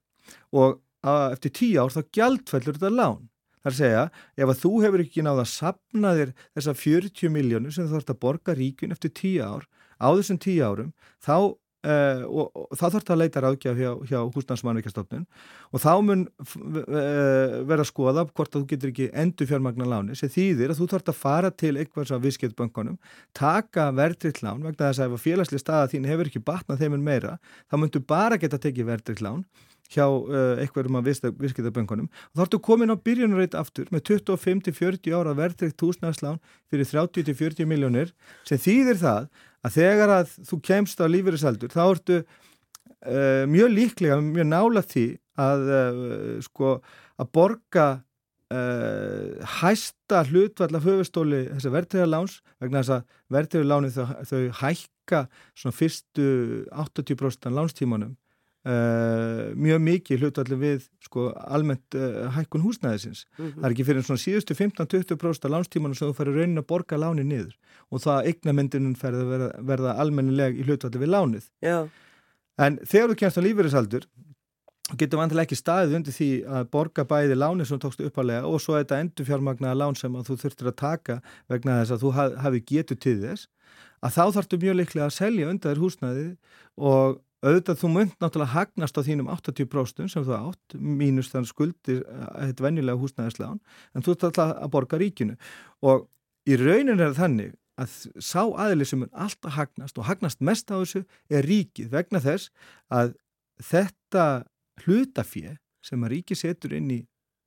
og 0.52 0.80
að, 1.04 1.36
eftir 1.36 1.54
tíu 1.60 1.84
ár 1.84 1.94
þá 1.94 2.02
gjaldfællur 2.18 2.78
þetta 2.78 2.92
lán. 2.92 3.22
Það 3.64 3.70
er 3.70 3.74
að 3.74 3.80
segja, 3.80 4.00
ef 4.36 4.50
að 4.52 4.58
þú 4.60 4.70
hefur 4.82 5.02
ekki 5.04 5.22
náða 5.24 5.44
að 5.44 5.52
sapna 5.54 6.10
þér 6.18 6.32
þessa 6.52 6.74
40 6.76 7.30
miljónir 7.32 7.72
sem 7.72 7.86
þú 7.86 7.94
þarfst 7.94 8.10
að 8.12 8.18
borga 8.20 8.56
ríkun 8.58 8.92
eftir 8.92 9.12
10 9.16 9.38
ár, 9.40 9.64
á 9.96 10.08
þessum 10.12 10.40
10 10.44 10.58
árum, 10.68 10.90
þá 11.24 11.36
Uh, 11.84 12.22
og, 12.24 12.46
og 12.56 12.78
það 12.80 12.94
þarf 12.94 13.04
það 13.04 13.12
að 13.12 13.18
leita 13.20 13.40
ráðgjaf 13.44 13.76
hjá, 13.76 13.88
hjá 14.08 14.20
húsnarsmannvíkjastofnun 14.32 15.26
og 15.68 15.82
þá 15.82 15.90
mun 16.06 16.22
uh, 16.24 17.58
vera 17.68 17.84
að 17.84 17.90
skoða 17.90 18.24
hvort 18.30 18.54
að 18.54 18.62
þú 18.62 18.68
getur 18.70 18.92
ekki 18.92 19.08
endur 19.20 19.50
fjármagnar 19.50 19.90
láni 19.90 20.16
sem 20.16 20.32
þýðir 20.32 20.72
að 20.72 20.80
þú 20.80 20.88
þarf 20.94 21.10
að 21.12 21.18
fara 21.20 21.50
til 21.52 21.74
einhvers 21.76 22.14
af 22.14 22.22
visskeittböngunum, 22.24 22.96
taka 23.36 23.90
verðriðt 23.92 24.40
lán 24.46 24.64
vegna 24.64 24.86
þess 24.86 25.02
að 25.02 25.10
ef 25.10 25.18
að 25.18 25.24
félagslega 25.26 25.64
staða 25.66 25.92
þín 25.92 26.08
hefur 26.08 26.32
ekki 26.32 26.44
batnað 26.48 26.80
þeim 26.86 26.96
en 26.96 27.06
meira 27.10 27.36
þá 27.68 27.76
myndu 27.82 28.04
bara 28.14 28.40
geta 28.40 28.62
tekið 28.64 28.88
verðriðt 28.94 29.24
lán 29.26 29.44
hjá 29.92 30.06
uh, 30.06 30.60
einhverjum 30.62 30.98
af 30.98 31.08
visskeittböngunum 31.08 32.06
og 32.08 32.38
þá 32.38 32.44
ertu 32.46 32.60
komin 32.64 32.92
á 32.92 32.96
byrjunarreit 32.96 33.56
aftur 33.58 33.90
með 33.92 34.06
25-40 34.14 35.12
ára 35.16 35.34
verðriðt 35.36 35.84
húsnarslán 35.84 36.40
fyrir 36.72 36.88
30-40 36.88 37.68
miljónir 37.68 38.14
sem 38.48 38.60
þýðir 38.60 39.00
það 39.02 39.28
að 39.64 39.76
þegar 39.76 40.14
að 40.20 40.32
þú 40.48 40.60
kemst 40.70 41.04
á 41.04 41.06
lífeyrisaldur 41.10 41.74
þá 41.74 41.84
ertu 41.84 42.16
uh, 42.22 43.44
mjög 43.50 43.76
líklega, 43.76 44.18
mjög 44.24 44.50
nála 44.50 44.84
því 44.86 45.06
að 45.44 45.68
uh, 45.68 46.34
sko 46.44 46.78
að 47.20 47.30
borga 47.34 47.88
hæsta 48.54 50.20
hlutvall 50.28 50.76
af 50.76 50.84
höfustóli 50.84 51.38
þessi 51.48 51.70
verðtæðarláns 51.74 52.34
vegna 52.62 52.82
þess 52.84 52.92
að 52.92 53.06
verðtæðarláni 53.34 53.88
þau, 53.90 54.04
þau 54.28 54.42
hækka 54.60 55.20
svona 55.58 55.74
fyrstu 55.74 56.26
80% 56.70 57.50
lánstímanum 57.56 58.12
Uh, 58.64 59.50
mjög 59.60 59.82
mikið 59.84 60.22
hlutvallir 60.22 60.56
við 60.56 60.84
sko, 61.04 61.26
almennt 61.52 61.96
uh, 62.00 62.30
hækkun 62.32 62.62
húsnæðisins 62.64 63.26
mm 63.26 63.42
-hmm. 63.44 63.58
það 63.58 63.66
er 63.68 63.72
ekki 63.74 63.84
fyrir 63.84 64.04
svona 64.06 64.22
síðustu 64.22 64.54
15-20% 64.56 65.44
af 65.44 65.52
lánstímanum 65.52 65.94
sem 65.98 66.08
þú 66.08 66.14
færi 66.16 66.32
raunin 66.32 66.62
að 66.62 66.66
borga 66.72 66.96
láni 66.96 67.26
niður 67.28 67.52
og 67.92 68.00
það 68.00 68.30
eignamyndinun 68.30 68.96
færði 68.96 69.20
að 69.20 69.32
verða, 69.34 69.50
verða 69.68 69.92
almennileg 70.00 70.56
í 70.56 70.64
hlutvallir 70.64 71.02
við 71.04 71.12
lánið 71.12 71.50
Já. 71.60 71.88
en 72.56 72.78
þegar 72.88 73.12
þú 73.12 73.16
kemst 73.20 73.36
á 73.36 73.46
lífeyrisaldur 73.46 74.08
getur 74.96 75.20
vantilega 75.20 75.44
ekki 75.44 75.60
staðið 75.60 75.96
undir 75.98 76.16
því 76.16 76.30
að 76.48 76.70
borga 76.72 77.04
bæði 77.04 77.36
láni 77.36 77.66
sem 77.68 77.76
þú 77.76 77.82
tókstu 77.84 78.08
uppalega 78.08 78.48
og 78.48 78.64
svo 78.64 78.78
þetta 78.78 79.02
endur 79.04 79.28
fjármagnaða 79.28 79.80
lán 79.80 79.96
sem 79.96 80.16
þú 80.24 80.38
þurftir 80.40 80.72
að 80.72 80.80
taka 80.80 81.20
vegna 81.52 81.82
þess 81.82 81.98
að 81.98 82.02
þú 82.06 82.14
hafi 82.46 82.64
getur 82.72 82.96
til 82.96 83.20
þess 83.20 83.48
að 84.04 84.16
þá 84.16 84.24
þarftu 84.38 84.60
mjög 84.64 84.76
liklega 84.80 85.06
að 85.08 85.16
selja 85.16 85.48
undan 85.52 85.72
þér 85.72 85.84
húsnæðið 85.84 86.32
og 86.76 87.20
auðvitað 87.44 87.80
þú 87.80 87.90
munt 87.92 88.14
náttúrulega 88.22 88.54
hagnast 88.54 88.96
á 88.98 89.02
þínum 89.06 89.28
80% 89.32 90.12
sem 90.12 90.24
þú 90.24 90.36
átt, 90.38 90.76
mínus 90.78 91.30
þann 91.32 91.48
skuldir 91.48 92.00
þetta 92.04 92.62
eh, 92.62 92.64
vennilega 92.64 93.00
húsnæðislegan 93.00 93.60
en 93.94 94.06
þú 94.06 94.14
ert 94.14 94.26
alltaf 94.30 94.54
að 94.54 94.72
borga 94.72 95.00
ríkinu 95.00 95.36
og 95.84 96.08
í 96.48 96.58
raunin 96.60 97.02
er 97.02 97.16
þannig 97.16 97.54
að 97.80 97.94
sá 98.22 98.42
aðli 98.46 98.86
sem 98.86 99.02
mun 99.02 99.12
alltaf 99.12 99.56
hagnast 99.58 99.98
og 99.98 100.08
hagnast 100.08 100.42
mest 100.44 100.70
á 100.70 100.78
þessu 100.78 101.04
er 101.28 101.46
ríkið 101.48 101.90
vegna 101.94 102.22
þess 102.22 102.52
að 102.94 103.16
þetta 103.62 104.26
hlutafið 104.84 105.56
sem 105.84 106.04
að 106.06 106.14
ríki 106.14 106.38
setur 106.38 106.76
inn 106.78 106.90
í 106.94 107.00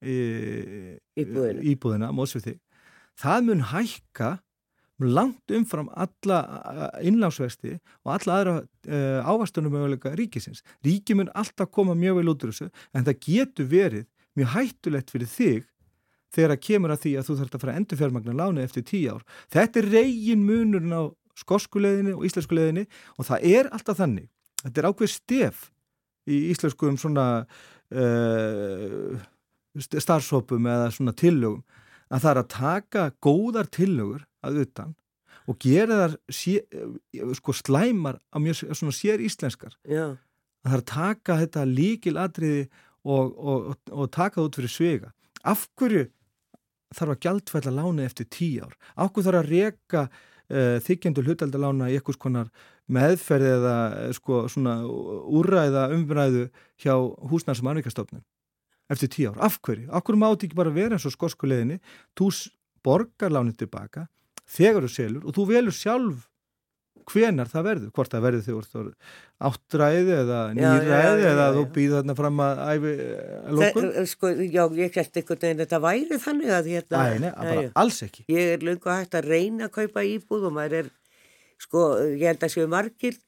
e, 0.03 0.97
Íbúðina. 1.17 1.63
íbúðina 1.63 2.12
það 3.17 3.47
mun 3.47 3.63
hækka 3.71 4.36
langt 4.99 5.51
umfram 5.53 5.89
alla 5.93 6.39
innlánsvesti 7.05 7.75
og 8.05 8.13
alla 8.15 8.38
aðra 8.39 8.53
uh, 8.63 9.29
ávastunum 9.29 9.73
möguleika 9.73 10.15
ríkisins. 10.17 10.63
Ríki 10.86 11.15
mun 11.15 11.29
alltaf 11.38 11.69
koma 11.71 11.95
mjög 11.97 12.21
vel 12.21 12.31
út 12.33 12.45
úr 12.45 12.53
þessu 12.53 12.69
en 12.93 13.05
það 13.05 13.19
getur 13.27 13.69
verið 13.71 14.07
mjög 14.38 14.53
hættulegt 14.55 15.13
fyrir 15.13 15.31
þig 15.31 15.69
þegar 16.33 16.53
það 16.53 16.65
kemur 16.65 16.93
að 16.93 17.01
því 17.05 17.13
að 17.17 17.27
þú 17.27 17.38
þarfst 17.38 17.55
að 17.55 17.63
fara 17.63 17.73
að 17.75 17.79
endur 17.81 18.01
fjármagnar 18.01 18.38
láni 18.41 18.65
eftir 18.65 18.86
tíu 18.88 19.13
ár. 19.13 19.23
Þetta 19.53 19.81
er 19.81 19.89
reygin 19.93 20.43
munurinn 20.47 20.97
á 20.97 21.03
skoskuleginni 21.38 22.17
og 22.17 22.25
íslenskuleginni 22.27 22.86
og 23.17 23.29
það 23.29 23.49
er 23.53 23.71
alltaf 23.71 24.01
þannig. 24.01 24.29
Þetta 24.63 24.81
er 24.81 24.89
ákveð 24.89 25.13
stef 25.13 25.65
í 26.27 26.43
íslenskum 26.51 26.97
svona 26.99 27.27
uh, 27.93 29.25
starfsópum 29.77 30.65
eða 30.67 30.89
svona 30.95 31.13
tillögum 31.17 31.62
að 32.07 32.23
það 32.23 32.31
er 32.31 32.41
að 32.41 32.49
taka 32.53 33.03
góðar 33.23 33.69
tillögur 33.73 34.25
að 34.45 34.63
utan 34.63 34.95
og 35.47 35.59
gera 35.63 36.01
þar 36.01 36.15
sé, 36.33 36.57
sko 37.39 37.55
slæmar 37.55 38.19
á 38.31 38.37
mjög 38.43 38.65
svona 38.75 38.95
sér 38.95 39.23
íslenskar 39.23 39.77
Já. 39.87 40.15
að 40.15 40.67
það 40.67 40.75
er 40.75 40.83
að 40.83 40.89
taka 40.91 41.39
þetta 41.43 41.65
líkil 41.71 42.17
atriði 42.19 42.67
og, 43.07 43.31
og, 43.31 43.67
og, 43.71 43.91
og 43.91 44.11
taka 44.11 44.39
það 44.39 44.49
út 44.49 44.59
fyrir 44.59 44.73
svega 44.73 45.13
af 45.47 45.67
hverju 45.79 46.07
þarf 46.95 47.13
að 47.13 47.21
gjaldfælla 47.25 47.75
láni 47.75 48.07
eftir 48.07 48.27
tíu 48.31 48.63
ár? 48.63 48.75
Af 48.95 49.11
hverju 49.11 49.27
þarf 49.27 49.41
að 49.41 49.51
reka 49.51 50.03
uh, 50.07 50.77
þykjendur 50.83 51.27
hlutaldalána 51.27 51.91
í 51.91 51.97
eitthvað 51.97 52.19
konar 52.23 52.51
meðferði 52.87 53.53
eða 53.57 53.75
sko 54.15 54.45
svona 54.51 54.79
úræða 54.87 55.89
umræðu 55.95 56.47
hjá 56.79 56.93
húsnars 57.31 57.63
mannvíkastofnun 57.65 58.23
eftir 58.93 59.12
tíu 59.13 59.32
ár, 59.34 59.41
af 59.47 59.60
hverju? 59.62 59.89
Af 59.91 60.06
hverju 60.08 60.21
máti 60.21 60.47
ekki 60.47 60.60
bara 60.60 60.73
vera 60.73 60.97
eins 60.97 61.08
og 61.08 61.15
skoskuleginni 61.15 61.82
þú 62.17 62.32
borgar 62.86 63.34
lánið 63.34 63.63
tilbaka 63.65 64.08
þegar 64.47 64.88
þú 64.88 64.91
selur 64.93 65.28
og 65.28 65.36
þú 65.36 65.47
velur 65.52 65.76
sjálf 65.76 66.26
hvenar 67.08 67.47
það 67.47 67.67
verður, 67.67 67.91
hvort 67.95 68.12
það 68.12 68.23
verður 68.26 68.45
þegar 68.45 68.67
þú 68.67 68.82
áttræði 69.47 70.13
eða 70.17 70.39
nýræði 70.58 71.26
eða 71.30 71.45
þú 71.56 71.63
býður 71.76 72.02
þarna 72.02 72.15
fram 72.17 72.41
að 72.43 72.62
æfi 72.65 72.93
að 72.97 73.60
lókun? 73.60 73.89
Sko, 74.12 74.32
já, 74.43 74.63
ég 74.76 74.97
held 75.00 75.19
einhvern 75.21 75.43
veginn 75.43 75.62
þetta 75.62 75.80
væri 75.86 76.19
þannig 76.23 76.54
að 76.58 76.69
hérna... 76.73 77.04
Æ, 77.08 77.19
nei, 77.23 77.65
alls 77.84 78.00
ekki. 78.04 78.26
Ég 78.34 78.54
er 78.56 78.65
lunga 78.67 78.97
hægt 79.00 79.15
að 79.19 79.30
reyna 79.32 79.69
að 79.69 79.76
kaupa 79.78 80.04
íbúð 80.08 80.50
og 80.50 80.56
maður 80.58 80.78
er, 80.82 80.89
sko, 81.63 81.86
ég 82.12 82.26
held 82.28 82.43
að 82.47 82.54
séu 82.58 82.71
margir 82.76 83.21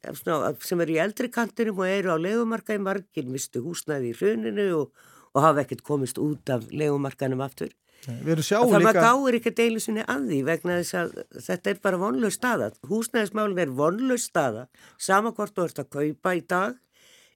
sem 0.66 0.84
eru 0.84 0.98
í 0.98 1.02
eldri 1.06 1.32
kantinum 1.32 1.80
og 1.80 1.94
eru 1.94 2.16
á 2.16 2.18
legumarkaði 2.20 2.84
margir, 2.84 3.32
mistu 3.32 3.64
húsnaði 3.64 4.12
í 4.12 4.18
hruninu 4.20 4.70
og 4.82 5.08
og 5.34 5.44
hafa 5.46 5.64
ekkert 5.64 5.86
komist 5.86 6.20
út 6.22 6.50
af 6.54 6.68
legumarkanum 6.72 7.42
aftur. 7.46 7.72
Það 8.06 8.84
maður 8.86 9.02
gáir 9.04 9.38
ekki 9.40 9.52
deilu 9.58 9.82
sinni 9.84 10.04
að 10.08 10.30
því 10.30 10.38
vegna 10.48 10.78
þess 10.80 10.96
að 10.96 11.16
þetta 11.48 11.72
er 11.72 11.82
bara 11.84 12.00
vonlaus 12.00 12.38
staða. 12.40 12.70
Húsnæðismálin 12.88 13.60
er 13.60 13.74
vonlaus 13.76 14.28
staða, 14.30 14.68
sama 14.98 15.34
hvort 15.36 15.56
þú 15.58 15.66
ert 15.68 15.82
að 15.84 15.90
kaupa 15.98 16.36
í 16.38 16.44
dag 16.48 16.78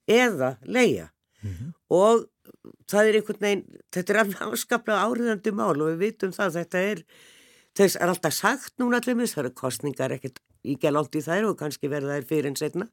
eða 0.07 0.55
leia. 0.63 1.09
Mm 1.43 1.51
-hmm. 1.51 1.73
Og 1.89 2.25
það 2.87 3.09
er 3.09 3.19
einhvern 3.19 3.45
veginn, 3.45 3.65
þetta 3.91 4.13
er 4.13 4.19
alveg 4.21 4.41
afskaplega 4.41 5.03
áriðandi 5.03 5.51
mál 5.51 5.81
og 5.81 5.87
við 5.91 6.01
vitum 6.05 6.31
það, 6.31 6.57
þetta 6.59 6.79
er, 6.79 7.03
þess 7.75 7.95
er 7.95 8.07
alltaf 8.07 8.33
sagt 8.33 8.73
núna 8.79 8.99
allir 9.01 9.15
mis, 9.15 9.33
það 9.33 9.45
eru 9.45 9.53
kostningar 9.53 10.11
ekkert 10.11 10.39
íkja 10.63 10.91
langt 10.91 11.15
í 11.15 11.21
þær 11.21 11.49
og 11.49 11.57
kannski 11.59 11.89
verða 11.91 12.17
þær 12.17 12.27
fyrir 12.27 12.47
en 12.47 12.55
setna. 12.55 12.87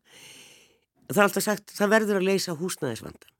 Það 1.10 1.18
er 1.18 1.22
alltaf 1.22 1.42
sagt, 1.42 1.70
það 1.70 1.92
verður 1.94 2.16
að 2.16 2.28
leysa 2.30 2.56
húsnæðisvandan. 2.58 3.30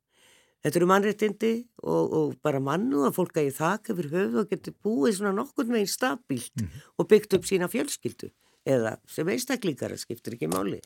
Þetta 0.61 0.79
eru 0.81 0.89
mannréttindi 0.91 1.53
og, 1.83 2.13
og 2.13 2.33
bara 2.45 2.61
mannu 2.61 3.07
að 3.09 3.17
fólk 3.17 3.39
að 3.41 3.47
ég 3.49 3.57
þakka 3.57 3.97
fyrir 3.97 4.17
höfu 4.17 4.43
og 4.43 4.51
getur 4.51 4.77
búið 4.85 5.17
svona 5.17 5.33
nokkur 5.39 5.71
meginn 5.71 5.89
stabílt 5.89 6.53
mm 6.61 6.87
og 7.01 7.09
byggt 7.09 7.33
upp 7.39 7.47
sína 7.49 7.69
fjölskyldu 7.73 8.29
eða 8.69 8.99
sem 9.09 9.29
einstaklingar 9.33 9.95
að 9.95 10.03
skiptir 10.03 10.37
ekki 10.37 10.51
máli. 10.53 10.83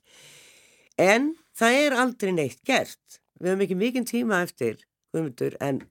En 1.01 1.33
það 1.59 1.79
er 1.81 1.97
aldrei 1.99 2.31
neitt 2.37 2.63
gert. 2.63 3.19
Við 3.41 3.51
höfum 3.51 3.65
ekki 3.67 3.79
mikinn 3.81 4.07
tíma 4.07 4.45
eftir, 4.47 4.79
Guðmundur, 5.11 5.57
en 5.59 5.83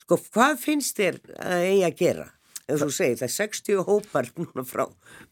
sko 0.00 0.16
hvað 0.30 0.56
finnst 0.62 0.96
þér 0.96 1.20
að 1.36 1.66
eigi 1.68 1.84
að 1.90 1.98
gera? 2.00 2.28
eins 2.68 2.84
og 2.84 2.92
segir, 2.92 3.16
það 3.16 3.26
er 3.26 3.34
60 3.34 3.82
hópar 3.88 4.30
núna 4.38 4.64
frá, 4.68 4.84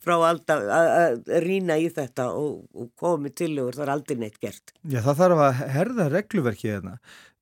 frá 0.03 0.15
alltaf 0.31 0.63
að 0.73 1.19
rýna 1.45 1.79
í 1.81 1.89
þetta 1.93 2.31
og, 2.37 2.65
og 2.73 2.91
komi 2.99 3.33
til 3.37 3.53
og 3.63 3.75
það 3.77 3.85
er 3.87 3.95
aldrei 3.97 4.21
neitt 4.23 4.39
gert. 4.43 4.73
Já, 4.83 5.01
það 5.05 5.23
þarf 5.23 5.45
að 5.47 5.65
herða 5.77 6.09
regluverkið 6.15 6.75
hérna. 6.77 6.97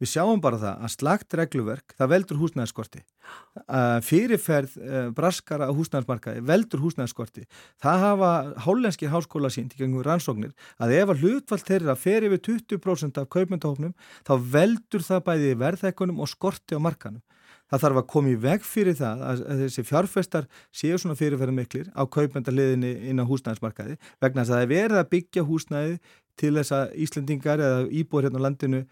Við 0.05 0.11
sjáum 0.11 0.41
bara 0.45 0.59
það 0.61 0.83
að 0.85 0.91
slagt 0.93 1.35
regluverk, 1.39 1.95
það 1.97 2.11
veldur 2.13 2.41
húsnæðiskorti. 2.43 3.01
Fyrirferð 4.09 4.75
uh, 4.77 5.07
braskara 5.17 5.71
á 5.71 5.73
húsnæðismarkaði 5.73 6.43
veldur 6.45 6.83
húsnæðiskorti. 6.85 7.47
Það 7.81 8.03
hafa 8.05 8.33
hállenskir 8.67 9.13
háskóla 9.15 9.49
sínt 9.55 9.73
í 9.73 9.81
gangum 9.81 10.05
rannsóknir 10.05 10.53
að 10.77 10.93
ef 10.99 11.15
að 11.15 11.25
hlutvall 11.25 11.63
þeirra 11.63 11.95
fer 11.97 12.27
yfir 12.29 12.43
20% 12.51 13.23
af 13.23 13.31
kaupmyndahófnum 13.33 13.95
þá 14.29 14.35
veldur 14.59 15.07
það 15.07 15.25
bæði 15.31 15.55
verðhækkunum 15.63 16.21
og 16.21 16.29
skorti 16.35 16.77
á 16.77 16.85
markanum 16.85 17.25
það 17.71 17.85
þarf 17.85 18.01
að 18.01 18.09
koma 18.13 18.31
í 18.31 18.35
veg 18.41 18.67
fyrir 18.67 18.99
það 18.99 19.23
að, 19.25 19.45
þessi 19.63 19.85
fjárfestar 19.89 20.49
séu 20.75 20.99
svona 21.01 21.17
fyrirferðar 21.19 21.57
miklir 21.57 21.89
á 21.97 22.05
kaupendaliðinni 22.05 22.93
inn 23.11 23.23
á 23.23 23.29
húsnæðismarkaði 23.29 23.97
vegna 24.23 24.45
að 24.45 24.53
það 24.53 24.65
er 24.67 24.71
verið 24.75 25.01
að 25.01 25.11
byggja 25.15 25.47
húsnæði 25.49 25.97
til 26.41 26.53
þess 26.59 26.75
að 26.75 26.95
Íslandingar 27.07 27.63
eða 27.63 27.81
íbúar 27.95 28.29
hérna 28.29 28.43
á 28.43 28.47
landinu 28.47 28.83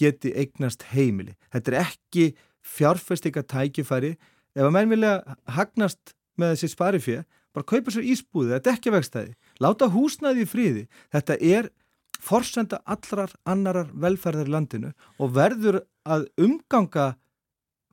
geti 0.00 0.32
eignast 0.36 0.86
heimili. 0.94 1.36
Þetta 1.52 1.72
er 1.72 1.78
ekki 1.84 2.24
fjárfestika 2.66 3.44
tækifæri 3.46 4.14
ef 4.56 4.64
að 4.64 4.72
menn 4.74 4.90
vilja 4.92 5.18
hagnast 5.56 6.14
með 6.40 6.54
þessi 6.54 6.72
sparifið, 6.72 7.22
bara 7.54 7.68
kaupa 7.68 7.92
sér 7.92 8.06
ísbúði 8.08 8.54
þetta 8.54 8.70
er 8.70 8.78
ekki 8.78 8.94
vegstæði. 8.94 9.34
Láta 9.60 9.90
húsnæði 9.92 10.44
í 10.44 10.48
fríði. 10.48 10.84
Þetta 11.12 11.36
er 11.40 11.70
forsenda 12.20 12.80
allrar 12.88 13.32
annarar 13.48 13.90
velferðar 13.96 14.48
í 14.48 14.54
landinu 14.54 14.92
og 15.18 15.34
verður 15.36 15.82
að 16.04 16.26
umganga 16.40 17.14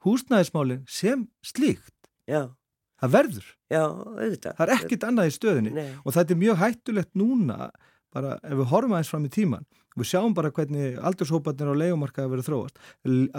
húsnæðismálinn 0.05 0.85
sem 0.89 1.27
slíkt. 1.45 1.93
Já. 2.27 2.49
Það 2.97 3.13
verður. 3.13 3.49
Já, 3.69 3.83
auðvitað. 3.85 4.55
Það 4.57 4.63
er 4.65 4.73
ekkit 4.77 5.03
annað 5.05 5.29
í 5.29 5.33
stöðinni 5.35 5.73
Nei. 5.75 5.89
og 6.01 6.15
þetta 6.15 6.33
er 6.33 6.41
mjög 6.41 6.59
hættulegt 6.63 7.19
núna 7.19 7.69
bara 8.13 8.37
ef 8.41 8.55
við 8.57 8.69
horfum 8.71 8.95
aðeins 8.95 9.11
fram 9.11 9.27
í 9.27 9.33
tíman 9.33 9.67
við 9.97 10.09
sjáum 10.11 10.35
bara 10.37 10.51
hvernig 10.53 10.99
aldurshóparnir 11.09 11.71
á 11.73 11.81
leikumarkaði 11.81 12.33
verið 12.33 12.49
þróast 12.49 12.81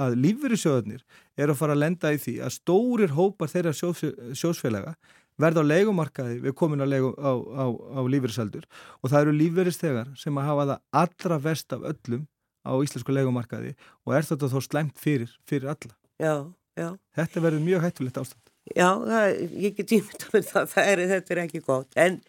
að 0.05 0.19
lífverðisjóðunir 0.25 1.05
er 1.39 1.53
að 1.53 1.61
fara 1.61 1.77
að 1.77 1.83
lenda 1.85 2.13
í 2.15 2.21
því 2.23 2.35
að 2.45 2.55
stórir 2.57 3.15
hópar 3.15 3.53
þeirra 3.53 3.75
sjós, 3.77 4.03
sjósfélaga 4.39 4.97
verða 5.39 5.63
á 5.63 5.71
leikumarkaði 5.71 6.41
við 6.43 6.57
komin 6.59 6.83
á, 6.83 6.87
á, 6.89 7.33
á, 7.33 7.65
á 7.71 8.01
lífverðisaldur 8.11 8.67
og 9.01 9.13
það 9.13 9.21
eru 9.23 9.37
lífverðistegar 9.39 10.11
sem 10.19 10.41
að 10.41 10.51
hafa 10.51 10.67
það 10.73 10.85
allra 11.03 11.41
vest 11.47 11.77
af 11.77 11.87
öllum 11.93 12.27
á 12.67 12.73
íslensku 12.85 13.15
leikumarkaði 13.15 13.75
og 14.05 14.17
er 14.19 14.27
þetta 14.29 14.51
þó 14.53 14.59
slemt 14.65 14.99
fyrir, 15.01 15.31
fyrir 15.49 15.71
alla. 15.73 15.95
Já, 16.19 16.35
já. 16.79 16.91
Þetta 17.17 17.45
verður 17.45 17.65
mjög 17.65 17.87
hættulegt 17.87 18.21
ástand. 18.21 18.45
Já, 18.75 18.91
það, 19.01 19.39
ég 19.63 19.79
get 19.79 19.91
tímut 19.95 20.27
að 20.29 20.51
það, 20.51 20.69
það 20.75 20.91
er, 20.93 21.05
þetta 21.15 21.35
er 21.35 21.43
ekki 21.47 21.63
gott. 21.65 21.97
En 21.97 22.21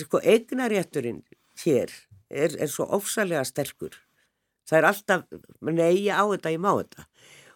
sko, 0.00 0.20
eignarétturinn 0.24 1.22
hér 1.62 1.92
er, 2.34 2.56
er 2.58 2.70
svo 2.70 2.86
ofsalega 2.96 3.44
sterkur. 3.48 3.96
Það 4.68 4.78
er 4.78 4.88
alltaf, 4.90 5.26
nei, 5.68 5.90
ég 6.06 6.14
á 6.16 6.24
þetta, 6.24 6.54
ég 6.54 6.62
má 6.64 6.70
þetta. 6.72 7.06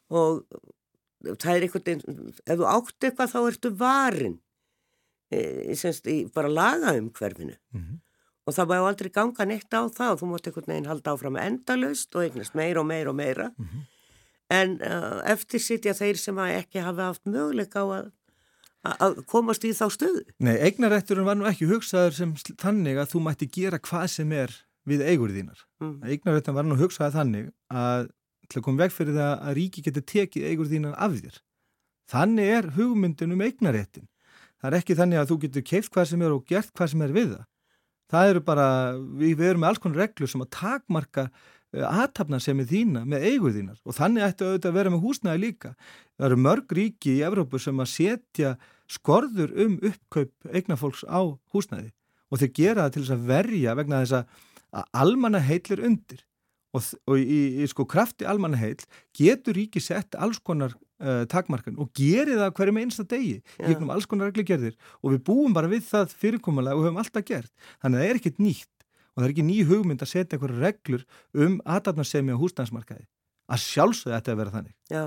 Og 0.08 0.42
það 1.28 1.52
er 1.54 1.66
einhvern 1.66 1.86
veginn, 1.86 2.34
ef 2.44 2.60
þú 2.60 2.68
átt 2.72 3.08
eitthvað 3.08 3.32
þá 3.34 3.38
ertu 3.40 3.72
varin, 3.80 4.36
e, 5.32 5.40
semst, 5.78 6.08
í 6.08 6.18
bara 6.34 6.52
laga 6.52 6.96
um 6.98 7.10
hverfinu. 7.10 7.56
Mm 7.74 7.84
-hmm. 7.84 8.00
Og 8.48 8.54
það 8.56 8.68
má 8.68 8.76
aldrei 8.80 9.10
ganga 9.12 9.44
neitt 9.44 9.72
á 9.76 9.82
það 9.92 10.12
og 10.12 10.18
þú 10.20 10.26
mátt 10.32 10.46
einhvern 10.46 10.72
veginn 10.72 10.88
halda 10.88 11.12
áfram 11.12 11.36
endalust 11.36 12.14
og 12.16 12.22
eignast 12.24 12.54
meira 12.54 12.80
og 12.80 12.86
meira 12.86 13.10
og 13.10 13.16
meira. 13.16 13.52
Mm 13.58 13.64
-hmm 13.64 13.86
en 14.52 14.78
uh, 14.80 15.18
eftir 15.28 15.62
sitja 15.62 15.94
þeir 15.96 16.20
sem 16.20 16.38
ekki 16.48 16.82
hafa 16.84 17.10
haft 17.10 17.28
möguleika 17.28 17.84
á 17.84 17.86
að, 17.98 18.08
að 18.94 19.18
komast 19.28 19.66
í 19.68 19.74
þá 19.76 19.86
stöðu. 19.92 20.24
Nei, 20.44 20.56
eignarætturinn 20.68 21.28
var 21.28 21.38
nú 21.38 21.48
ekki 21.50 21.68
hugsaður 21.68 22.16
sem 22.16 22.34
þannig 22.60 23.00
að 23.00 23.12
þú 23.14 23.24
mætti 23.26 23.50
gera 23.58 23.80
hvað 23.82 24.06
sem 24.16 24.32
er 24.36 24.54
við 24.90 25.04
eigur 25.08 25.34
þínar. 25.34 25.64
Mm. 25.82 25.96
Eignarætturinn 26.04 26.58
var 26.58 26.68
nú 26.68 26.78
hugsaður 26.78 27.16
þannig 27.16 27.50
að 27.72 28.08
til 28.48 28.60
að 28.60 28.64
koma 28.64 28.84
veg 28.84 28.94
fyrir 28.94 29.18
það 29.18 29.34
að 29.34 29.58
ríki 29.58 29.84
getur 29.84 30.06
tekið 30.08 30.48
eigur 30.48 30.70
þínar 30.70 30.96
af 30.96 31.18
þér. 31.18 31.36
Þannig 32.08 32.54
er 32.56 32.70
hugmyndin 32.78 33.34
um 33.34 33.44
eignarættin. 33.44 34.08
Það 34.58 34.70
er 34.70 34.78
ekki 34.80 34.96
þannig 34.98 35.20
að 35.20 35.30
þú 35.30 35.38
getur 35.44 35.66
keift 35.68 35.92
hvað 35.94 36.10
sem 36.10 36.24
er 36.24 36.34
og 36.34 36.48
gert 36.48 36.72
hvað 36.72 36.92
sem 36.94 37.04
er 37.04 37.14
við 37.14 37.30
það. 37.34 37.44
Það 38.08 38.30
eru 38.32 38.40
bara, 38.40 38.66
við, 38.96 39.34
við 39.36 39.50
erum 39.50 39.62
með 39.62 39.70
alls 39.70 39.82
konar 39.84 40.02
reglur 40.06 40.30
sem 40.32 40.42
að 40.42 40.52
takmarka 40.56 41.26
Eh, 41.76 41.84
aðtapna 41.84 42.38
sem 42.40 42.56
er 42.62 42.68
þína 42.68 43.02
með 43.04 43.26
eigu 43.28 43.50
þínar 43.52 43.80
og 43.84 43.92
þannig 43.92 44.24
ættu 44.24 44.46
auðvitað 44.46 44.70
að 44.70 44.76
vera 44.78 44.92
með 44.94 45.02
húsnæði 45.04 45.40
líka. 45.42 45.72
Það 46.16 46.26
eru 46.28 46.38
mörg 46.40 46.70
ríki 46.78 47.16
í 47.18 47.24
Evrópu 47.28 47.60
sem 47.60 47.82
að 47.84 47.90
setja 47.92 48.52
skorður 48.88 49.52
um 49.66 49.74
uppkaup 49.84 50.48
eignafólks 50.48 51.04
á 51.04 51.20
húsnæði 51.52 51.92
og 52.32 52.40
þeir 52.40 52.52
gera 52.56 52.86
það 52.86 52.94
til 52.94 53.02
þess 53.02 53.16
að 53.18 53.28
verja 53.28 53.74
vegna 53.76 54.00
þess 54.00 54.16
að 54.16 54.40
almanna 54.72 55.40
heitlir 55.42 55.82
undir. 55.84 56.24
Og, 56.76 56.84
og 57.08 57.16
í, 57.16 57.64
í 57.64 57.66
sko 57.70 57.86
krafti 57.88 58.26
almannaheil 58.28 58.76
getur 59.16 59.56
ríki 59.56 59.80
sett 59.80 60.18
alls 60.20 60.36
konar 60.44 60.74
uh, 61.00 61.24
takmarkan 61.30 61.78
og 61.80 61.88
gerir 61.96 62.36
það 62.36 62.52
hverjum 62.58 62.80
einsta 62.82 63.06
degi 63.08 63.38
gegnum 63.56 63.92
alls 63.94 64.08
konar 64.08 64.28
reglugerðir. 64.28 64.76
Og 65.00 65.14
við 65.14 65.22
búum 65.30 65.56
bara 65.56 65.70
við 65.70 65.86
það 65.88 66.12
fyrirkomulega 66.20 66.76
og 66.76 66.84
höfum 66.84 67.00
alltaf 67.00 67.24
gert. 67.28 67.52
Þannig 67.80 67.96
að 67.96 68.04
það 68.04 68.10
er 68.10 68.20
ekkit 68.20 68.42
nýtt 68.44 68.74
og 68.84 69.22
það 69.22 69.28
er 69.28 69.32
ekki 69.34 69.46
ný 69.48 69.56
hugmynd 69.70 70.04
að 70.04 70.12
setja 70.12 70.36
einhverju 70.36 70.60
reglur 70.60 71.06
um 71.34 71.56
aðdarnarsemi 71.64 72.36
á 72.36 72.40
húsnæðismarkaði. 72.42 73.08
Að 73.48 73.64
sjálfsögða 73.64 74.20
þetta 74.20 74.34
að 74.34 74.40
vera 74.42 74.54
þannig. 74.58 74.76
Já 74.92 75.04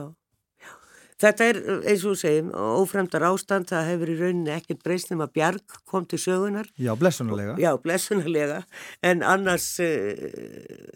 Þetta 1.22 1.48
er, 1.52 1.58
eins 1.92 2.04
og 2.10 2.16
segjum, 2.18 2.48
ófremdar 2.82 3.28
ástand, 3.28 3.68
það 3.70 3.90
hefur 3.92 4.10
í 4.10 4.16
rauninni 4.18 4.54
ekkert 4.56 4.80
breyst 4.86 5.12
nema 5.12 5.28
Bjarg 5.30 5.76
kom 5.90 6.08
til 6.10 6.18
sögunar. 6.22 6.70
Já, 6.82 6.96
blessunarlega. 6.98 7.58
Já, 7.62 7.70
blessunarlega, 7.84 8.62
en 9.06 9.22
annars 9.28 9.68
uh, 9.86 10.24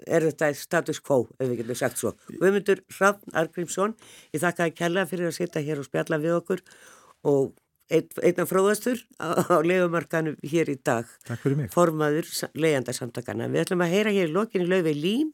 er 0.09 0.25
þetta 0.31 0.49
status 0.57 1.01
quo, 1.05 1.27
ef 1.37 1.51
við 1.51 1.61
getum 1.61 1.77
sagt 1.77 2.01
svo. 2.01 2.15
Guðmundur 2.31 2.81
Hrafn 2.95 3.37
Argrímsson, 3.37 3.93
ég 4.33 4.41
þakka 4.41 4.65
að 4.65 4.73
kella 4.79 5.05
fyrir 5.11 5.29
að 5.29 5.37
sitja 5.37 5.63
hér 5.67 5.83
og 5.83 5.89
spjalla 5.91 6.21
við 6.23 6.39
okkur 6.39 6.65
og 7.29 7.53
ein, 7.93 8.09
einna 8.25 8.49
fróðastur 8.49 9.05
á, 9.21 9.61
legumarkanu 9.61 10.35
hér 10.41 10.73
í 10.73 10.79
dag. 10.81 11.09
Takk 11.29 11.45
fyrir 11.45 11.61
mig. 11.61 11.71
Formaður 11.75 12.33
leiðandarsamtakana. 12.57 13.51
Við 13.53 13.67
ætlum 13.67 13.85
að 13.85 13.93
heyra 13.93 14.17
hér 14.17 14.33
í 14.33 14.35
lokinni 14.41 14.69
löfi 14.73 14.97
Lín, 14.97 15.33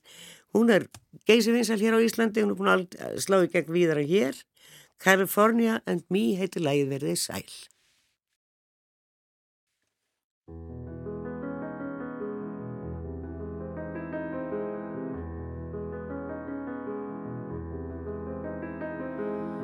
hún 0.52 0.76
er 0.76 0.92
geysi 1.30 1.56
vinsal 1.56 1.80
hér 1.80 1.96
á 1.96 2.04
Íslandi, 2.04 2.44
hún 2.44 2.58
er 2.58 2.60
búin 2.60 2.76
að 2.76 3.22
slá 3.24 3.40
í 3.40 3.52
gegn 3.52 3.72
víðara 3.72 4.04
hér 4.04 4.36
California 5.04 5.82
and 5.88 6.04
Me 6.14 6.36
heitir 6.38 6.62
lægið 6.62 6.92
verðið 6.94 7.16
sæl. 7.18 7.48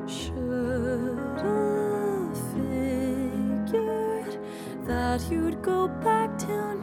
Should 0.08 1.38
have 1.44 2.34
figured 2.50 4.34
that 4.88 5.22
you'd 5.30 5.62
go 5.62 5.86
back 6.02 6.36
to 6.38 6.77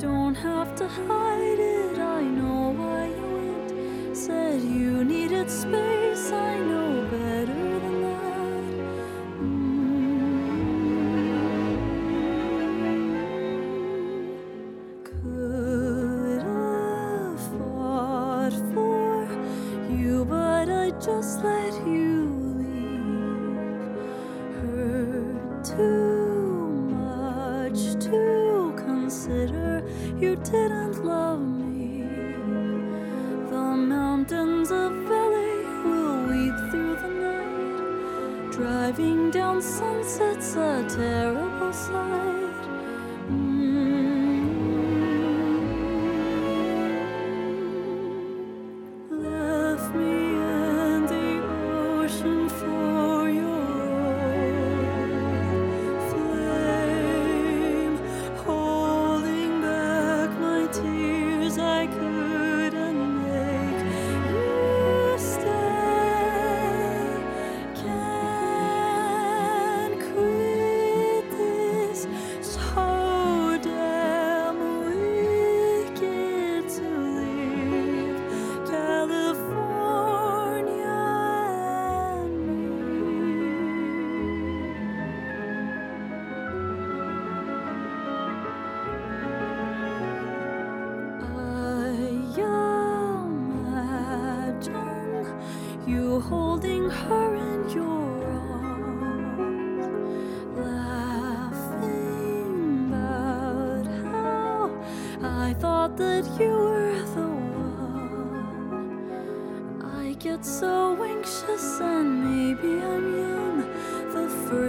don't 0.00 0.34
have 0.34 0.74
to 0.76 0.88
hide 0.88 1.58
it, 1.58 1.98
I 1.98 2.22
know 2.22 2.70
why 2.70 3.08
you 3.08 3.28
went. 3.36 4.16
Said 4.16 4.62
you 4.62 5.04
needed 5.04 5.50
space, 5.50 6.32
I 6.32 6.58
know 6.58 6.79
Driving 38.50 39.30
down 39.30 39.62
sunset's 39.62 40.56
a 40.56 40.84
terrible 40.88 41.72
sight. 41.72 42.49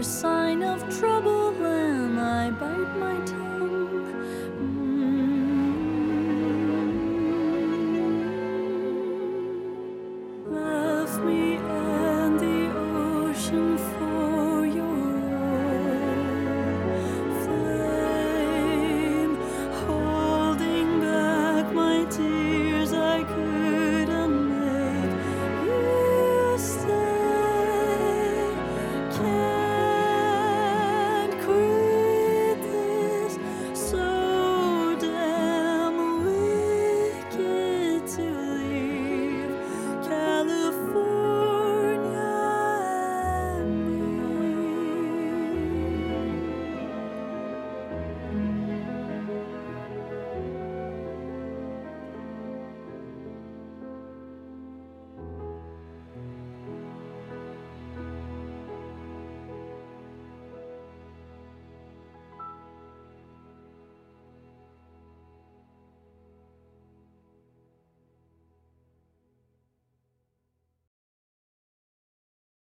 Sign 0.04 0.64
of 0.64 0.82
trouble, 1.00 1.50
and 1.64 2.20
I 2.20 2.52
bite 2.52 2.96
my 2.98 3.16
tongue. 3.26 3.41